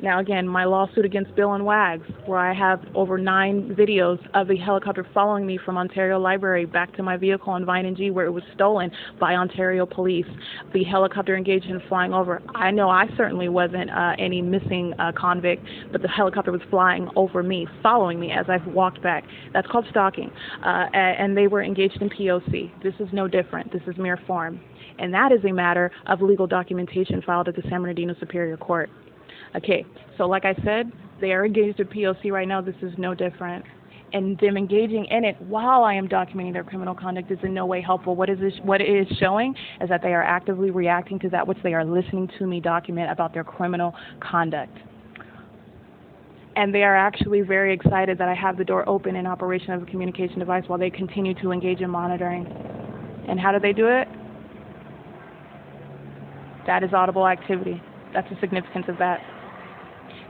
Now, 0.00 0.20
again, 0.20 0.46
my 0.46 0.64
lawsuit 0.64 1.04
against 1.04 1.34
Bill 1.34 1.54
and 1.54 1.66
Wags, 1.66 2.06
where 2.24 2.38
I 2.38 2.54
have 2.54 2.80
over 2.94 3.18
nine 3.18 3.74
videos 3.76 4.18
of 4.32 4.46
the 4.46 4.56
helicopter 4.56 5.04
following 5.12 5.44
me 5.44 5.58
from 5.58 5.76
Ontario 5.76 6.20
Library 6.20 6.66
back 6.66 6.94
to 6.96 7.02
my 7.02 7.16
vehicle 7.16 7.52
on 7.52 7.64
Vine 7.64 7.84
and 7.84 7.96
G, 7.96 8.12
where 8.12 8.24
it 8.24 8.30
was 8.30 8.44
stolen 8.54 8.92
by 9.18 9.34
Ontario 9.34 9.86
police. 9.86 10.26
The 10.72 10.84
helicopter 10.84 11.36
engaged 11.36 11.66
in 11.66 11.80
flying 11.88 12.14
over. 12.14 12.40
I 12.54 12.70
know 12.70 12.88
I 12.88 13.06
certainly 13.16 13.48
wasn't 13.48 13.90
uh, 13.90 14.12
any 14.20 14.40
missing 14.40 14.94
uh, 15.00 15.10
convict, 15.16 15.64
but 15.90 16.00
the 16.00 16.08
helicopter 16.08 16.52
was 16.52 16.62
flying 16.70 17.08
over 17.16 17.42
me, 17.42 17.66
following 17.82 18.20
me 18.20 18.30
as 18.30 18.46
I 18.48 18.58
walked 18.68 19.02
back. 19.02 19.24
That's 19.52 19.66
called 19.66 19.86
stalking. 19.90 20.30
Uh, 20.64 20.86
and 20.94 21.36
they 21.36 21.48
were 21.48 21.62
engaged 21.62 22.00
in 22.00 22.08
POC. 22.08 22.70
This 22.84 22.94
is 23.00 23.08
no 23.12 23.26
different. 23.26 23.72
This 23.72 23.82
is 23.88 23.96
mere 23.98 24.20
form. 24.28 24.60
And 25.00 25.12
that 25.12 25.32
is 25.32 25.44
a 25.44 25.52
matter 25.52 25.90
of 26.06 26.22
legal 26.22 26.46
documentation 26.46 27.20
filed 27.22 27.48
at 27.48 27.56
the 27.56 27.62
San 27.62 27.82
Bernardino 27.82 28.14
Superior 28.20 28.56
Court. 28.56 28.90
Okay, 29.56 29.84
so 30.16 30.26
like 30.26 30.44
I 30.44 30.54
said, 30.64 30.92
they 31.20 31.32
are 31.32 31.44
engaged 31.44 31.78
with 31.78 31.88
POC 31.88 32.30
right 32.30 32.46
now. 32.46 32.60
This 32.60 32.76
is 32.82 32.92
no 32.98 33.14
different. 33.14 33.64
And 34.12 34.38
them 34.38 34.56
engaging 34.56 35.04
in 35.10 35.24
it 35.24 35.40
while 35.42 35.84
I 35.84 35.94
am 35.94 36.08
documenting 36.08 36.54
their 36.54 36.64
criminal 36.64 36.94
conduct 36.94 37.30
is 37.30 37.38
in 37.42 37.52
no 37.52 37.66
way 37.66 37.82
helpful. 37.82 38.16
What 38.16 38.30
is 38.30 38.38
this, 38.38 38.54
what 38.62 38.80
it 38.80 38.88
is 38.88 39.06
showing 39.18 39.54
is 39.82 39.88
that 39.90 40.00
they 40.02 40.14
are 40.14 40.22
actively 40.22 40.70
reacting 40.70 41.18
to 41.20 41.28
that 41.30 41.46
which 41.46 41.58
they 41.62 41.74
are 41.74 41.84
listening 41.84 42.28
to 42.38 42.46
me 42.46 42.60
document 42.60 43.10
about 43.10 43.34
their 43.34 43.44
criminal 43.44 43.94
conduct. 44.20 44.76
And 46.56 46.74
they 46.74 46.82
are 46.84 46.96
actually 46.96 47.42
very 47.42 47.74
excited 47.74 48.16
that 48.18 48.28
I 48.28 48.34
have 48.34 48.56
the 48.56 48.64
door 48.64 48.88
open 48.88 49.14
in 49.14 49.26
operation 49.26 49.72
of 49.72 49.82
a 49.82 49.86
communication 49.86 50.38
device 50.38 50.64
while 50.66 50.78
they 50.78 50.90
continue 50.90 51.34
to 51.42 51.52
engage 51.52 51.80
in 51.80 51.90
monitoring. 51.90 52.46
And 53.28 53.38
how 53.38 53.52
do 53.52 53.60
they 53.60 53.74
do 53.74 53.86
it? 53.88 54.08
That 56.66 56.82
is 56.82 56.92
audible 56.92 57.26
activity. 57.26 57.80
That's 58.14 58.28
the 58.30 58.36
significance 58.40 58.86
of 58.88 58.98
that. 58.98 59.20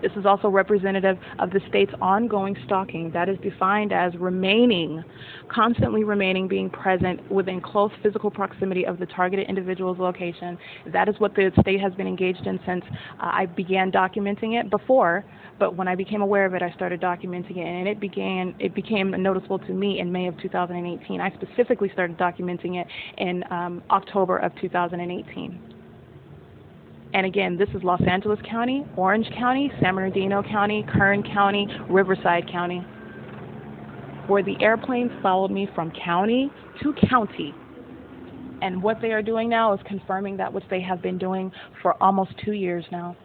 This 0.03 0.13
is 0.17 0.27
also 0.27 0.49
representative 0.49 1.19
of 1.39 1.51
the 1.51 1.61
state's 1.69 1.93
ongoing 2.01 2.57
stalking 2.65 3.11
that 3.13 3.29
is 3.29 3.39
defined 3.43 3.93
as 3.93 4.15
remaining, 4.17 5.03
constantly 5.49 6.05
remaining, 6.05 6.49
being 6.49 6.71
present 6.71 7.31
within 7.31 7.61
close 7.61 7.91
physical 8.03 8.31
proximity 8.31 8.85
of 8.85 8.99
the 8.99 9.07
targeted 9.07 9.49
individual's 9.49 9.99
location. 9.99 10.59
That 10.93 11.09
is 11.09 11.15
what 11.19 11.35
the 11.35 11.51
state 11.61 11.81
has 11.81 11.93
been 11.95 12.07
engaged 12.07 12.47
in 12.47 12.61
since 12.67 12.85
uh, 13.21 13.31
I 13.33 13.47
began 13.47 13.91
documenting 13.91 14.61
it 14.61 14.71
before, 14.71 15.25
but 15.59 15.77
when 15.77 15.89
I 15.89 15.95
became 15.95 16.23
aware 16.23 16.47
of 16.47 16.55
it, 16.55 16.63
I 16.63 16.71
started 16.73 17.01
documenting 17.01 17.57
it, 17.57 17.67
and 17.67 17.89
it 17.89 18.01
began 18.01 18.55
it 18.59 18.75
became 18.75 19.11
noticeable 19.23 19.59
to 19.59 19.73
me 19.73 20.01
in 20.01 20.11
May 20.13 20.29
of 20.29 20.39
2018. 20.41 21.21
I 21.21 21.31
specifically 21.33 21.91
started 21.93 22.17
documenting 22.17 22.81
it 22.81 22.87
in 23.19 23.45
um, 23.51 23.83
October 23.91 24.39
of 24.39 24.53
2018. 24.61 25.78
And 27.15 27.25
again, 27.25 27.57
this 27.57 27.69
is 27.75 27.83
Los 27.83 28.03
Angeles 28.09 28.39
County, 28.49 28.85
Orange 28.97 29.27
County, 29.39 29.73
San 29.81 29.95
Bernardino 29.95 30.43
County, 30.43 30.85
Kern 30.93 31.23
County, 31.23 31.67
Riverside 31.89 32.51
County, 32.51 32.85
where 34.27 34.43
the 34.43 34.57
airplanes 34.61 35.11
followed 35.23 35.51
me 35.51 35.69
from 35.75 35.91
county 36.05 36.51
to 36.83 36.93
county. 37.09 37.55
And 38.61 38.83
what 38.83 39.01
they 39.01 39.13
are 39.13 39.23
doing 39.23 39.49
now 39.49 39.73
is 39.73 39.81
confirming 39.87 40.37
that 40.37 40.53
which 40.53 40.65
they 40.69 40.83
have 40.83 41.01
been 41.01 41.17
doing 41.17 41.51
for 41.81 42.01
almost 42.03 42.33
two 42.45 42.53
years 42.53 42.85
now. 42.93 43.17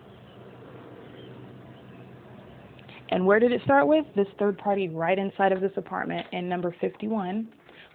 And 3.10 3.26
where 3.26 3.40
did 3.40 3.52
it 3.52 3.62
start 3.66 3.88
with? 3.88 4.06
This 4.16 4.28
third 4.40 4.58
party 4.58 4.90
right 4.90 5.20
inside 5.20 5.52
of 5.52 5.60
this 5.60 5.74
apartment 5.76 6.26
in 6.32 6.48
number 6.48 6.74
51 6.80 7.48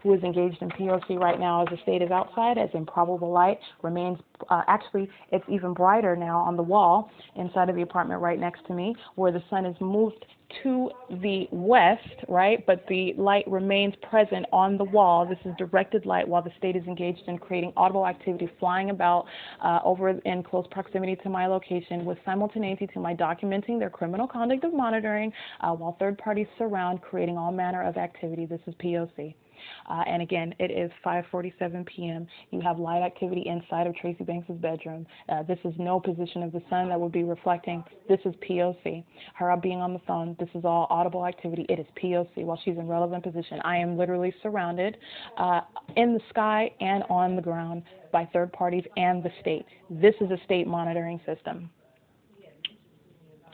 who 0.02 0.14
is 0.14 0.22
engaged 0.22 0.62
in 0.62 0.68
POC 0.70 1.18
right 1.18 1.38
now 1.38 1.62
as 1.62 1.68
the 1.70 1.78
state 1.82 2.02
is 2.02 2.10
outside, 2.10 2.58
as 2.58 2.70
improbable 2.74 3.30
light 3.30 3.58
remains. 3.82 4.18
Uh, 4.50 4.62
actually, 4.68 5.08
it's 5.32 5.44
even 5.48 5.72
brighter 5.72 6.14
now 6.16 6.38
on 6.38 6.56
the 6.56 6.62
wall 6.62 7.10
inside 7.36 7.68
of 7.68 7.76
the 7.76 7.82
apartment 7.82 8.20
right 8.20 8.38
next 8.38 8.66
to 8.66 8.72
me, 8.72 8.94
where 9.16 9.32
the 9.32 9.42
sun 9.50 9.66
is 9.66 9.76
moved 9.80 10.24
to 10.62 10.90
the 11.22 11.46
west, 11.50 12.24
right? 12.28 12.64
But 12.66 12.86
the 12.88 13.12
light 13.18 13.44
remains 13.46 13.94
present 14.08 14.46
on 14.52 14.78
the 14.78 14.84
wall. 14.84 15.26
This 15.26 15.38
is 15.44 15.52
directed 15.58 16.06
light 16.06 16.26
while 16.26 16.42
the 16.42 16.52
state 16.58 16.74
is 16.76 16.84
engaged 16.84 17.22
in 17.26 17.38
creating 17.38 17.72
audible 17.76 18.06
activity 18.06 18.48
flying 18.58 18.90
about 18.90 19.26
uh, 19.62 19.80
over 19.84 20.10
in 20.10 20.42
close 20.42 20.66
proximity 20.70 21.16
to 21.16 21.28
my 21.28 21.46
location 21.46 22.04
with 22.04 22.18
simultaneity 22.24 22.86
to 22.94 23.00
my 23.00 23.14
documenting 23.14 23.78
their 23.78 23.90
criminal 23.90 24.26
conduct 24.26 24.64
of 24.64 24.72
monitoring 24.72 25.32
uh, 25.60 25.72
while 25.72 25.96
third 25.98 26.16
parties 26.18 26.46
surround 26.56 27.02
creating 27.02 27.36
all 27.36 27.52
manner 27.52 27.82
of 27.82 27.96
activity. 27.96 28.46
This 28.46 28.60
is 28.66 28.74
POC. 28.76 29.34
Uh, 29.88 30.04
and 30.06 30.22
again, 30.22 30.54
it 30.58 30.70
is 30.70 30.90
5:47 31.04 31.86
p.m. 31.86 32.26
You 32.50 32.60
have 32.60 32.78
light 32.78 33.02
activity 33.02 33.44
inside 33.46 33.86
of 33.86 33.94
Tracee 33.96 34.24
Banks's 34.24 34.56
bedroom. 34.56 35.06
Uh, 35.28 35.42
this 35.42 35.58
is 35.64 35.74
no 35.78 36.00
position 36.00 36.42
of 36.42 36.52
the 36.52 36.62
sun 36.70 36.88
that 36.88 37.00
would 37.00 37.12
be 37.12 37.24
reflecting. 37.24 37.84
This 38.08 38.20
is 38.24 38.34
POC. 38.48 39.04
Her 39.34 39.56
being 39.56 39.80
on 39.80 39.92
the 39.92 40.00
phone. 40.06 40.36
This 40.38 40.48
is 40.54 40.64
all 40.64 40.86
audible 40.90 41.26
activity. 41.26 41.66
It 41.68 41.78
is 41.78 41.86
POC 42.02 42.44
while 42.44 42.60
she's 42.64 42.76
in 42.76 42.86
relevant 42.86 43.24
position. 43.24 43.60
I 43.64 43.78
am 43.78 43.96
literally 43.96 44.32
surrounded 44.42 44.96
uh, 45.36 45.62
in 45.96 46.14
the 46.14 46.20
sky 46.30 46.70
and 46.80 47.02
on 47.10 47.36
the 47.36 47.42
ground 47.42 47.82
by 48.12 48.28
third 48.32 48.52
parties 48.52 48.84
and 48.96 49.22
the 49.22 49.30
state. 49.40 49.66
This 49.90 50.14
is 50.20 50.30
a 50.30 50.38
state 50.44 50.66
monitoring 50.66 51.20
system. 51.26 51.70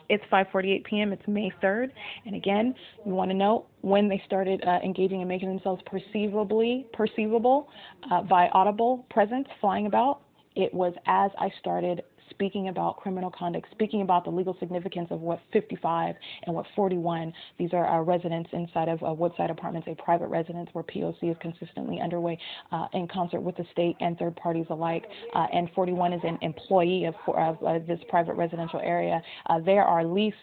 It's 0.08 0.24
5:48 0.32 0.84
p.m. 0.84 1.12
It's 1.12 1.26
May 1.26 1.50
3rd, 1.62 1.90
and 2.26 2.34
again, 2.34 2.74
you 3.06 3.12
want 3.12 3.30
to 3.30 3.36
know 3.36 3.66
when 3.80 4.08
they 4.08 4.22
started 4.26 4.62
uh, 4.66 4.78
engaging 4.84 5.20
and 5.20 5.28
making 5.28 5.48
themselves 5.48 5.82
perceivably 5.86 6.86
perceivable 6.92 7.68
uh, 8.10 8.22
by 8.22 8.48
audible 8.48 9.06
presence 9.10 9.48
flying 9.60 9.86
about. 9.86 10.20
It 10.56 10.72
was 10.72 10.94
as 11.06 11.30
I 11.38 11.50
started 11.58 12.02
speaking 12.34 12.68
about 12.68 12.98
criminal 12.98 13.30
conduct, 13.30 13.66
speaking 13.70 14.02
about 14.02 14.24
the 14.24 14.30
legal 14.30 14.56
significance 14.60 15.08
of 15.10 15.20
what 15.20 15.40
55 15.52 16.14
and 16.46 16.54
what 16.54 16.66
41. 16.76 17.32
These 17.58 17.70
are 17.72 17.86
our 17.86 18.04
residents 18.04 18.50
inside 18.52 18.88
of 18.88 19.02
uh, 19.02 19.12
Woodside 19.12 19.50
Apartments, 19.50 19.88
a 19.90 19.94
private 20.02 20.28
residence 20.28 20.68
where 20.72 20.84
POC 20.84 21.30
is 21.30 21.36
consistently 21.40 22.00
underway 22.00 22.38
uh, 22.72 22.86
in 22.92 23.08
concert 23.08 23.40
with 23.40 23.56
the 23.56 23.64
state 23.72 23.96
and 24.00 24.18
third 24.18 24.36
parties 24.36 24.66
alike. 24.70 25.04
Uh, 25.34 25.46
and 25.52 25.70
41 25.74 26.12
is 26.12 26.20
an 26.24 26.38
employee 26.42 27.04
of, 27.04 27.14
of 27.34 27.86
this 27.86 28.00
private 28.08 28.34
residential 28.34 28.80
area. 28.80 29.22
Uh, 29.46 29.60
there 29.60 29.84
are 29.84 30.04
lease 30.04 30.34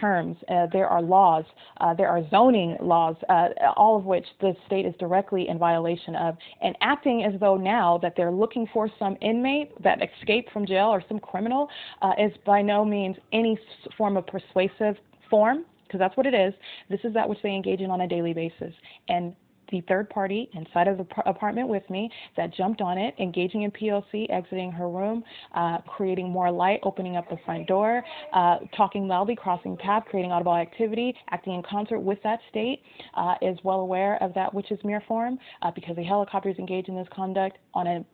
terms. 0.00 0.36
Uh, 0.48 0.66
there 0.72 0.86
are 0.86 1.02
laws, 1.02 1.44
uh, 1.80 1.94
there 1.94 2.08
are 2.08 2.28
zoning 2.30 2.76
laws, 2.80 3.16
uh, 3.28 3.48
all 3.76 3.96
of 3.96 4.04
which 4.04 4.26
the 4.40 4.54
state 4.66 4.86
is 4.86 4.94
directly 4.98 5.48
in 5.48 5.58
violation 5.58 6.14
of, 6.16 6.36
and 6.60 6.76
acting 6.80 7.24
as 7.24 7.38
though 7.40 7.56
now 7.56 7.98
that 7.98 8.14
they're 8.16 8.32
looking 8.32 8.66
for 8.72 8.88
some 8.98 9.16
inmate 9.20 9.70
that 9.82 9.98
escaped 10.02 10.50
from 10.52 10.66
jail 10.66 10.86
or 10.86 11.02
some 11.08 11.18
criminal 11.18 11.68
uh, 12.02 12.12
is 12.18 12.32
by 12.44 12.62
no 12.62 12.84
means 12.84 13.16
any 13.32 13.58
form 13.96 14.16
of 14.16 14.26
persuasive 14.26 14.96
form 15.28 15.64
because 15.92 15.98
that's 15.98 16.16
what 16.16 16.26
it 16.26 16.34
is. 16.34 16.54
This 16.88 17.00
is 17.04 17.12
that 17.12 17.28
which 17.28 17.38
they 17.42 17.50
engage 17.50 17.80
in 17.80 17.90
on 17.90 18.00
a 18.00 18.08
daily 18.08 18.32
basis. 18.32 18.72
And 19.08 19.36
the 19.72 19.80
third 19.88 20.08
party 20.10 20.48
inside 20.52 20.86
of 20.86 20.98
the 20.98 21.06
apartment 21.26 21.66
with 21.66 21.88
me 21.90 22.08
that 22.36 22.54
jumped 22.54 22.80
on 22.80 22.98
it, 22.98 23.14
engaging 23.18 23.62
in 23.62 23.72
PLC, 23.72 24.30
exiting 24.30 24.70
her 24.70 24.88
room, 24.88 25.24
uh, 25.54 25.78
creating 25.88 26.30
more 26.30 26.52
light, 26.52 26.78
opening 26.84 27.16
up 27.16 27.28
the 27.28 27.38
front 27.44 27.66
door, 27.66 28.04
uh, 28.32 28.58
talking 28.76 29.08
loudly, 29.08 29.34
crossing 29.34 29.76
paths, 29.76 30.06
creating 30.08 30.30
audible 30.30 30.54
activity, 30.54 31.14
acting 31.30 31.54
in 31.54 31.62
concert 31.68 31.98
with 31.98 32.18
that 32.22 32.38
state, 32.50 32.82
uh, 33.14 33.34
is 33.42 33.58
well 33.64 33.80
aware 33.80 34.22
of 34.22 34.32
that 34.34 34.52
which 34.52 34.70
is 34.70 34.78
mere 34.84 35.02
form 35.08 35.38
uh, 35.62 35.70
because 35.74 35.96
the 35.96 36.04
helicopters 36.04 36.56
engage 36.58 36.88
in 36.88 36.94
this 36.94 37.08
conduct 37.12 37.58
on 37.74 37.86
a 37.86 38.04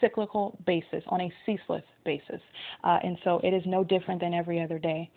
cyclical 0.00 0.58
basis, 0.66 1.02
on 1.08 1.22
a 1.22 1.32
ceaseless 1.46 1.84
basis. 2.04 2.40
Uh, 2.84 2.98
and 3.02 3.16
so 3.24 3.40
it 3.42 3.54
is 3.54 3.62
no 3.64 3.82
different 3.84 4.20
than 4.20 4.34
every 4.34 4.60
other 4.60 4.78
day. 4.78 5.10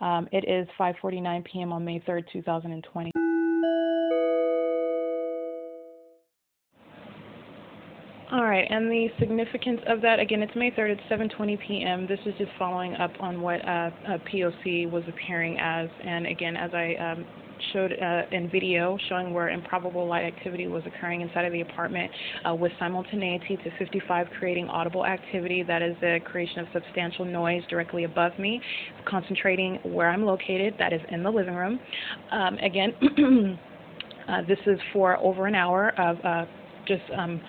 Um, 0.00 0.28
it 0.32 0.48
is 0.48 0.66
5:49 0.78 1.44
p.m. 1.44 1.72
on 1.72 1.84
May 1.84 2.00
3rd, 2.00 2.24
2020. 2.32 3.23
All 8.32 8.44
right, 8.44 8.66
and 8.70 8.90
the 8.90 9.08
significance 9.18 9.80
of 9.86 10.00
that, 10.00 10.18
again, 10.18 10.40
it's 10.42 10.56
May 10.56 10.70
3rd, 10.70 10.96
it's 10.98 11.02
7.20 11.10 11.58
p.m. 11.66 12.06
This 12.06 12.18
is 12.24 12.32
just 12.38 12.50
following 12.58 12.94
up 12.94 13.10
on 13.20 13.42
what 13.42 13.60
uh, 13.60 13.90
POC 14.32 14.90
was 14.90 15.02
appearing 15.08 15.58
as, 15.60 15.90
and 16.02 16.26
again, 16.26 16.56
as 16.56 16.70
I 16.72 16.94
um, 16.94 17.26
showed 17.74 17.92
uh, 17.92 18.22
in 18.32 18.50
video 18.50 18.96
showing 19.10 19.34
where 19.34 19.50
improbable 19.50 20.06
light 20.06 20.24
activity 20.24 20.66
was 20.68 20.82
occurring 20.86 21.20
inside 21.20 21.44
of 21.44 21.52
the 21.52 21.60
apartment 21.60 22.10
uh, 22.48 22.54
with 22.54 22.72
simultaneity 22.78 23.58
to 23.58 23.70
55 23.78 24.26
creating 24.38 24.68
audible 24.68 25.04
activity. 25.04 25.62
That 25.62 25.82
is 25.82 25.94
the 26.00 26.18
creation 26.24 26.60
of 26.60 26.66
substantial 26.72 27.26
noise 27.26 27.62
directly 27.68 28.04
above 28.04 28.38
me, 28.38 28.58
concentrating 29.06 29.78
where 29.84 30.08
I'm 30.08 30.24
located, 30.24 30.74
that 30.78 30.94
is 30.94 31.00
in 31.10 31.22
the 31.22 31.30
living 31.30 31.54
room. 31.54 31.78
Um, 32.32 32.56
again, 32.56 32.94
uh, 34.28 34.42
this 34.48 34.58
is 34.66 34.78
for 34.94 35.18
over 35.18 35.46
an 35.46 35.54
hour 35.54 35.92
of 35.98 36.16
uh, 36.24 36.46
just 36.86 37.02
um, 37.16 37.40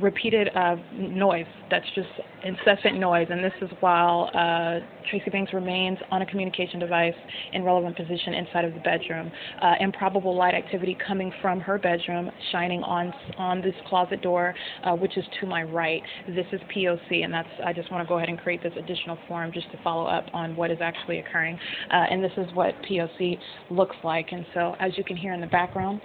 repeated 0.00 0.48
uh, 0.54 0.76
noise 0.92 1.46
that's 1.70 1.86
just 1.94 2.08
incessant 2.44 2.98
noise, 2.98 3.26
and 3.30 3.42
this 3.42 3.52
is 3.60 3.70
while 3.80 4.30
uh, 4.34 4.78
Tracee 5.10 5.30
Banks 5.30 5.52
remains 5.52 5.98
on 6.10 6.22
a 6.22 6.26
communication 6.26 6.78
device 6.78 7.14
in 7.52 7.64
relevant 7.64 7.96
position 7.96 8.34
inside 8.34 8.64
of 8.64 8.74
the 8.74 8.80
bedroom. 8.80 9.30
Uh, 9.60 9.74
improbable 9.80 10.36
light 10.36 10.54
activity 10.54 10.96
coming 11.06 11.32
from 11.42 11.60
her 11.60 11.78
bedroom, 11.78 12.30
shining 12.52 12.82
on 12.82 13.12
on 13.38 13.60
this 13.62 13.74
closet 13.88 14.22
door, 14.22 14.54
uh, 14.84 14.92
which 14.92 15.16
is 15.16 15.24
to 15.40 15.46
my 15.46 15.62
right. 15.62 16.02
This 16.28 16.46
is 16.52 16.60
POC, 16.74 17.24
and 17.24 17.32
that's 17.32 17.48
I 17.64 17.72
just 17.72 17.90
want 17.90 18.06
to 18.06 18.08
go 18.08 18.16
ahead 18.16 18.28
and 18.28 18.38
create 18.38 18.62
this 18.62 18.74
additional 18.76 19.18
form 19.26 19.50
just 19.52 19.70
to 19.72 19.78
follow 19.82 20.06
up 20.06 20.26
on 20.32 20.54
what 20.56 20.70
is 20.70 20.78
actually 20.80 21.18
occurring. 21.18 21.58
Uh, 21.90 22.04
and 22.10 22.22
this 22.22 22.32
is 22.36 22.46
what 22.54 22.74
POC 22.88 23.38
looks 23.70 23.96
like. 24.04 24.28
And 24.32 24.46
so, 24.54 24.76
as 24.78 24.96
you 24.96 25.04
can 25.04 25.16
hear 25.16 25.32
in 25.32 25.40
the 25.40 25.46
background, 25.48 26.00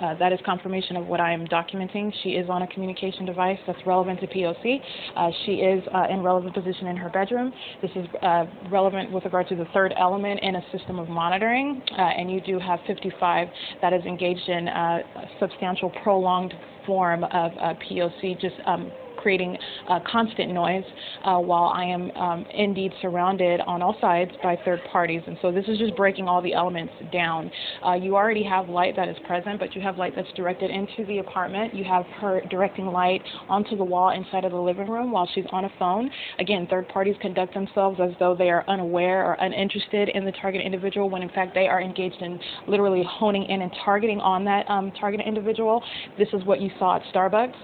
uh, 0.00 0.14
that 0.18 0.32
is 0.32 0.38
confirmation 0.44 0.96
of 0.96 1.06
what 1.06 1.20
I 1.20 1.32
am 1.32 1.46
documenting. 1.46 2.12
She 2.22 2.30
is 2.30 2.48
on 2.48 2.62
a 2.62 2.66
communication 2.66 3.26
device 3.26 3.58
that's 3.66 3.78
relevant 3.86 4.20
to 4.20 4.26
POC. 4.26 4.80
Uh, 5.16 5.30
she 5.44 5.52
is 5.54 5.82
uh, 5.94 6.06
in 6.10 6.22
relevant 6.22 6.54
position 6.54 6.86
in 6.88 6.96
her 6.96 7.10
bedroom. 7.10 7.52
This 7.80 7.90
is 7.94 8.06
uh, 8.22 8.46
relevant 8.70 9.12
with 9.12 9.24
regard 9.24 9.48
to 9.48 9.56
the 9.56 9.66
third 9.72 9.94
element 9.98 10.40
in 10.42 10.56
a 10.56 10.62
system 10.76 10.98
of 10.98 11.08
monitoring. 11.08 11.82
Uh, 11.96 12.02
and 12.02 12.30
you 12.30 12.40
do 12.40 12.58
have 12.58 12.80
55 12.86 13.48
that 13.80 13.92
is 13.92 14.04
engaged 14.04 14.48
in 14.48 14.68
uh, 14.68 14.98
substantial 15.38 15.90
prolonged 16.02 16.54
form 16.86 17.24
of 17.24 17.52
POC, 17.52 18.40
just 18.40 18.56
um, 18.66 18.90
creating 19.22 19.56
uh, 19.88 20.00
constant 20.10 20.52
noise 20.52 20.84
uh, 21.24 21.38
while 21.38 21.72
I 21.74 21.84
am 21.84 22.10
um, 22.12 22.44
indeed 22.54 22.92
surrounded 23.00 23.60
on 23.60 23.82
all 23.82 23.96
sides 24.00 24.32
by 24.42 24.58
third 24.64 24.80
parties. 24.90 25.22
And 25.26 25.36
so 25.42 25.52
this 25.52 25.64
is 25.68 25.78
just 25.78 25.96
breaking 25.96 26.28
all 26.28 26.42
the 26.42 26.52
elements 26.54 26.92
down. 27.12 27.50
Uh, 27.86 27.94
you 27.94 28.16
already 28.16 28.42
have 28.42 28.68
light 28.68 28.96
that 28.96 29.08
is 29.08 29.16
present, 29.26 29.58
but 29.58 29.74
you 29.74 29.80
have 29.82 29.96
light 29.96 30.14
that's 30.16 30.32
directed 30.34 30.70
into 30.70 31.04
the 31.06 31.18
apartment. 31.18 31.74
You 31.74 31.84
have 31.84 32.04
her 32.20 32.42
directing 32.50 32.86
light 32.86 33.22
onto 33.48 33.76
the 33.76 33.84
wall 33.84 34.10
inside 34.10 34.44
of 34.44 34.52
the 34.52 34.58
living 34.58 34.88
room 34.88 35.12
while 35.12 35.28
she's 35.34 35.44
on 35.50 35.64
a 35.64 35.70
phone. 35.78 36.10
Again, 36.38 36.66
third 36.68 36.88
parties 36.88 37.16
conduct 37.20 37.54
themselves 37.54 38.00
as 38.02 38.10
though 38.18 38.34
they 38.34 38.50
are 38.50 38.64
unaware 38.68 39.24
or 39.24 39.34
uninterested 39.34 40.08
in 40.10 40.24
the 40.24 40.32
target 40.32 40.62
individual 40.64 41.08
when 41.10 41.22
in 41.22 41.28
fact 41.30 41.54
they 41.54 41.66
are 41.66 41.80
engaged 41.80 42.20
in 42.20 42.38
literally 42.66 43.04
honing 43.08 43.44
in 43.44 43.62
and 43.62 43.70
targeting 43.84 44.20
on 44.20 44.44
that 44.44 44.68
um, 44.68 44.92
target 44.98 45.20
individual. 45.26 45.82
This 46.18 46.28
is 46.32 46.44
what 46.44 46.60
you 46.60 46.70
saw 46.78 46.96
at 46.96 47.02
Starbucks. 47.14 47.54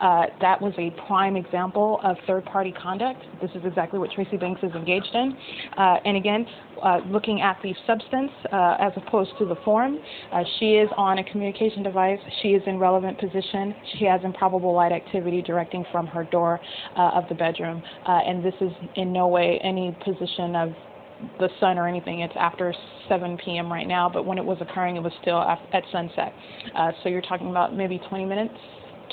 Uh, 0.00 0.26
that 0.40 0.60
was 0.60 0.72
a 0.78 0.90
prime 1.06 1.36
example 1.36 2.00
of 2.02 2.16
third-party 2.26 2.72
conduct. 2.72 3.20
This 3.40 3.50
is 3.54 3.62
exactly 3.64 3.98
what 3.98 4.10
Tracee 4.10 4.36
Banks 4.36 4.60
is 4.62 4.72
engaged 4.72 5.14
in. 5.14 5.36
Uh, 5.76 5.96
and 6.04 6.16
again, 6.16 6.46
uh, 6.82 7.00
looking 7.06 7.40
at 7.40 7.58
the 7.62 7.74
substance 7.86 8.30
uh, 8.52 8.76
as 8.78 8.92
opposed 8.96 9.30
to 9.38 9.46
the 9.46 9.56
form, 9.64 9.98
uh, 10.32 10.42
she 10.58 10.72
is 10.72 10.88
on 10.96 11.18
a 11.18 11.24
communication 11.24 11.82
device. 11.82 12.18
She 12.42 12.48
is 12.48 12.62
in 12.66 12.78
relevant 12.78 13.18
position. 13.18 13.74
She 13.98 14.04
has 14.04 14.20
improbable 14.24 14.74
light 14.74 14.92
activity 14.92 15.42
directing 15.42 15.84
from 15.92 16.06
her 16.06 16.24
door 16.24 16.60
uh, 16.96 17.10
of 17.14 17.24
the 17.28 17.34
bedroom. 17.34 17.82
and 18.06 18.44
this 18.44 18.54
is 18.60 18.72
in 18.96 19.12
no 19.12 19.28
way 19.28 19.60
any 19.62 19.96
position 20.04 20.56
of 20.56 20.72
the 21.38 21.48
sun 21.60 21.78
or 21.78 21.88
anything. 21.88 22.20
It's 22.20 22.34
after 22.36 22.74
7 23.08 23.38
p.m. 23.44 23.72
right 23.72 23.86
now, 23.86 24.10
but 24.12 24.26
when 24.26 24.38
it 24.38 24.44
was 24.44 24.58
occurring, 24.60 24.96
it 24.96 25.02
was 25.02 25.12
still 25.22 25.40
at 25.40 25.82
sunset. 25.92 26.32
Uh, 26.74 26.92
so 27.02 27.08
you're 27.08 27.22
talking 27.22 27.50
about 27.50 27.74
maybe 27.74 28.00
20 28.08 28.24
minutes 28.24 28.54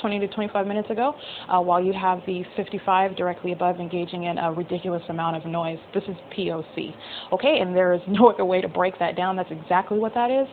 20 0.04 0.18
to 0.18 0.28
25 0.28 0.66
minutes 0.66 0.90
ago, 0.90 1.14
uh, 1.48 1.58
while 1.58 1.82
you 1.82 1.94
have 1.94 2.20
the 2.26 2.42
55 2.56 3.16
directly 3.16 3.52
above 3.52 3.80
engaging 3.80 4.24
in 4.24 4.36
a 4.36 4.52
ridiculous 4.52 5.02
amount 5.08 5.34
of 5.34 5.46
noise. 5.46 5.78
This 5.94 6.02
is 6.04 6.16
POC. 6.36 6.94
Okay, 7.32 7.60
and 7.62 7.74
there 7.74 7.94
is 7.94 8.02
no 8.08 8.28
other 8.28 8.44
way 8.44 8.60
to 8.60 8.68
break 8.68 8.98
that 8.98 9.16
down. 9.16 9.34
That's 9.34 9.50
exactly 9.50 9.98
what 9.98 10.12
that 10.12 10.30
is. 10.30 10.46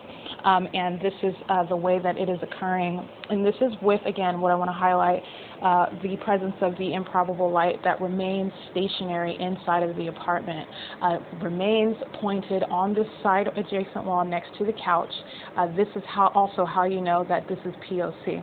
Um, 0.46 0.70
and 0.74 1.02
this 1.02 1.12
is 1.22 1.34
uh, 1.50 1.66
the 1.66 1.76
way 1.76 2.00
that 2.02 2.18
it 2.18 2.30
is 2.30 2.40
occurring. 2.42 3.06
And 3.30 3.46
this 3.46 3.56
is 3.60 3.74
with, 3.82 4.00
again, 4.06 4.40
what 4.40 4.54
I 4.54 4.56
want 4.56 4.70
to 4.70 4.74
highlight 4.74 5.22
uh, 5.62 5.88
the 6.02 6.16
presence 6.24 6.56
of 6.62 6.78
the 6.78 6.94
improbable 6.94 7.52
light 7.52 7.84
that 7.84 8.00
remains 8.00 8.54
stationary 8.72 9.36
inside 9.38 9.84
of 9.84 9.98
the 9.98 10.08
apartment, 10.08 10.66
uh, 11.02 11.18
remains 11.44 11.98
pointed 12.22 12.64
on 12.72 12.94
this 12.94 13.06
side 13.22 13.48
adjacent 13.58 14.06
wall 14.06 14.24
next 14.24 14.58
to 14.60 14.66
the 14.66 14.74
couch. 14.84 15.12
Uh, 15.58 15.68
this 15.76 15.90
is 15.98 16.04
how 16.08 16.32
also 16.34 16.64
how 16.64 16.86
you 16.86 17.02
know 17.02 17.26
that 17.28 17.50
this 17.50 17.60
is 17.66 17.74
POC 17.90 18.42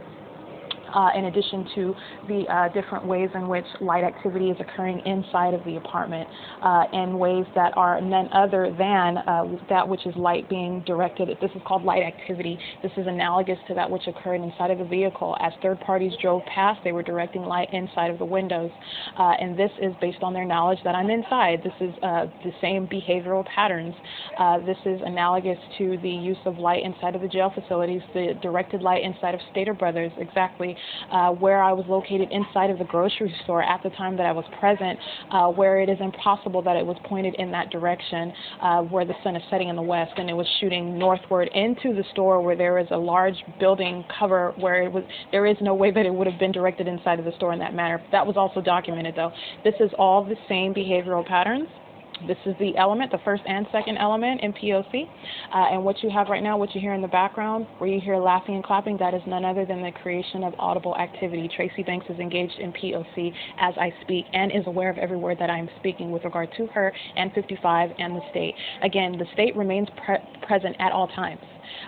uh, 0.94 1.10
in 1.14 1.26
addition 1.26 1.66
to 1.74 1.94
the 2.28 2.44
uh, 2.48 2.68
different 2.72 3.06
ways 3.06 3.30
in 3.34 3.48
which 3.48 3.64
light 3.80 4.04
activity 4.04 4.50
is 4.50 4.56
occurring 4.60 5.00
inside 5.06 5.54
of 5.54 5.64
the 5.64 5.76
apartment 5.76 6.28
uh, 6.62 6.84
in 6.92 7.18
ways 7.18 7.44
that 7.54 7.76
are 7.76 8.00
none 8.00 8.28
other 8.32 8.74
than 8.76 9.18
uh, 9.18 9.44
that 9.68 9.86
which 9.86 10.06
is 10.06 10.14
light 10.16 10.48
being 10.48 10.82
directed. 10.86 11.28
This 11.40 11.50
is 11.54 11.62
called 11.66 11.84
light 11.84 12.02
activity. 12.02 12.58
This 12.82 12.92
is 12.96 13.06
analogous 13.06 13.58
to 13.68 13.74
that 13.74 13.90
which 13.90 14.06
occurred 14.06 14.40
inside 14.40 14.70
of 14.70 14.78
the 14.78 14.84
vehicle. 14.84 15.36
As 15.40 15.52
third 15.62 15.80
parties 15.80 16.12
drove 16.20 16.42
past, 16.46 16.80
they 16.84 16.92
were 16.92 17.02
directing 17.02 17.42
light 17.42 17.68
inside 17.72 18.10
of 18.10 18.18
the 18.18 18.24
windows. 18.24 18.70
Uh, 19.18 19.34
and 19.40 19.58
this 19.58 19.70
is 19.80 19.92
based 20.00 20.22
on 20.22 20.32
their 20.32 20.44
knowledge 20.44 20.78
that 20.84 20.94
I'm 20.94 21.10
inside. 21.10 21.60
This 21.62 21.88
is 21.88 21.94
uh, 22.02 22.26
the 22.44 22.52
same 22.60 22.86
behavioral 22.86 23.44
patterns. 23.46 23.94
this 24.66 24.78
is 24.84 25.00
analogous 25.04 25.58
to 25.78 25.98
the 26.02 26.10
use 26.10 26.38
of 26.44 26.58
light 26.58 26.82
inside 26.82 27.14
of 27.14 27.22
the 27.22 27.28
jail 27.28 27.52
facilities, 27.54 28.02
the 28.14 28.34
directed 28.42 28.82
light 28.82 29.02
inside 29.02 29.34
of 29.34 29.40
Stater 29.50 29.74
Brothers, 29.74 30.12
exactly 30.18 30.76
uh, 31.10 31.30
where 31.30 31.62
I 31.62 31.72
was 31.72 31.86
located 31.88 32.28
inside 32.30 32.70
of 32.70 32.78
the 32.78 32.84
grocery 32.84 33.34
store 33.44 33.62
at 33.62 33.82
the 33.82 33.90
time 33.90 34.16
that 34.16 34.26
I 34.26 34.32
was 34.32 34.44
present, 34.58 34.98
uh, 35.30 35.48
where 35.48 35.80
it 35.80 35.88
is 35.88 35.98
impossible 36.00 36.62
that 36.62 36.76
it 36.76 36.84
was 36.84 36.96
pointed 37.04 37.34
in 37.36 37.50
that 37.52 37.70
direction 37.70 38.32
uh, 38.62 38.82
where 38.82 39.04
the 39.04 39.14
sun 39.22 39.36
is 39.36 39.42
setting 39.50 39.68
in 39.68 39.76
the 39.76 39.82
west, 39.82 40.12
and 40.16 40.28
it 40.28 40.34
was 40.34 40.46
shooting 40.60 40.98
northward 40.98 41.48
into 41.54 41.94
the 41.94 42.04
store 42.12 42.40
where 42.40 42.56
there 42.56 42.78
is 42.78 42.86
a 42.90 42.96
large 42.96 43.36
building 43.58 44.04
cover 44.18 44.52
where 44.58 44.82
it 44.82 44.92
was. 44.92 45.04
There 45.32 45.46
is 45.46 45.56
no 45.60 45.74
way 45.74 45.90
that 45.90 46.06
it 46.06 46.12
would 46.12 46.26
have 46.26 46.38
been 46.38 46.52
directed 46.52 46.88
inside 46.88 47.18
of 47.18 47.24
the 47.24 47.32
store 47.36 47.52
in 47.52 47.58
that 47.60 47.74
manner. 47.74 48.02
That 48.12 48.26
was 48.26 48.36
also 48.36 48.60
documented, 48.60 49.14
though. 49.16 49.32
This 49.64 49.74
is 49.80 49.90
all 49.98 50.24
the 50.24 50.36
same 50.48 50.74
behavioral 50.74 51.26
patterns. 51.26 51.68
This 52.26 52.38
is 52.46 52.54
the 52.58 52.76
element, 52.76 53.12
the 53.12 53.18
first 53.24 53.42
and 53.46 53.66
second 53.70 53.98
element 53.98 54.40
in 54.40 54.52
POC. 54.52 55.04
Uh, 55.54 55.56
and 55.72 55.84
what 55.84 56.02
you 56.02 56.10
have 56.10 56.28
right 56.28 56.42
now, 56.42 56.56
what 56.56 56.74
you 56.74 56.80
hear 56.80 56.94
in 56.94 57.02
the 57.02 57.08
background, 57.08 57.66
where 57.78 57.88
you 57.88 58.00
hear 58.00 58.16
laughing 58.16 58.54
and 58.56 58.64
clapping, 58.64 58.96
that 58.98 59.14
is 59.14 59.22
none 59.26 59.44
other 59.44 59.64
than 59.64 59.82
the 59.82 59.92
creation 60.02 60.42
of 60.42 60.54
audible 60.58 60.96
activity. 60.96 61.48
Tracee 61.54 61.82
Banks 61.82 62.06
is 62.08 62.18
engaged 62.18 62.58
in 62.58 62.72
POC 62.72 63.32
as 63.58 63.74
I 63.78 63.92
speak 64.02 64.24
and 64.32 64.50
is 64.50 64.66
aware 64.66 64.90
of 64.90 64.98
every 64.98 65.16
word 65.16 65.38
that 65.38 65.50
I 65.50 65.58
am 65.58 65.68
speaking 65.78 66.10
with 66.10 66.24
regard 66.24 66.50
to 66.56 66.66
her 66.68 66.92
and 67.16 67.32
55 67.32 67.90
and 67.98 68.16
the 68.16 68.22
state. 68.30 68.54
Again, 68.82 69.12
the 69.18 69.26
state 69.34 69.56
remains 69.56 69.88
pre 70.04 70.16
present 70.46 70.76
at 70.80 70.92
all 70.92 71.08
times. 71.08 71.40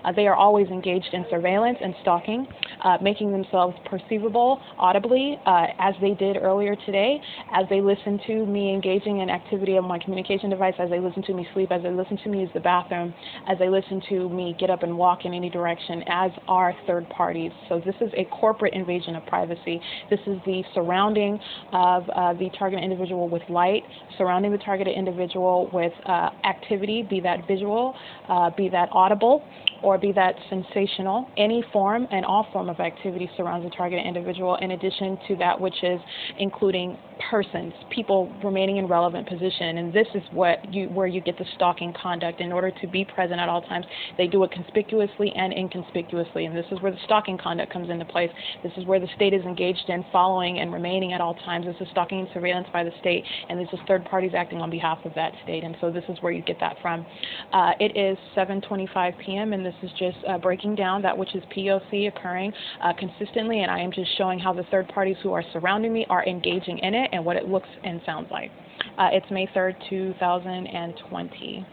Uh, 0.05 0.13
they 0.13 0.27
are 0.27 0.35
always 0.35 0.67
engaged 0.69 1.09
in 1.13 1.25
surveillance 1.31 1.79
and 1.83 1.95
stalking, 2.03 2.47
uh, 2.85 2.99
making 3.01 3.31
themselves 3.33 3.77
perceivable 3.87 4.61
audibly, 4.79 5.39
uh, 5.47 5.67
as 5.79 5.95
they 6.01 6.15
did 6.15 6.37
earlier 6.37 6.75
today, 6.87 7.21
as 7.55 7.67
they 7.69 7.81
listen 7.81 8.21
to 8.27 8.47
me 8.47 8.73
engaging 8.75 9.21
in 9.21 9.31
activity 9.31 9.77
on 9.77 9.85
my 9.85 9.99
communication 9.99 10.51
device, 10.51 10.75
as 10.79 10.91
they 10.91 11.01
listen 11.01 11.23
to 11.23 11.35
me 11.35 11.47
sleep, 11.55 11.71
as 11.71 11.83
they 11.83 11.91
listen 11.91 12.17
to 12.19 12.29
me 12.29 12.41
use 12.41 12.51
the 12.55 12.61
bathroom, 12.61 13.15
as 13.49 13.59
they 13.59 13.69
listen 13.69 14.01
to 14.09 14.29
me 14.29 14.57
get 14.59 14.71
up 14.71 14.83
and 14.83 14.97
walk 14.97 15.25
in 15.25 15.35
any 15.35 15.51
direction, 15.51 16.03
as 16.09 16.31
are 16.49 16.75
third 16.87 17.09
parties. 17.11 17.53
So 17.69 17.81
this 17.85 17.95
is 18.01 18.11
a 18.17 18.25
corporate 18.27 18.75
invasion 18.75 19.17
of 19.17 19.27
privacy. 19.27 19.81
This 20.09 20.21
is 20.27 20.39
the 20.47 20.63
surrounding 20.75 21.39
of 21.73 22.09
uh, 22.11 22.33
the 22.35 22.51
targeted 22.59 22.85
individual 22.85 23.29
with 23.29 23.43
light, 23.49 23.83
surrounding 24.17 24.53
the 24.53 24.59
targeted 24.59 24.97
individual 24.97 25.71
with 25.73 25.93
uh, 26.07 26.31
activity, 26.45 27.03
be 27.03 27.21
that 27.21 27.47
visual, 27.47 27.95
uh, 28.29 28.51
be 28.57 28.69
that 28.69 28.89
audible, 28.93 29.45
or 29.83 29.99
be 29.99 30.13
that 30.13 30.35
sensational, 30.49 31.29
any 31.37 31.65
form 31.73 32.07
and 32.11 32.25
all 32.25 32.47
form 32.53 32.69
of 32.69 32.81
activity 32.81 33.31
surrounds 33.37 33.67
a 33.67 33.77
targeted 33.77 34.07
individual 34.07 34.57
in 34.57 34.73
addition 34.73 35.19
to 35.29 35.37
that 35.37 35.61
which 35.61 35.83
is 35.83 36.01
including 36.39 36.97
persons, 37.31 37.73
people 37.91 38.33
remaining 38.43 38.79
in 38.79 38.87
relevant 38.87 39.29
position. 39.29 39.79
And 39.79 39.93
this 39.93 40.07
is 40.15 40.23
what 40.33 40.73
you 40.73 40.89
where 40.89 41.07
you 41.07 41.21
get 41.21 41.39
the 41.39 41.45
stalking 41.55 41.93
conduct. 42.01 42.41
In 42.41 42.53
order 42.53 42.71
to 42.71 42.87
be 42.87 43.05
present 43.05 43.41
at 43.41 43.49
all 43.49 43.63
times, 43.63 43.87
they 44.17 44.27
do 44.27 44.43
it 44.45 44.51
conspicuously 44.51 45.33
and 45.37 45.53
inconspicuously. 45.53 46.47
And 46.47 46.57
this 46.57 46.67
is 46.71 46.81
where 46.81 46.93
the 46.93 46.99
stalking 47.05 47.39
conduct 47.39 47.73
comes 47.73 47.91
into 47.91 48.05
place. 48.05 48.31
This 48.63 48.73
is 48.77 48.87
where 48.87 49.01
the 49.01 49.09
state 49.17 49.35
is 49.35 49.43
engaged 49.43 49.89
in 49.89 50.05
following 50.13 50.61
and 50.61 50.73
remaining 50.73 51.13
at 51.13 51.21
all 51.21 51.35
times. 51.35 51.67
This 51.67 51.77
is 51.81 51.89
stalking 51.91 52.21
and 52.21 52.29
surveillance 52.33 52.69
by 52.73 52.85
the 52.85 52.93
state, 53.01 53.25
and 53.49 53.59
this 53.59 53.69
is 53.73 53.79
third 53.87 54.05
parties 54.05 54.33
acting 54.37 54.61
on 54.61 54.71
behalf 54.71 54.99
of 55.05 55.15
that 55.15 55.33
state. 55.45 55.65
And 55.65 55.77
so 55.81 55.91
this 55.91 56.05
is 56.09 56.17
where 56.21 56.33
you 56.33 56.43
get 56.43 56.59
that 56.61 56.77
from. 56.83 57.07
Uh, 57.53 57.73
it 57.79 57.97
is 57.97 58.19
7:25 58.37 59.19
p.m. 59.25 59.53
this 59.63 59.75
is 59.83 59.91
just 59.99 60.19
uh, 60.29 60.39
breaking 60.39 60.75
down 60.75 61.03
that 61.03 61.17
which 61.17 61.35
is 61.35 61.43
POC 61.57 62.09
occurring 62.09 62.53
uh, 62.83 62.93
consistently, 62.99 63.63
and 63.63 63.71
I 63.71 63.81
am 63.81 63.93
just 63.93 64.17
showing 64.17 64.39
how 64.39 64.53
the 64.53 64.65
third 64.71 64.89
parties 64.89 65.17
who 65.23 65.33
are 65.33 65.45
surrounding 65.53 65.93
me 65.93 66.07
are 66.11 66.25
engaging 66.27 66.79
in 66.79 66.95
it 66.95 67.11
and 67.13 67.25
what 67.25 67.37
it 67.37 67.49
looks 67.49 67.69
and 67.85 68.01
sounds 68.05 68.29
like. 68.31 68.51
Uh, 68.99 69.09
it's 69.13 69.31
May 69.31 69.47
3rd, 69.49 69.75
2020. 69.89 71.67